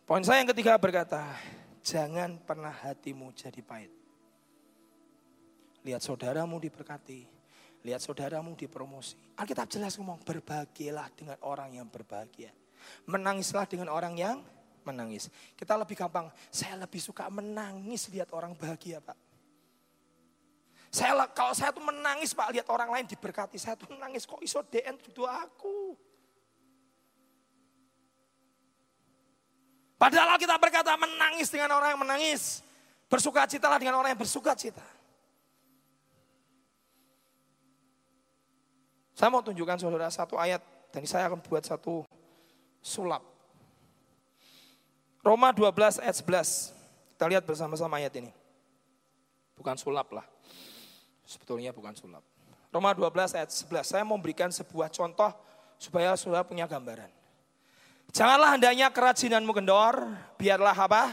Poin 0.08 0.24
saya 0.24 0.40
yang 0.40 0.48
ketiga 0.56 0.80
berkata, 0.80 1.20
jangan 1.84 2.40
pernah 2.40 2.72
hatimu 2.72 3.28
jadi 3.36 3.60
pahit. 3.60 3.92
Lihat 5.84 6.00
saudaramu 6.00 6.56
diberkati, 6.56 7.28
lihat 7.84 8.00
saudaramu 8.00 8.56
dipromosi. 8.56 9.20
Alkitab 9.36 9.68
jelas 9.68 10.00
ngomong, 10.00 10.24
berbahagialah 10.24 11.12
dengan 11.12 11.36
orang 11.44 11.76
yang 11.76 11.92
berbahagia. 11.92 12.48
Menangislah 13.04 13.68
dengan 13.68 13.92
orang 13.92 14.16
yang 14.16 14.40
menangis. 14.88 15.28
Kita 15.52 15.76
lebih 15.76 16.00
gampang, 16.00 16.32
saya 16.48 16.80
lebih 16.80 17.04
suka 17.04 17.28
menangis 17.28 18.08
lihat 18.08 18.32
orang 18.32 18.56
bahagia 18.56 19.04
Pak. 19.04 19.28
Saya 20.88 21.20
kalau 21.36 21.52
saya 21.52 21.68
tuh 21.68 21.84
menangis 21.84 22.32
Pak 22.32 22.48
lihat 22.56 22.72
orang 22.72 22.96
lain 22.96 23.04
diberkati, 23.04 23.60
saya 23.60 23.76
tuh 23.76 23.92
menangis 23.92 24.24
kok 24.24 24.40
iso 24.40 24.64
DN 24.64 24.96
itu 25.04 25.28
aku. 25.28 26.07
Padahal 29.98 30.38
kita 30.38 30.54
berkata 30.62 30.94
menangis 30.94 31.50
dengan 31.50 31.74
orang 31.74 31.98
yang 31.98 32.02
menangis. 32.06 32.62
Bersuka 33.10 33.50
citalah 33.50 33.82
dengan 33.82 33.98
orang 33.98 34.14
yang 34.14 34.20
bersuka 34.22 34.54
cita. 34.54 34.86
Saya 39.18 39.34
mau 39.34 39.42
tunjukkan 39.42 39.82
saudara 39.82 40.06
satu 40.06 40.38
ayat. 40.38 40.62
Dan 40.94 41.02
saya 41.04 41.26
akan 41.26 41.42
buat 41.42 41.66
satu 41.66 42.06
sulap. 42.78 43.20
Roma 45.26 45.50
12 45.50 45.98
ayat 45.98 46.16
11. 46.22 47.18
Kita 47.18 47.26
lihat 47.26 47.42
bersama-sama 47.42 47.98
ayat 47.98 48.14
ini. 48.22 48.30
Bukan 49.58 49.74
sulap 49.74 50.14
lah. 50.14 50.24
Sebetulnya 51.26 51.74
bukan 51.74 51.92
sulap. 51.98 52.22
Roma 52.70 52.94
12 52.94 53.34
ayat 53.34 53.50
11. 53.50 53.82
Saya 53.82 54.06
mau 54.06 54.14
memberikan 54.14 54.54
sebuah 54.54 54.94
contoh 54.94 55.34
supaya 55.74 56.14
saudara 56.14 56.46
punya 56.46 56.70
gambaran. 56.70 57.17
Janganlah 58.12 58.56
hendaknya 58.56 58.88
kerajinanmu 58.88 59.52
kendor, 59.52 60.08
biarlah 60.40 60.74
apa? 60.74 61.12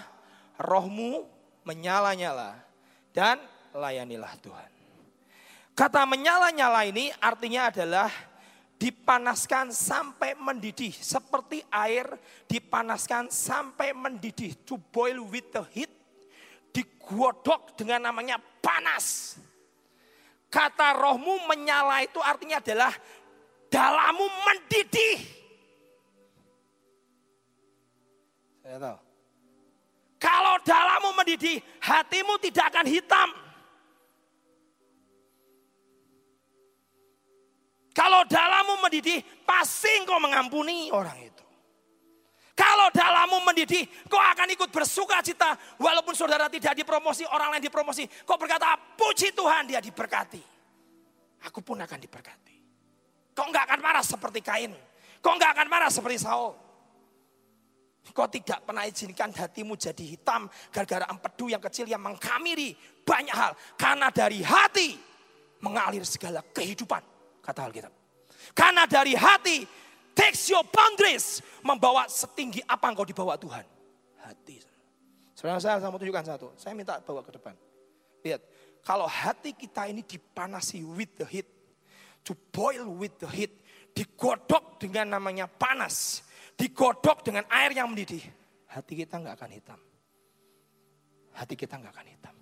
Rohmu 0.56 1.28
menyala-nyala 1.68 2.56
dan 3.12 3.42
layanilah 3.76 4.32
Tuhan. 4.40 4.72
Kata 5.76 6.08
menyala-nyala 6.08 6.88
ini 6.88 7.12
artinya 7.20 7.68
adalah 7.68 8.08
dipanaskan 8.80 9.76
sampai 9.76 10.40
mendidih. 10.40 10.96
Seperti 10.96 11.68
air 11.68 12.08
dipanaskan 12.48 13.28
sampai 13.28 13.92
mendidih. 13.92 14.56
To 14.64 14.80
boil 14.80 15.28
with 15.28 15.52
the 15.52 15.64
heat. 15.76 15.92
Digodok 16.72 17.76
dengan 17.76 18.08
namanya 18.08 18.40
panas. 18.64 19.36
Kata 20.48 20.96
rohmu 20.96 21.44
menyala 21.52 22.08
itu 22.08 22.24
artinya 22.24 22.64
adalah 22.64 22.96
dalammu 23.68 24.28
mendidih. 24.48 25.45
Kalau 30.18 30.58
dalammu 30.66 31.14
mendidih, 31.14 31.62
hatimu 31.86 32.42
tidak 32.42 32.74
akan 32.74 32.86
hitam. 32.90 33.30
Kalau 37.96 38.26
dalammu 38.26 38.82
mendidih, 38.82 39.22
pasti 39.46 39.88
engkau 40.02 40.18
mengampuni 40.18 40.90
orang 40.90 41.16
itu. 41.30 41.46
Kalau 42.58 42.90
dalammu 42.90 43.46
mendidih, 43.46 43.86
kau 44.10 44.20
akan 44.20 44.48
ikut 44.52 44.74
bersuka 44.74 45.22
cita. 45.22 45.54
Walaupun 45.78 46.18
saudara 46.18 46.50
tidak 46.50 46.74
dipromosi, 46.74 47.24
orang 47.30 47.56
lain 47.56 47.64
dipromosi. 47.64 48.08
Kau 48.26 48.40
berkata, 48.40 48.76
puji 48.98 49.36
Tuhan 49.36 49.70
dia 49.70 49.80
diberkati. 49.80 50.42
Aku 51.46 51.62
pun 51.62 51.78
akan 51.78 52.00
diberkati. 52.02 52.56
Kau 53.36 53.46
enggak 53.46 53.70
akan 53.70 53.80
marah 53.84 54.04
seperti 54.04 54.40
Kain. 54.42 54.74
Kau 55.22 55.36
enggak 55.36 55.54
akan 55.54 55.68
marah 55.68 55.92
seperti 55.92 56.24
Saul. 56.24 56.65
Kau 58.14 58.30
tidak 58.30 58.62
pernah 58.62 58.86
izinkan 58.86 59.34
hatimu 59.34 59.74
jadi 59.74 60.06
hitam 60.06 60.46
gara-gara 60.70 61.10
empedu 61.10 61.50
yang 61.50 61.64
kecil 61.64 61.90
yang 61.90 62.04
mengkamiri 62.04 62.78
banyak 63.02 63.34
hal. 63.34 63.58
Karena 63.76 64.14
dari 64.14 64.46
hati 64.46 64.94
mengalir 65.66 66.06
segala 66.06 66.46
kehidupan. 66.46 67.02
kata 67.42 67.62
Alkitab. 67.66 67.94
Karena 68.54 68.90
dari 68.90 69.14
hati, 69.14 69.66
takes 70.18 70.50
your 70.50 70.66
boundaries, 70.70 71.42
membawa 71.62 72.10
setinggi 72.10 72.62
apa 72.66 72.90
engkau 72.90 73.06
dibawa 73.06 73.38
Tuhan. 73.38 73.66
Hati. 74.26 74.58
Saya, 75.38 75.62
saya 75.62 75.92
mau 75.94 76.02
tunjukkan 76.02 76.26
satu. 76.26 76.48
Saya 76.58 76.74
minta 76.74 76.98
bawa 77.06 77.22
ke 77.22 77.38
depan. 77.38 77.54
Lihat, 78.26 78.42
kalau 78.82 79.06
hati 79.06 79.54
kita 79.54 79.86
ini 79.86 80.02
dipanasi 80.02 80.82
with 80.82 81.14
the 81.22 81.28
heat, 81.30 81.46
to 82.26 82.34
boil 82.50 82.90
with 82.98 83.14
the 83.22 83.30
heat, 83.30 83.54
digodok 83.94 84.82
dengan 84.82 85.14
namanya 85.14 85.46
panas, 85.46 86.25
digodok 86.56 87.24
dengan 87.24 87.44
air 87.52 87.76
yang 87.76 87.92
mendidih, 87.92 88.24
hati 88.72 88.94
kita 88.96 89.20
nggak 89.20 89.36
akan 89.36 89.52
hitam. 89.52 89.80
Hati 91.36 91.54
kita 91.60 91.76
nggak 91.76 91.94
akan 91.94 92.08
hitam. 92.08 92.36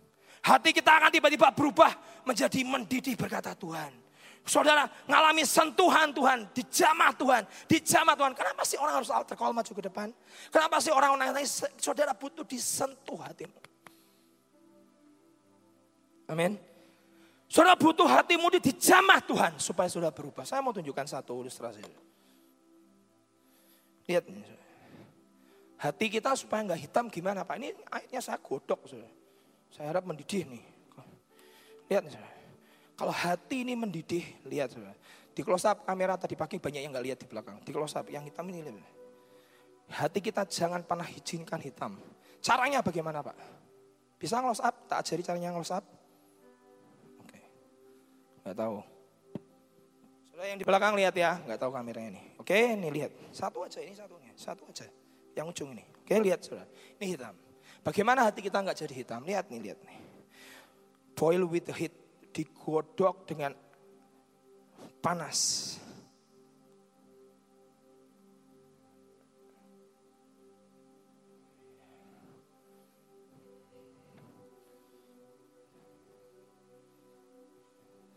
Hati 0.43 0.69
kita 0.69 0.91
akan 1.01 1.09
tiba-tiba 1.09 1.49
berubah 1.55 1.91
menjadi 2.27 2.61
mendidih 2.61 3.17
berkata 3.17 3.57
Tuhan. 3.57 4.03
Saudara 4.43 4.91
ngalami 5.07 5.47
sentuhan 5.47 6.11
Tuhan, 6.11 6.51
dijamah 6.51 7.15
Tuhan, 7.15 7.43
dijamah 7.63 8.15
Tuhan. 8.19 8.33
Kenapa 8.35 8.61
sih 8.67 8.75
orang 8.75 8.99
harus 8.99 9.07
altar 9.07 9.39
call 9.39 9.55
maju 9.55 9.71
ke 9.71 9.83
depan? 9.87 10.11
Kenapa 10.51 10.83
sih 10.83 10.91
orang 10.91 11.15
nangis? 11.15 11.63
Saudara 11.79 12.11
butuh 12.11 12.43
disentuh 12.43 13.15
hatimu. 13.23 13.55
Amin. 16.27 16.59
Saudara 17.47 17.79
butuh 17.79 18.03
hatimu 18.03 18.51
dijamah 18.59 19.23
Tuhan 19.23 19.53
supaya 19.63 19.87
saudara 19.87 20.11
berubah. 20.11 20.43
Saya 20.43 20.59
mau 20.59 20.75
tunjukkan 20.75 21.07
satu 21.07 21.39
ilustrasi. 21.39 22.12
Lihat 24.09 24.25
Hati 25.83 26.07
kita 26.07 26.31
supaya 26.39 26.63
nggak 26.63 26.79
hitam 26.79 27.11
gimana 27.11 27.43
Pak? 27.43 27.59
Ini 27.59 27.75
akhirnya 27.91 28.23
saya 28.23 28.39
godok. 28.39 28.87
Saya 29.67 29.91
harap 29.91 30.07
mendidih 30.07 30.47
nih. 30.47 30.63
Lihat 31.91 32.07
saudara. 32.07 32.31
Kalau 32.95 33.11
hati 33.11 33.67
ini 33.67 33.75
mendidih, 33.75 34.23
lihat 34.47 34.71
saudara. 34.71 34.95
Di 35.35 35.43
close 35.43 35.67
up 35.67 35.83
kamera 35.83 36.15
tadi 36.15 36.39
pagi 36.39 36.55
banyak 36.55 36.87
yang 36.87 36.95
nggak 36.95 37.03
lihat 37.03 37.19
di 37.19 37.27
belakang. 37.27 37.59
Di 37.67 37.75
close 37.75 37.99
up 37.99 38.07
yang 38.07 38.23
hitam 38.23 38.47
ini 38.47 38.63
lihat. 38.63 38.79
Hati 39.91 40.23
kita 40.23 40.47
jangan 40.47 40.87
pernah 40.87 41.03
izinkan 41.03 41.59
hitam. 41.59 41.99
Caranya 42.39 42.79
bagaimana 42.79 43.19
Pak? 43.19 43.35
Bisa 44.15 44.39
close 44.39 44.63
up? 44.63 44.87
Tak 44.87 45.03
ajari 45.03 45.19
caranya 45.19 45.51
close 45.51 45.75
up? 45.75 45.83
Oke. 47.19 47.43
Nggak 48.47 48.55
tahu. 48.55 48.92
Saudara 50.43 50.59
yang 50.59 50.59
di 50.59 50.67
belakang 50.67 50.93
lihat 50.99 51.15
ya, 51.15 51.39
nggak 51.39 51.55
tahu 51.55 51.71
kameranya 51.71 52.19
ini. 52.19 52.23
Oke, 52.35 52.75
ini 52.75 52.91
lihat. 52.91 53.15
Satu 53.31 53.63
aja, 53.63 53.79
ini 53.79 53.95
satunya. 53.95 54.35
Satu 54.35 54.67
aja. 54.67 54.83
Yang 55.39 55.55
ujung 55.55 55.71
ini. 55.71 55.87
Oke, 56.03 56.19
lihat 56.19 56.43
saudara. 56.43 56.67
Ini 56.99 57.15
hitam. 57.15 57.31
Bagaimana 57.79 58.27
hati 58.27 58.43
kita 58.43 58.59
nggak 58.59 58.75
jadi 58.75 58.91
hitam? 58.91 59.23
Lihat 59.23 59.47
nih, 59.47 59.71
lihat 59.71 59.79
nih. 59.87 60.03
Boil 61.15 61.47
with 61.47 61.71
heat 61.71 61.95
digodok 62.35 63.23
dengan 63.23 63.55
panas. 64.99 65.79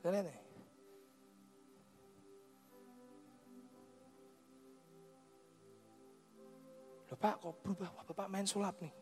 Lihat 0.03 0.27
nih. 0.27 0.46
Loh 7.07 7.19
Pak 7.19 7.35
kok 7.39 7.55
berubah? 7.63 7.91
Wah, 7.95 8.05
Bapak 8.05 8.29
main 8.31 8.47
sulap 8.47 8.79
nih. 8.83 8.95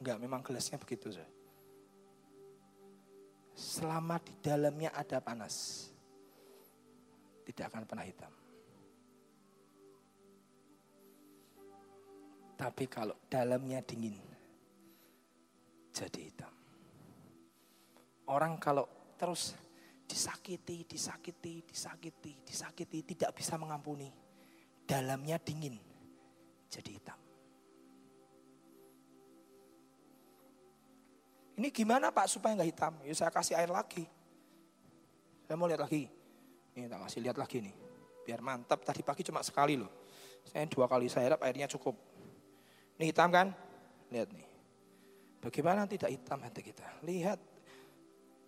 Enggak, 0.00 0.18
memang 0.18 0.40
gelasnya 0.40 0.80
begitu. 0.80 1.12
Saya 1.12 1.42
selama 3.54 4.16
di 4.20 4.32
dalamnya 4.40 4.90
ada 4.92 5.20
panas, 5.20 5.88
tidak 7.44 7.72
akan 7.72 7.84
pernah 7.84 8.06
hitam. 8.06 8.32
Tapi 12.56 12.84
kalau 12.86 13.16
dalamnya 13.26 13.82
dingin, 13.82 14.16
jadi 15.90 16.20
hitam. 16.30 16.52
Orang 18.30 18.56
kalau 18.62 18.86
terus 19.18 19.58
disakiti, 20.06 20.86
disakiti, 20.86 21.66
disakiti, 21.66 22.38
disakiti, 22.46 22.98
tidak 23.02 23.34
bisa 23.34 23.58
mengampuni. 23.58 24.08
Dalamnya 24.86 25.42
dingin, 25.42 25.74
jadi 26.72 26.90
hitam. 26.96 27.18
Ini 31.60 31.68
gimana 31.68 32.08
Pak 32.08 32.32
supaya 32.32 32.56
nggak 32.56 32.70
hitam? 32.72 32.92
Ya 33.04 33.12
saya 33.12 33.28
kasih 33.28 33.60
air 33.60 33.68
lagi. 33.68 34.08
Saya 35.44 35.60
mau 35.60 35.68
lihat 35.68 35.84
lagi. 35.84 36.08
Ini 36.72 36.88
tak 36.88 37.04
kasih 37.04 37.20
lihat 37.20 37.36
lagi 37.36 37.60
nih. 37.60 37.74
Biar 38.24 38.40
mantap. 38.40 38.80
Tadi 38.80 39.04
pagi 39.04 39.20
cuma 39.20 39.44
sekali 39.44 39.76
loh. 39.76 39.92
Saya 40.48 40.64
dua 40.64 40.88
kali 40.88 41.12
saya 41.12 41.36
harap 41.36 41.44
airnya 41.44 41.68
cukup. 41.68 41.92
Ini 42.96 43.12
hitam 43.12 43.28
kan? 43.28 43.52
Lihat 44.08 44.32
nih. 44.32 44.48
Bagaimana 45.44 45.84
tidak 45.84 46.08
hitam 46.08 46.40
hati 46.40 46.64
kita? 46.64 46.88
Lihat. 47.04 47.38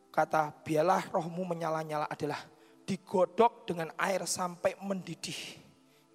Kata 0.08 0.54
biarlah 0.64 1.10
rohmu 1.10 1.42
menyala-nyala 1.44 2.06
adalah 2.08 2.40
digodok 2.88 3.68
dengan 3.68 3.92
air 4.00 4.24
sampai 4.24 4.78
mendidih. 4.80 5.60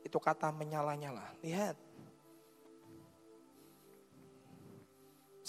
Itu 0.02 0.18
kata 0.18 0.50
menyala-nyala. 0.50 1.38
Lihat. 1.46 1.89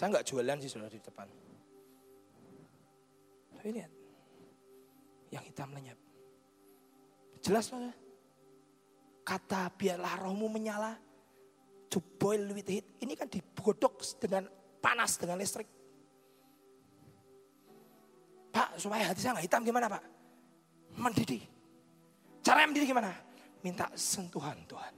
Saya 0.01 0.17
nggak 0.17 0.33
jualan 0.33 0.57
sih 0.65 0.73
saudara 0.73 0.89
di 0.89 1.05
depan. 1.05 1.29
Tapi 3.53 3.69
lihat, 3.69 3.93
yang 5.29 5.45
hitam 5.45 5.77
lenyap. 5.77 6.01
Jelas 7.45 7.69
saudara? 7.69 7.93
Kata 9.21 9.69
biarlah 9.77 10.17
rohmu 10.25 10.49
menyala, 10.49 10.97
to 11.93 12.01
boil 12.01 12.41
with 12.57 12.65
heat. 12.65 12.97
Ini 13.05 13.13
kan 13.13 13.29
digodok 13.29 14.01
dengan 14.17 14.49
panas, 14.81 15.21
dengan 15.21 15.37
listrik. 15.37 15.69
Pak, 18.57 18.81
supaya 18.81 19.05
hati 19.05 19.21
saya 19.21 19.37
nggak 19.37 19.53
hitam 19.53 19.69
gimana 19.69 19.93
Pak? 19.93 20.03
Mendidih. 20.97 21.45
Cara 22.41 22.65
mendidih 22.65 22.89
gimana? 22.89 23.13
Minta 23.61 23.93
sentuhan 23.93 24.57
Tuhan. 24.65 24.97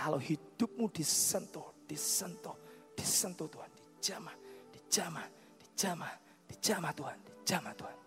Kalau 0.00 0.16
hidupmu 0.60 0.92
disentuh, 0.92 1.88
disentuh, 1.88 2.52
disentuh 2.92 3.48
Tuhan, 3.48 3.72
dijamah, 3.96 4.36
dijamah, 4.76 5.24
dijamah, 5.56 6.12
dijamah 6.52 6.92
Tuhan, 6.92 7.18
dijamah 7.24 7.72
Tuhan. 7.80 7.98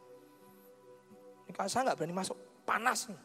Ini 1.49 1.51
kalau 1.57 1.69
saya 1.73 1.81
nggak 1.89 1.97
berani 1.97 2.13
masuk, 2.13 2.37
panas 2.61 3.09
nih. 3.09 3.21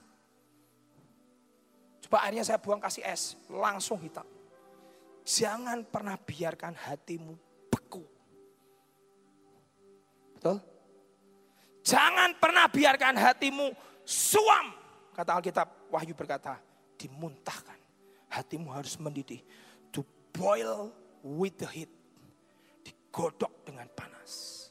Coba 2.08 2.24
akhirnya 2.24 2.40
saya 2.40 2.56
buang 2.56 2.80
kasih 2.80 3.04
es, 3.04 3.36
langsung 3.52 4.00
hitam. 4.00 4.24
Jangan 5.28 5.84
pernah 5.84 6.16
biarkan 6.16 6.72
hatimu 6.72 7.36
beku. 7.68 8.00
Betul? 10.40 10.56
Jangan 11.84 12.32
pernah 12.40 12.64
biarkan 12.64 13.12
hatimu 13.12 13.76
suam. 14.08 14.72
Kata 15.12 15.36
Alkitab, 15.36 15.92
Wahyu 15.92 16.16
berkata, 16.16 16.56
dimuntahkan 16.96 17.77
hatimu 18.32 18.72
harus 18.72 18.96
mendidih. 19.00 19.40
To 19.92 20.04
boil 20.32 20.92
with 21.24 21.56
the 21.60 21.68
heat. 21.68 21.90
Digodok 22.84 23.52
dengan 23.64 23.88
panas. 23.92 24.68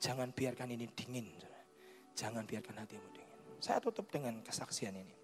Jangan 0.00 0.32
biarkan 0.32 0.72
ini 0.72 0.88
dingin. 0.96 1.28
Jangan 2.16 2.44
biarkan 2.48 2.84
hatimu 2.84 3.08
dingin. 3.12 3.38
Saya 3.60 3.80
tutup 3.80 4.08
dengan 4.08 4.40
kesaksian 4.40 4.96
ini. 4.96 5.16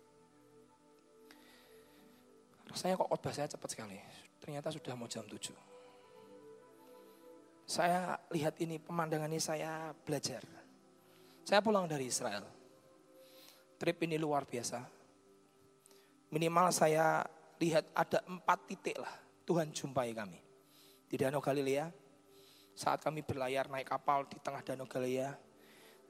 Rasanya 2.69 3.01
kok 3.01 3.09
khotbah 3.09 3.33
saya 3.33 3.49
cepat 3.49 3.73
sekali. 3.73 3.97
Ternyata 4.37 4.69
sudah 4.69 4.93
mau 4.93 5.09
jam 5.09 5.25
7. 5.25 5.55
Saya 7.67 8.15
lihat 8.31 8.55
ini 8.63 8.79
pemandangan 8.79 9.27
ini 9.27 9.43
saya 9.43 9.91
belajar. 10.05 10.45
Saya 11.43 11.59
pulang 11.65 11.91
dari 11.91 12.07
Israel. 12.07 12.56
Trip 13.77 13.97
ini 14.09 14.17
luar 14.17 14.49
biasa. 14.49 14.81
Minimal 16.33 16.73
saya 16.73 17.25
lihat 17.61 17.89
ada 17.93 18.21
empat 18.25 18.69
titik 18.69 18.97
lah 18.97 19.13
Tuhan 19.45 19.71
jumpai 19.73 20.17
kami. 20.17 20.41
Di 21.07 21.15
Danau 21.15 21.39
Galilea, 21.39 21.87
saat 22.75 23.01
kami 23.01 23.23
berlayar 23.23 23.71
naik 23.71 23.87
kapal 23.89 24.27
di 24.27 24.37
tengah 24.43 24.61
Danau 24.65 24.91
Galilea, 24.91 25.33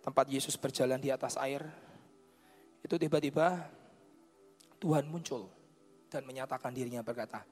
tempat 0.00 0.26
Yesus 0.30 0.56
berjalan 0.56 0.96
di 0.96 1.12
atas 1.12 1.36
air, 1.36 1.62
itu 2.80 2.94
tiba-tiba 2.96 3.66
Tuhan 4.78 5.04
muncul 5.10 5.50
dan 6.06 6.22
menyatakan 6.24 6.70
dirinya 6.70 7.02
berkata, 7.02 7.42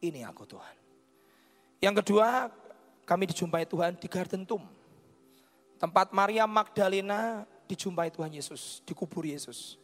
ini 0.00 0.22
aku 0.22 0.46
Tuhan. 0.46 0.76
Yang 1.82 1.94
kedua, 2.06 2.48
kami 3.04 3.28
dijumpai 3.28 3.68
Tuhan 3.68 3.98
di 3.98 4.08
Garden 4.08 4.46
Tomb. 4.48 4.64
Tempat 5.76 6.14
Maria 6.16 6.48
Magdalena 6.48 7.44
dijumpai 7.66 8.08
Tuhan 8.14 8.30
Yesus, 8.30 8.80
dikubur 8.86 9.26
Yesus. 9.26 9.76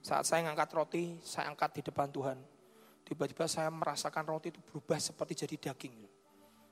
Saat 0.00 0.30
saya 0.30 0.46
ngangkat 0.46 0.70
roti, 0.72 1.04
saya 1.20 1.50
angkat 1.50 1.82
di 1.82 1.82
depan 1.82 2.06
Tuhan. 2.10 2.38
Tiba-tiba 3.06 3.46
saya 3.50 3.70
merasakan 3.70 4.26
roti 4.26 4.54
itu 4.54 4.62
berubah 4.62 4.98
seperti 4.98 5.46
jadi 5.46 5.70
daging. 5.70 5.94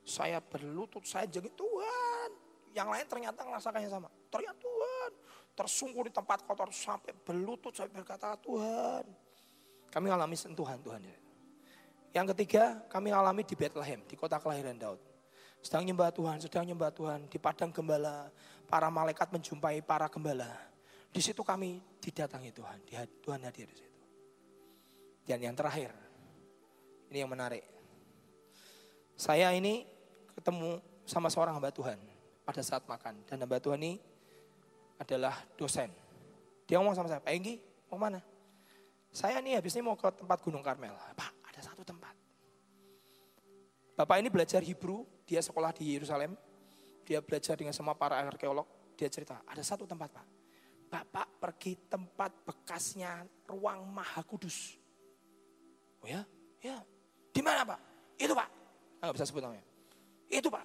Saya 0.07 0.39
berlutut, 0.39 1.03
saya 1.07 1.27
jadi 1.27 1.51
Tuhan. 1.51 2.31
Yang 2.75 2.89
lain 2.91 3.07
ternyata 3.07 3.47
merasakannya 3.47 3.91
sama. 3.91 4.09
Ternyata 4.31 4.59
Tuhan, 4.59 5.11
tersungkur 5.55 6.11
di 6.11 6.13
tempat 6.15 6.43
kotor 6.43 6.71
sampai 6.75 7.15
berlutut, 7.15 7.75
sampai 7.75 8.03
berkata 8.03 8.35
Tuhan. 8.43 9.07
Kami 9.91 10.07
alami 10.11 10.35
sentuhan 10.35 10.79
Tuhan. 10.83 11.03
Yang 12.15 12.27
ketiga, 12.35 12.83
kami 12.91 13.11
alami 13.11 13.43
di 13.47 13.55
Bethlehem, 13.59 14.03
di 14.07 14.15
kota 14.15 14.39
kelahiran 14.39 14.79
Daud. 14.79 15.03
Sedang 15.65 15.87
nyembah 15.87 16.13
Tuhan, 16.13 16.39
sedang 16.43 16.67
nyembah 16.67 16.93
Tuhan. 16.93 17.31
Di 17.31 17.39
padang 17.39 17.73
gembala, 17.73 18.29
para 18.69 18.89
malaikat 18.91 19.31
menjumpai 19.31 19.85
para 19.85 20.09
gembala. 20.09 20.51
Di 21.15 21.23
situ 21.23 21.47
kami 21.47 21.79
didatangi 22.03 22.51
Tuhan. 22.51 22.79
Tuhan 23.23 23.41
hadir 23.47 23.71
di 23.71 23.77
situ. 23.79 24.01
Dan 25.25 25.41
yang 25.41 25.57
terakhir, 25.57 25.95
ini 27.09 27.23
yang 27.23 27.31
menarik. 27.31 27.65
Saya 29.15 29.55
ini 29.55 29.87
ketemu 30.35 30.83
sama 31.07 31.31
seorang 31.31 31.55
hamba 31.55 31.71
Tuhan 31.71 31.97
pada 32.43 32.61
saat 32.67 32.83
makan. 32.85 33.23
Dan 33.25 33.47
hamba 33.47 33.63
Tuhan 33.63 33.79
ini 33.79 33.97
adalah 34.99 35.39
dosen. 35.55 35.89
Dia 36.67 36.83
ngomong 36.83 36.99
sama 36.99 37.07
saya, 37.07 37.23
Pak 37.23 37.31
Enggi, 37.31 37.63
mau 37.89 37.97
mana? 38.01 38.19
Saya 39.15 39.39
nih 39.39 39.63
habis 39.63 39.79
ini 39.79 39.87
mau 39.87 39.95
ke 39.95 40.11
tempat 40.11 40.43
Gunung 40.43 40.67
Karmel. 40.67 40.93
Pak, 41.15 41.31
ada 41.47 41.61
satu 41.63 41.87
tempat. 41.87 42.13
Bapak 43.95 44.19
ini 44.19 44.27
belajar 44.27 44.59
Hebrew, 44.59 45.07
dia 45.23 45.39
sekolah 45.39 45.71
di 45.71 45.95
Yerusalem. 45.95 46.35
Dia 47.05 47.21
belajar 47.21 47.55
dengan 47.55 47.77
semua 47.77 47.93
para 47.93 48.17
arkeolog. 48.19 48.67
Dia 48.97 49.13
cerita, 49.13 49.45
ada 49.45 49.61
satu 49.61 49.85
tempat 49.85 50.09
Pak. 50.11 50.27
Bapak 50.89 51.27
pergi 51.43 51.75
tempat 51.91 52.31
bekasnya 52.47 53.27
ruang 53.51 53.83
maha 53.91 54.23
kudus. 54.23 54.79
Oh 56.01 56.09
ya? 56.09 56.23
Ya. 56.63 56.81
Di 57.35 57.43
mana 57.43 57.67
Pak? 57.67 57.81
Itu 58.17 58.33
Pak. 58.33 58.49
Enggak 59.03 59.15
bisa 59.19 59.27
sebut 59.27 59.43
namanya. 59.43 59.67
Itu 60.31 60.49
Pak. 60.49 60.65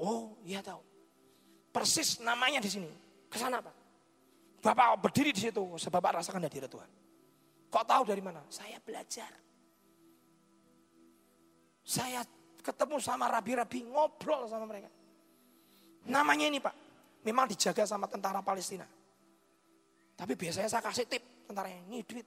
Oh 0.00 0.34
iya 0.42 0.58
tahu. 0.58 0.82
Persis 1.70 2.18
namanya 2.18 2.58
di 2.58 2.66
sini. 2.66 2.90
Ke 3.30 3.38
sana 3.38 3.62
Pak. 3.62 3.76
Bapak 4.60 5.06
berdiri 5.06 5.30
di 5.30 5.38
situ. 5.48 5.62
Sebab 5.78 6.02
Bapak 6.02 6.20
rasakan 6.20 6.44
hadirat 6.44 6.66
Tuhan. 6.66 6.90
Kok 7.70 7.84
tahu 7.86 8.02
dari 8.02 8.18
mana? 8.18 8.42
Saya 8.50 8.82
belajar. 8.82 9.30
Saya 11.86 12.26
ketemu 12.60 12.98
sama 12.98 13.30
rabi-rabi 13.30 13.86
ngobrol 13.86 14.50
sama 14.50 14.66
mereka. 14.66 14.90
Namanya 16.08 16.46
ini 16.48 16.62
Pak. 16.62 16.74
Memang 17.26 17.44
dijaga 17.44 17.84
sama 17.84 18.08
tentara 18.08 18.40
Palestina. 18.40 18.88
Tapi 20.16 20.32
biasanya 20.36 20.68
saya 20.68 20.80
kasih 20.84 21.04
tip 21.04 21.44
tentara 21.44 21.68
ini 21.68 22.00
duit. 22.04 22.24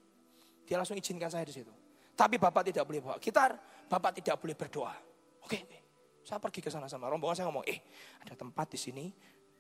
Dia 0.66 0.78
langsung 0.78 0.98
izinkan 0.98 1.30
saya 1.30 1.46
di 1.46 1.54
situ. 1.54 1.74
Tapi 2.14 2.38
Bapak 2.38 2.70
tidak 2.70 2.86
boleh 2.86 3.02
bawa 3.02 3.18
gitar, 3.18 3.58
Bapak 3.90 4.22
tidak 4.22 4.38
boleh 4.38 4.54
berdoa. 4.54 4.94
Oke. 5.42 5.82
Saya 6.24 6.40
pergi 6.40 6.64
ke 6.64 6.72
sana 6.72 6.88
sama 6.88 7.12
rombongan 7.12 7.36
saya 7.36 7.46
ngomong, 7.52 7.68
eh 7.68 7.84
ada 8.24 8.32
tempat 8.32 8.72
di 8.72 8.80
sini, 8.80 9.12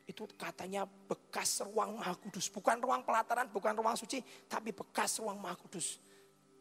itu 0.07 0.23
katanya 0.39 0.87
bekas 0.87 1.59
ruang 1.67 1.99
maha 1.99 2.15
kudus. 2.15 2.47
Bukan 2.47 2.79
ruang 2.79 3.03
pelataran, 3.03 3.51
bukan 3.51 3.75
ruang 3.75 3.99
suci, 3.99 4.23
tapi 4.47 4.71
bekas 4.71 5.19
ruang 5.19 5.43
maha 5.43 5.59
kudus. 5.59 5.99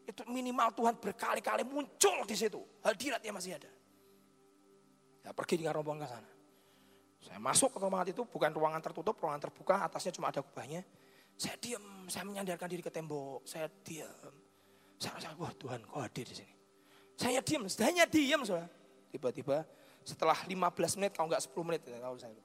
Itu 0.03 0.27
minimal 0.27 0.75
Tuhan 0.75 0.99
berkali-kali 0.99 1.63
muncul 1.63 2.27
di 2.27 2.35
situ. 2.35 2.59
Hadiratnya 2.83 3.31
masih 3.31 3.55
ada. 3.55 3.71
Ya, 5.23 5.31
pergi 5.31 5.63
dengan 5.63 5.79
rombongan 5.79 6.03
ke 6.03 6.07
sana. 6.11 6.32
Saya 7.23 7.39
masuk 7.39 7.71
ke 7.71 7.77
ruangan 7.79 8.07
itu, 8.11 8.21
bukan 8.27 8.51
ruangan 8.51 8.81
tertutup, 8.83 9.15
ruangan 9.15 9.39
terbuka, 9.47 9.79
atasnya 9.87 10.11
cuma 10.11 10.27
ada 10.27 10.43
kubahnya. 10.43 10.83
Saya 11.39 11.55
diam, 11.57 12.05
saya 12.11 12.27
menyandarkan 12.27 12.67
diri 12.67 12.83
ke 12.83 12.91
tembok, 12.91 13.47
saya 13.47 13.71
diam. 13.81 14.33
Saya 14.99 15.15
rasa, 15.17 15.31
wah 15.39 15.55
Tuhan 15.55 15.79
kau 15.87 16.03
hadir 16.03 16.27
di 16.27 16.35
sini. 16.43 16.53
Saya 17.15 17.39
diam, 17.39 17.63
hanya 17.63 18.03
diam 18.05 18.43
soalnya. 18.43 18.67
Tiba-tiba 19.07 19.63
setelah 20.03 20.35
15 20.35 20.99
menit, 20.99 21.11
kalau 21.15 21.31
enggak 21.31 21.43
10 21.47 21.63
menit, 21.63 21.81
kalau 21.87 22.19
saya 22.19 22.35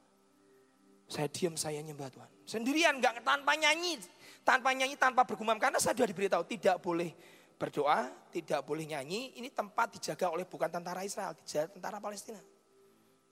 Saya 1.09 1.27
diam, 1.33 1.57
saya 1.57 1.81
nyembah 1.81 2.13
Tuhan. 2.13 2.31
Sendirian, 2.45 3.01
enggak 3.01 3.25
tanpa 3.25 3.57
nyanyi. 3.57 3.97
Tanpa 4.45 4.77
nyanyi, 4.77 4.95
tanpa 4.95 5.25
bergumam. 5.25 5.57
Karena 5.57 5.81
saya 5.81 5.97
sudah 5.97 6.05
diberitahu, 6.05 6.45
tidak 6.45 6.77
boleh 6.85 7.17
berdoa, 7.57 8.13
tidak 8.29 8.61
boleh 8.63 8.85
nyanyi. 8.85 9.35
Ini 9.41 9.49
tempat 9.51 9.99
dijaga 9.99 10.29
oleh 10.31 10.45
bukan 10.45 10.69
tentara 10.69 11.01
Israel, 11.03 11.33
dijaga 11.33 11.73
tentara 11.75 11.97
Palestina. 11.97 12.39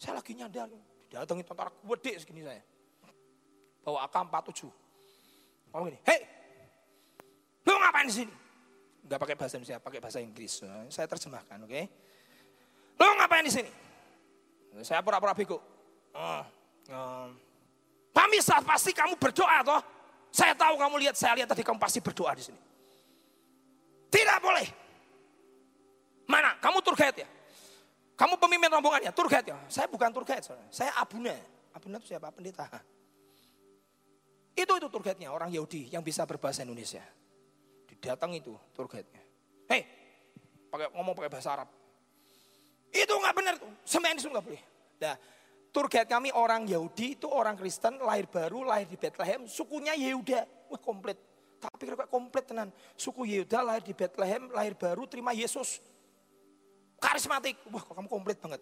Saya 0.00 0.18
lagi 0.18 0.32
nyadar, 0.32 0.72
didatangi 1.10 1.44
tentara 1.46 1.70
gede 1.70 2.12
segini 2.22 2.42
saya. 2.42 2.62
Bawa 3.86 4.06
AK-47. 4.10 4.66
Ngomong 5.70 5.86
gini, 5.92 5.98
hei, 6.02 6.20
lu 7.62 7.74
ngapain 7.78 8.06
di 8.10 8.14
sini? 8.24 8.34
Enggak 9.06 9.18
pakai 9.22 9.36
bahasa 9.38 9.54
Indonesia, 9.54 9.78
pakai 9.78 10.00
bahasa 10.02 10.18
Inggris. 10.18 10.52
Saya 10.90 11.06
terjemahkan, 11.06 11.58
oke? 11.62 11.70
Okay? 11.70 11.84
Lo 12.98 13.06
ngapain 13.14 13.46
di 13.46 13.52
sini? 13.54 13.70
Saya 14.82 15.00
pura-pura 15.00 15.32
bego. 15.32 15.62
Oh, 16.16 16.42
um, 16.90 17.28
Pamisa 18.16 18.56
pasti 18.64 18.96
kamu 18.96 19.20
berdoa 19.20 19.60
toh? 19.60 19.80
Saya 20.32 20.56
tahu 20.56 20.80
kamu 20.80 21.04
lihat, 21.04 21.14
saya 21.16 21.36
lihat 21.36 21.52
tadi 21.52 21.60
kamu 21.60 21.76
pasti 21.76 22.00
berdoa 22.00 22.32
di 22.32 22.42
sini. 22.48 22.60
Tidak 24.08 24.38
boleh. 24.40 24.66
Mana? 26.24 26.56
Kamu 26.58 26.80
tour 26.80 26.96
ya? 26.96 27.35
Kamu 28.16 28.40
pemimpin 28.40 28.72
rombongannya, 28.72 29.12
tour 29.12 29.28
guide 29.28 29.52
ya? 29.52 29.58
Saya 29.68 29.86
bukan 29.92 30.08
tour 30.08 30.24
guide, 30.24 30.40
soalnya. 30.40 30.68
saya 30.72 30.92
abuna. 30.96 31.36
Abuna 31.76 32.00
itu 32.00 32.16
siapa? 32.16 32.32
Pendeta. 32.32 32.64
Itu 34.56 34.72
itu 34.72 34.88
tour 34.88 35.04
guide-nya, 35.04 35.28
orang 35.28 35.52
Yahudi 35.52 35.92
yang 35.92 36.00
bisa 36.00 36.24
berbahasa 36.24 36.64
Indonesia 36.64 37.04
datang 38.00 38.30
itu 38.36 38.54
tour 38.76 38.86
guide-nya. 38.86 39.22
Hei, 39.66 39.82
pakai 40.70 40.92
ngomong 40.94 41.14
pakai 41.16 41.30
bahasa 41.32 41.50
Arab. 41.58 41.68
Itu 42.92 43.12
nggak 43.18 43.34
benar 43.34 43.54
tuh, 43.58 43.70
semen 43.82 44.14
itu 44.14 44.30
nggak 44.30 44.44
boleh. 44.44 44.62
Nah, 45.02 45.16
tour 45.74 45.90
guide 45.90 46.08
kami 46.08 46.30
orang 46.32 46.68
Yahudi 46.70 47.18
itu 47.18 47.26
orang 47.26 47.58
Kristen, 47.58 47.98
lahir 47.98 48.30
baru, 48.30 48.62
lahir 48.62 48.86
di 48.86 48.96
Bethlehem, 48.96 49.44
sukunya 49.50 49.96
Yehuda. 49.98 50.70
Wah 50.70 50.80
komplit. 50.80 51.18
Tapi 51.56 51.88
kira 51.88 52.06
komplit 52.06 52.44
tenan. 52.46 52.68
Suku 52.94 53.26
Yehuda 53.26 53.64
lahir 53.64 53.82
di 53.82 53.92
Bethlehem, 53.96 54.48
lahir 54.54 54.78
baru, 54.78 55.08
terima 55.10 55.34
Yesus. 55.34 55.82
Karismatik. 56.96 57.60
Wah 57.68 57.82
kok 57.82 57.94
kamu 57.94 58.08
komplit 58.08 58.38
banget. 58.40 58.60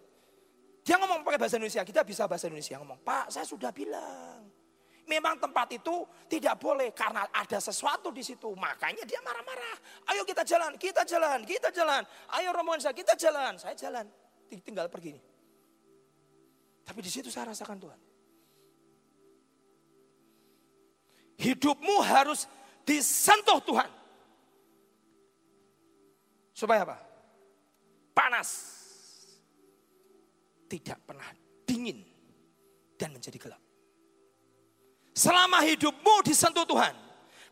Dia 0.84 1.00
ngomong 1.00 1.24
pakai 1.24 1.40
bahasa 1.40 1.56
Indonesia, 1.56 1.80
kita 1.80 2.04
bisa 2.04 2.28
bahasa 2.28 2.44
Indonesia 2.44 2.76
ngomong. 2.76 3.00
Pak, 3.00 3.32
saya 3.32 3.48
sudah 3.48 3.72
bilang. 3.72 4.44
Memang 5.04 5.36
tempat 5.36 5.68
itu 5.76 6.04
tidak 6.28 6.56
boleh 6.60 6.92
karena 6.96 7.28
ada 7.28 7.60
sesuatu 7.60 8.08
di 8.08 8.24
situ. 8.24 8.52
Makanya 8.56 9.04
dia 9.04 9.20
marah-marah. 9.20 9.76
Ayo 10.12 10.24
kita 10.24 10.44
jalan, 10.44 10.76
kita 10.80 11.04
jalan, 11.04 11.44
kita 11.44 11.68
jalan. 11.72 12.04
Ayo 12.36 12.52
rombongan 12.52 12.88
saya, 12.88 12.96
kita 12.96 13.12
jalan. 13.16 13.56
Saya 13.60 13.76
jalan, 13.76 14.08
tinggal 14.64 14.88
pergi. 14.88 15.16
Tapi 16.84 17.00
di 17.00 17.10
situ 17.12 17.28
saya 17.28 17.52
rasakan 17.52 17.80
Tuhan. 17.80 18.00
Hidupmu 21.36 21.96
harus 22.00 22.48
disentuh 22.88 23.60
Tuhan. 23.60 23.90
Supaya 26.56 26.88
apa? 26.88 26.96
Panas. 28.14 28.50
Tidak 30.70 30.98
pernah 31.04 31.28
dingin 31.66 32.00
dan 32.94 33.12
menjadi 33.12 33.36
gelap. 33.36 33.62
Selama 35.14 35.62
hidupmu 35.62 36.24
disentuh 36.26 36.66
Tuhan. 36.66 36.94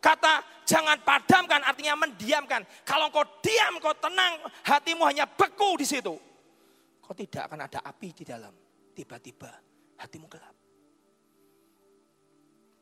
Kata 0.02 0.42
jangan 0.66 0.98
padamkan 1.06 1.62
artinya 1.62 1.94
mendiamkan. 1.94 2.66
Kalau 2.82 3.06
kau 3.14 3.22
diam, 3.38 3.78
kau 3.78 3.94
tenang, 3.94 4.42
hatimu 4.66 5.06
hanya 5.06 5.30
beku 5.30 5.78
di 5.78 5.86
situ. 5.86 6.14
Kau 6.98 7.14
tidak 7.14 7.46
akan 7.46 7.70
ada 7.70 7.78
api 7.86 8.10
di 8.10 8.24
dalam. 8.26 8.50
Tiba-tiba 8.90 9.50
hatimu 10.02 10.26
gelap. 10.26 10.54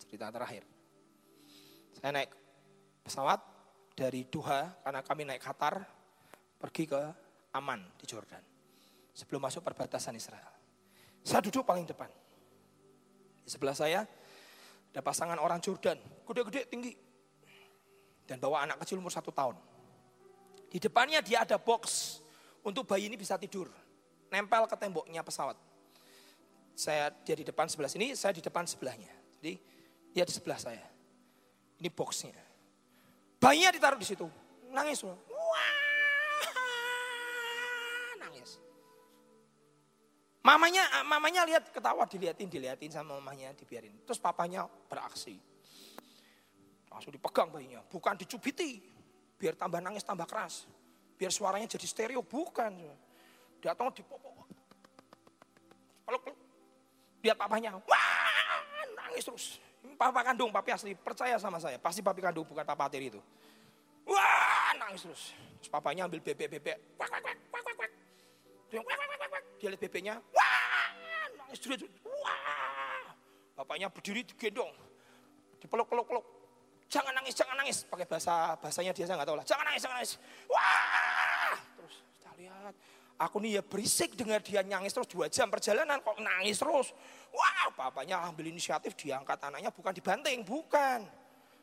Cerita 0.00 0.32
terakhir. 0.32 0.64
Saya 2.00 2.16
naik 2.16 2.32
pesawat 3.04 3.40
dari 3.92 4.24
Doha 4.24 4.80
karena 4.80 5.00
kami 5.04 5.22
naik 5.28 5.44
Qatar 5.44 5.84
pergi 6.56 6.88
ke 6.88 7.02
Aman 7.57 7.82
di 7.98 8.07
Jordan. 8.07 8.42
Sebelum 9.11 9.42
masuk 9.42 9.66
perbatasan 9.66 10.14
Israel. 10.14 10.55
Saya 11.20 11.42
duduk 11.44 11.66
paling 11.66 11.84
depan. 11.84 12.09
Di 13.44 13.51
sebelah 13.51 13.74
saya 13.74 14.07
ada 14.90 15.01
pasangan 15.03 15.38
orang 15.38 15.62
Jordan, 15.62 15.98
gede-gede 16.26 16.66
tinggi. 16.70 16.92
Dan 18.26 18.38
bawa 18.38 18.62
anak 18.66 18.82
kecil 18.82 19.03
umur 19.03 19.11
satu 19.11 19.34
tahun. 19.34 19.59
Di 20.70 20.78
depannya 20.78 21.18
dia 21.18 21.42
ada 21.42 21.59
box 21.59 22.18
untuk 22.62 22.86
bayi 22.86 23.11
ini 23.11 23.18
bisa 23.18 23.34
tidur. 23.34 23.66
Nempel 24.30 24.70
ke 24.70 24.76
temboknya 24.78 25.26
pesawat. 25.26 25.59
Saya 26.78 27.11
dia 27.11 27.34
di 27.34 27.42
depan 27.42 27.66
sebelah 27.66 27.90
sini, 27.90 28.14
saya 28.14 28.30
di 28.30 28.40
depan 28.40 28.62
sebelahnya. 28.64 29.11
Jadi 29.42 29.59
dia 30.14 30.22
di 30.22 30.32
sebelah 30.32 30.59
saya. 30.62 30.86
Ini 31.82 31.90
boxnya. 31.90 32.38
Bayinya 33.42 33.74
ditaruh 33.74 33.98
di 33.98 34.07
situ. 34.07 34.28
Nangis. 34.70 35.03
Wah, 35.03 35.18
Mamanya, 40.51 41.07
mamanya 41.07 41.46
lihat 41.46 41.70
ketawa 41.70 42.03
diliatin, 42.11 42.51
diliatin 42.51 42.90
sama 42.90 43.22
mamanya 43.22 43.55
dibiarin. 43.55 44.03
Terus 44.03 44.18
papanya 44.18 44.66
beraksi. 44.66 45.38
Langsung 46.90 47.14
dipegang 47.14 47.55
bayinya, 47.55 47.78
bukan 47.86 48.18
dicubiti. 48.18 48.82
Biar 49.38 49.55
tambah 49.55 49.78
nangis 49.78 50.03
tambah 50.03 50.26
keras. 50.26 50.66
Biar 51.14 51.30
suaranya 51.30 51.70
jadi 51.70 51.86
stereo, 51.86 52.26
bukan. 52.26 52.82
Datang 53.62 53.94
dipopok. 53.94 54.42
peluk-peluk. 56.03 56.38
Lihat 57.22 57.38
papanya, 57.38 57.78
wah 57.86 58.74
nangis 58.98 59.22
terus. 59.22 59.46
Papa 59.94 60.26
kandung, 60.26 60.51
papi 60.51 60.74
asli, 60.74 60.98
percaya 60.98 61.38
sama 61.38 61.62
saya. 61.62 61.78
Pasti 61.78 62.03
papi 62.03 62.18
kandung, 62.18 62.42
bukan 62.42 62.66
papa 62.66 62.90
tiri 62.90 63.07
itu. 63.07 63.22
Wah, 64.03 64.74
nangis 64.74 65.07
terus. 65.07 65.22
Terus 65.62 65.70
papanya 65.70 66.11
ambil 66.11 66.18
bebek-bebek. 66.18 66.98
Wak, 66.98 67.07
wak, 67.07 67.22
wak, 67.22 67.62
wak, 67.62 67.76
wak. 67.78 67.90
Dia 69.61 69.68
lihat 69.68 69.82
bebeknya. 69.84 70.14
Wah, 70.32 70.88
nangis 71.36 71.61
terus. 71.61 71.84
Wah. 72.00 73.04
Bapaknya 73.61 73.92
berdiri 73.92 74.24
digendong. 74.24 74.72
Dipeluk-peluk-peluk. 75.61 76.24
Jangan 76.88 77.12
nangis, 77.12 77.36
jangan 77.36 77.54
nangis. 77.61 77.84
Pakai 77.84 78.08
bahasa 78.08 78.56
bahasanya 78.56 78.96
dia 78.96 79.04
saya 79.04 79.20
nggak 79.20 79.28
tahu 79.28 79.38
lah. 79.38 79.46
Jangan 79.46 79.64
nangis, 79.68 79.82
jangan 79.84 79.96
nangis. 80.00 80.12
Wah. 80.48 81.54
Terus 81.76 81.94
kita 82.16 82.30
lihat. 82.40 82.74
Aku 83.20 83.36
nih 83.36 83.61
ya 83.61 83.62
berisik 83.62 84.16
dengar 84.16 84.40
dia 84.40 84.64
nangis 84.64 84.96
terus 84.96 85.04
dua 85.04 85.28
jam 85.28 85.52
perjalanan 85.52 86.00
kok 86.00 86.16
nangis 86.24 86.56
terus. 86.56 86.96
Wah, 87.28 87.68
bapaknya 87.76 88.16
ambil 88.24 88.48
inisiatif 88.48 88.96
diangkat 88.96 89.36
anaknya 89.44 89.68
bukan 89.68 89.92
dibanting, 89.92 90.40
bukan. 90.40 91.04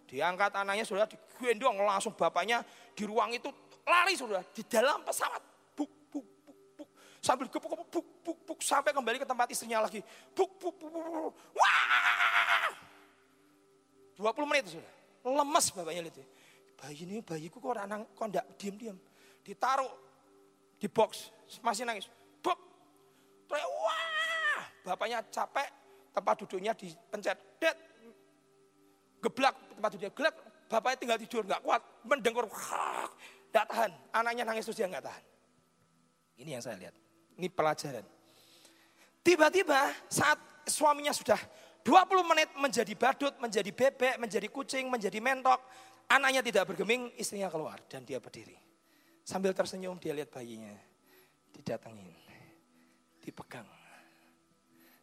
Diangkat 0.06 0.54
anaknya 0.54 0.86
sudah 0.86 1.10
digendong 1.10 1.82
langsung 1.82 2.14
bapaknya 2.14 2.62
di 2.94 3.04
ruang 3.10 3.34
itu 3.34 3.50
lari 3.84 4.14
sudah 4.14 4.46
di 4.54 4.62
dalam 4.70 5.02
pesawat. 5.02 5.42
Buk, 5.74 5.92
buk, 6.14 6.28
buk, 6.46 6.58
buk. 6.78 6.90
Sambil 7.28 7.52
gepuk, 7.52 7.68
gepuk, 7.68 7.92
buk, 7.92 8.08
buk, 8.24 8.38
buk. 8.48 8.60
Sampai 8.64 8.96
kembali 8.96 9.20
ke 9.20 9.28
tempat 9.28 9.52
istrinya 9.52 9.84
lagi. 9.84 10.00
Buk, 10.32 10.56
buk, 10.56 10.80
buk, 10.80 10.88
buk, 10.88 11.04
buk. 11.12 11.34
Wah! 11.60 12.72
20 14.16 14.48
menit 14.48 14.72
sudah. 14.72 14.96
Lemes 15.28 15.66
bapaknya 15.76 16.08
lihat. 16.08 16.24
Bayi 16.80 17.04
ini 17.04 17.20
bayiku 17.20 17.60
kok 17.60 17.76
orang 17.76 18.08
kok 18.16 18.26
enggak 18.32 18.48
diam-diam. 18.56 18.96
Ditaruh 19.44 19.92
di 20.80 20.88
box 20.88 21.28
masih 21.60 21.84
nangis. 21.84 22.08
Buk. 22.40 22.56
Terus 23.52 23.60
wah, 23.60 24.64
bapaknya 24.88 25.20
capek, 25.28 25.68
tempat 26.16 26.36
duduknya 26.40 26.72
dipencet. 26.80 27.36
Det. 27.60 27.76
Geblak 29.20 29.76
tempat 29.76 29.90
duduknya 30.00 30.14
gelap, 30.16 30.36
bapaknya 30.72 30.96
tinggal 30.96 31.20
tidur 31.20 31.44
nggak 31.44 31.60
kuat, 31.60 31.82
mendengar 32.08 32.48
nggak 33.52 33.66
tahan. 33.68 33.92
Anaknya 34.16 34.48
nangis 34.48 34.64
terus 34.64 34.80
dia 34.80 34.88
nggak 34.88 35.04
tahan. 35.04 35.24
Ini 36.40 36.56
yang 36.56 36.64
saya 36.64 36.80
lihat. 36.80 37.07
Ini 37.38 37.48
pelajaran. 37.54 38.06
Tiba-tiba 39.22 39.94
saat 40.10 40.40
suaminya 40.66 41.14
sudah 41.14 41.38
20 41.86 42.32
menit 42.32 42.50
menjadi 42.60 42.94
badut, 43.00 43.34
menjadi 43.40 43.72
bebek, 43.72 44.16
menjadi 44.20 44.48
kucing, 44.52 44.92
menjadi 44.92 45.24
mentok. 45.24 45.62
Anaknya 46.08 46.40
tidak 46.40 46.72
bergeming, 46.72 47.12
istrinya 47.20 47.52
keluar 47.52 47.80
dan 47.92 48.04
dia 48.08 48.20
berdiri. 48.20 48.56
Sambil 49.28 49.52
tersenyum 49.52 50.00
dia 50.00 50.16
lihat 50.16 50.32
bayinya 50.32 50.72
didatengin, 51.52 52.12
dipegang. 53.20 53.68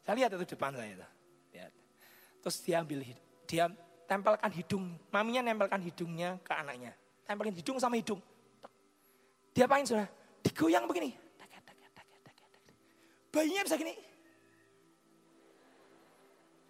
Saya 0.04 0.14
lihat 0.20 0.36
itu 0.36 0.56
depan 0.56 0.72
saya 0.76 0.92
itu. 0.92 1.08
Lihat. 1.56 1.72
Terus 2.44 2.56
dia 2.64 2.76
ambil, 2.80 3.00
dia 3.48 3.64
tempelkan 4.04 4.52
hidung, 4.52 4.84
maminya 5.08 5.40
nempelkan 5.44 5.80
hidungnya 5.80 6.36
ke 6.44 6.52
anaknya. 6.52 6.92
Tempelin 7.24 7.56
hidung 7.56 7.80
sama 7.80 7.96
hidung. 7.96 8.20
Dia 9.56 9.64
apain 9.64 9.88
sudah? 9.88 10.04
Digoyang 10.44 10.84
begini. 10.84 11.23
Bayinya 13.34 13.66
bisa 13.66 13.74
gini. 13.74 13.94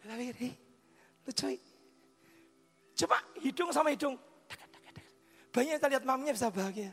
Tapi 0.01 0.33
lucu. 1.29 1.61
Coba 2.97 3.21
hidung 3.45 3.69
sama 3.69 3.93
hidung. 3.93 4.17
Bayinya 5.53 5.77
kita 5.77 5.89
lihat 5.93 6.05
maminya 6.09 6.33
bisa 6.33 6.49
bahagia. 6.49 6.93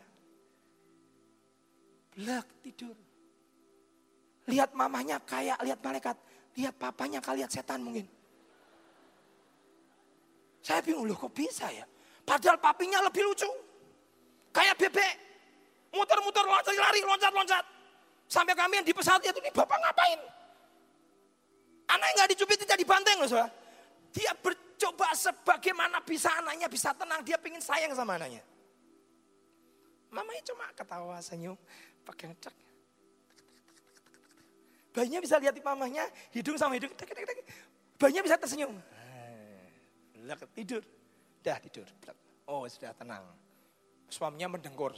Belak 2.11 2.47
tidur. 2.59 2.95
Lihat 4.51 4.76
mamanya 4.76 5.24
kayak 5.24 5.55
lihat 5.63 5.80
malaikat. 5.80 6.19
Lihat 6.59 6.76
papanya 6.76 7.24
kayak 7.24 7.47
lihat 7.47 7.51
setan 7.55 7.80
mungkin. 7.80 8.03
Saya 10.59 10.84
bingung 10.84 11.07
loh 11.07 11.15
kok 11.15 11.32
bisa 11.32 11.72
ya. 11.72 11.88
Padahal 12.28 12.59
papinya 12.59 12.99
lebih 13.07 13.24
lucu. 13.24 13.47
Kayak 14.51 14.76
bebek. 14.84 15.15
Muter-muter 15.95 16.43
loncat 16.43 16.76
lari 16.76 16.99
loncat-loncat. 17.07 17.65
Sampai 18.32 18.55
kami 18.55 18.79
yang 18.79 18.88
di 18.88 18.95
pesawat 18.95 19.19
itu 19.27 19.43
nih 19.43 19.51
bapak 19.51 19.75
ngapain? 19.75 20.19
Anaknya 21.91 22.13
nggak 22.15 22.29
dicubit 22.32 22.63
tidak 22.63 22.79
dibanteng 22.79 23.19
loh. 23.19 23.51
Dia 24.15 24.32
bercoba 24.39 25.11
sebagaimana 25.11 25.99
bisa 25.99 26.32
anaknya 26.39 26.71
bisa 26.71 26.95
tenang. 26.95 27.19
Dia 27.27 27.36
pengen 27.36 27.59
sayang 27.59 27.91
sama 27.91 28.15
anaknya. 28.15 28.39
Mamanya 30.15 30.39
cuma 30.47 30.63
ketawa 30.71 31.19
senyum 31.19 31.59
pegang 32.07 32.32
cek. 32.39 32.55
Bayinya 34.95 35.19
bisa 35.23 35.36
lihat 35.39 35.55
di 35.55 35.63
mamanya, 35.63 36.07
hidung 36.32 36.55
sama 36.55 36.79
hidung. 36.79 36.91
Bayinya 37.99 38.23
bisa 38.23 38.39
tersenyum. 38.39 38.79
Belak 40.15 40.47
tidur. 40.55 40.84
Dah 41.43 41.59
tidur. 41.59 41.88
Oh 42.47 42.63
sudah 42.67 42.95
tenang. 42.95 43.27
Suaminya 44.07 44.55
mendengkur. 44.55 44.95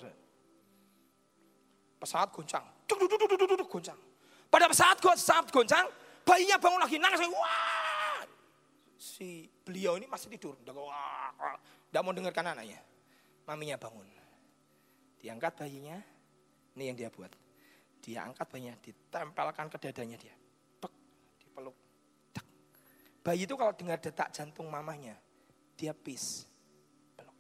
Pesawat 1.98 2.30
goncang. 2.30 2.66
Goncang. 3.70 3.98
Pada 4.54 4.70
pesawat, 4.70 5.02
saat 5.18 5.50
goncang, 5.50 5.90
bayinya 6.22 6.62
bangun 6.62 6.78
lagi. 6.78 7.02
Nangis. 7.02 7.26
Wah. 7.26 8.22
Si 9.02 9.50
beliau 9.66 9.98
ini 9.98 10.06
masih 10.06 10.30
tidur. 10.30 10.54
Tidak 10.62 12.02
mau 12.06 12.14
dengarkan 12.14 12.54
anaknya. 12.54 12.78
Maminya 13.50 13.76
bangun. 13.82 14.08
Diangkat 15.24 15.56
bayinya, 15.56 15.98
ini 16.76 16.84
yang 16.92 17.00
dia 17.00 17.08
buat. 17.08 17.32
Dia 18.04 18.28
angkat 18.28 18.44
bayinya, 18.52 18.76
ditempelkan 18.84 19.72
ke 19.72 19.78
dadanya 19.80 20.20
dia. 20.20 20.36
Pek, 20.84 20.92
dipeluk. 21.40 21.76
Tak. 22.36 22.44
Bayi 23.24 23.48
itu 23.48 23.56
kalau 23.56 23.72
dengar 23.72 24.04
detak 24.04 24.36
jantung 24.36 24.68
mamanya, 24.68 25.16
dia 25.80 25.96
pis. 25.96 26.44
Peluk. 27.16 27.36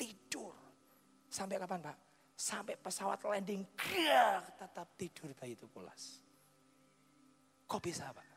Tidur. 0.00 0.56
Sampai 1.28 1.60
kapan 1.60 1.84
Pak? 1.84 1.96
Sampai 2.36 2.76
pesawat 2.76 3.24
landing, 3.24 3.64
gak, 3.80 4.60
tetap 4.60 4.92
tidur 5.00 5.32
bayi 5.32 5.56
itu 5.56 5.64
pulas. 5.72 6.20
Kok 7.64 7.80
bisa 7.80 8.12
Pak? 8.12 8.28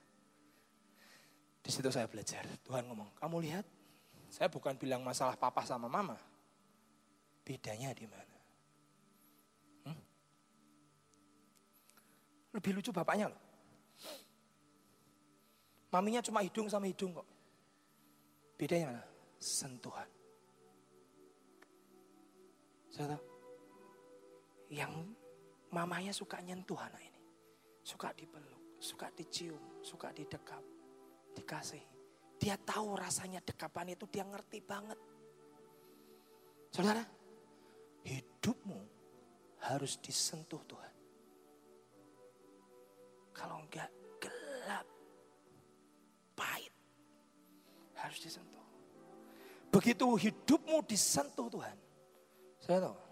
Di 1.59 1.69
situ 1.69 1.91
saya 1.91 2.07
belajar. 2.07 2.47
Tuhan 2.63 2.87
ngomong, 2.87 3.11
kamu 3.19 3.37
lihat, 3.43 3.67
saya 4.31 4.47
bukan 4.47 4.79
bilang 4.79 5.03
masalah 5.03 5.35
papa 5.35 5.67
sama 5.67 5.91
mama. 5.91 6.15
Bedanya 7.43 7.91
di 7.91 8.07
mana? 8.07 8.39
Lebih 12.49 12.81
lucu 12.81 12.89
bapaknya 12.89 13.29
loh. 13.29 13.41
Maminya 15.93 16.21
cuma 16.21 16.41
hidung 16.41 16.69
sama 16.69 16.89
hidung 16.89 17.13
kok. 17.13 17.27
Bedanya 18.57 18.93
mana? 18.93 19.03
Sentuhan. 19.37 20.09
Tahu. 22.93 23.28
Yang 24.69 24.93
mamanya 25.73 26.13
suka 26.13 26.37
nyentuh 26.45 26.77
anak 26.77 27.01
ini. 27.01 27.21
Suka 27.81 28.13
dipeluk, 28.13 28.77
suka 28.77 29.09
dicium, 29.17 29.81
suka 29.81 30.13
didekap, 30.13 30.61
dikasih. 31.33 31.81
Dia 32.39 32.55
tahu 32.55 32.95
rasanya 32.95 33.41
dekapan 33.43 33.97
itu 33.97 34.05
dia 34.07 34.23
ngerti 34.23 34.61
banget. 34.61 34.99
Saudara, 36.69 37.01
hidupmu 38.05 38.79
harus 39.65 39.97
disentuh 39.99 40.61
Tuhan. 40.69 40.93
Kalau 43.33 43.65
enggak 43.65 43.89
gelap, 44.21 44.85
pahit, 46.37 46.71
harus 47.97 48.19
disentuh. 48.21 48.63
Begitu 49.73 50.05
hidupmu 50.05 50.85
disentuh 50.85 51.49
Tuhan, 51.49 51.77
saya 52.61 52.85
tahu. 52.85 53.08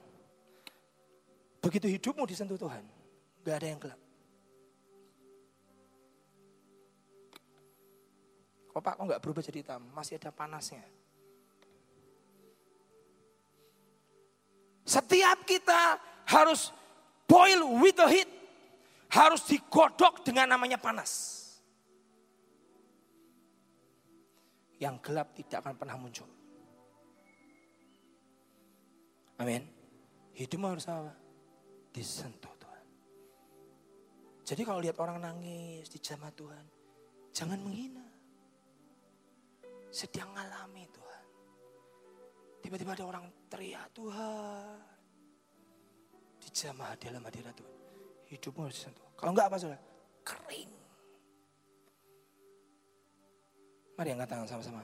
Begitu 1.58 1.90
hidupmu 1.90 2.24
disentuh 2.30 2.56
Tuhan, 2.56 2.86
enggak 3.44 3.56
ada 3.58 3.68
yang 3.68 3.80
gelap. 3.82 4.02
Kok 8.72 8.82
Pak 8.86 8.94
kok 8.94 9.06
enggak 9.10 9.22
berubah 9.26 9.42
jadi 9.42 9.60
hitam? 9.66 9.82
Masih 9.90 10.22
ada 10.22 10.30
panasnya. 10.30 10.86
Setiap 14.88 15.44
kita 15.44 16.00
harus 16.30 16.72
boil 17.28 17.82
with 17.82 17.98
the 18.00 18.08
heat 18.08 18.30
harus 19.12 19.44
digodok 19.50 20.24
dengan 20.24 20.56
namanya 20.56 20.80
panas. 20.80 21.36
Yang 24.78 24.96
gelap 25.10 25.34
tidak 25.34 25.58
akan 25.66 25.76
pernah 25.76 25.98
muncul. 25.98 26.30
Amin. 29.42 29.66
Hidupmu 30.38 30.70
harus 30.70 30.86
apa? 30.86 31.27
disentuh 31.98 32.54
Tuhan. 32.62 32.86
Jadi 34.46 34.62
kalau 34.62 34.78
lihat 34.78 35.02
orang 35.02 35.18
nangis 35.18 35.90
di 35.90 35.98
jamaah 35.98 36.30
Tuhan, 36.38 36.66
jangan 37.34 37.58
menghina. 37.58 38.06
Sedang 39.90 40.30
ngalami 40.38 40.86
Tuhan. 40.94 41.26
Tiba-tiba 42.62 42.94
ada 42.94 43.06
orang 43.10 43.26
teriak 43.50 43.90
Tuhan. 43.98 44.78
Di 46.38 46.50
jamaah 46.54 46.94
dalam 47.02 47.26
hadirat 47.26 47.58
Tuhan. 47.58 47.76
Hidupmu 48.30 48.70
harus 48.70 48.78
disentuh. 48.78 49.08
Kalau 49.18 49.34
enggak 49.34 49.50
apa 49.50 49.58
saudara? 49.58 49.82
Kering. 50.22 50.72
Mari 53.98 54.10
angkat 54.14 54.30
tangan 54.30 54.46
sama-sama. 54.46 54.84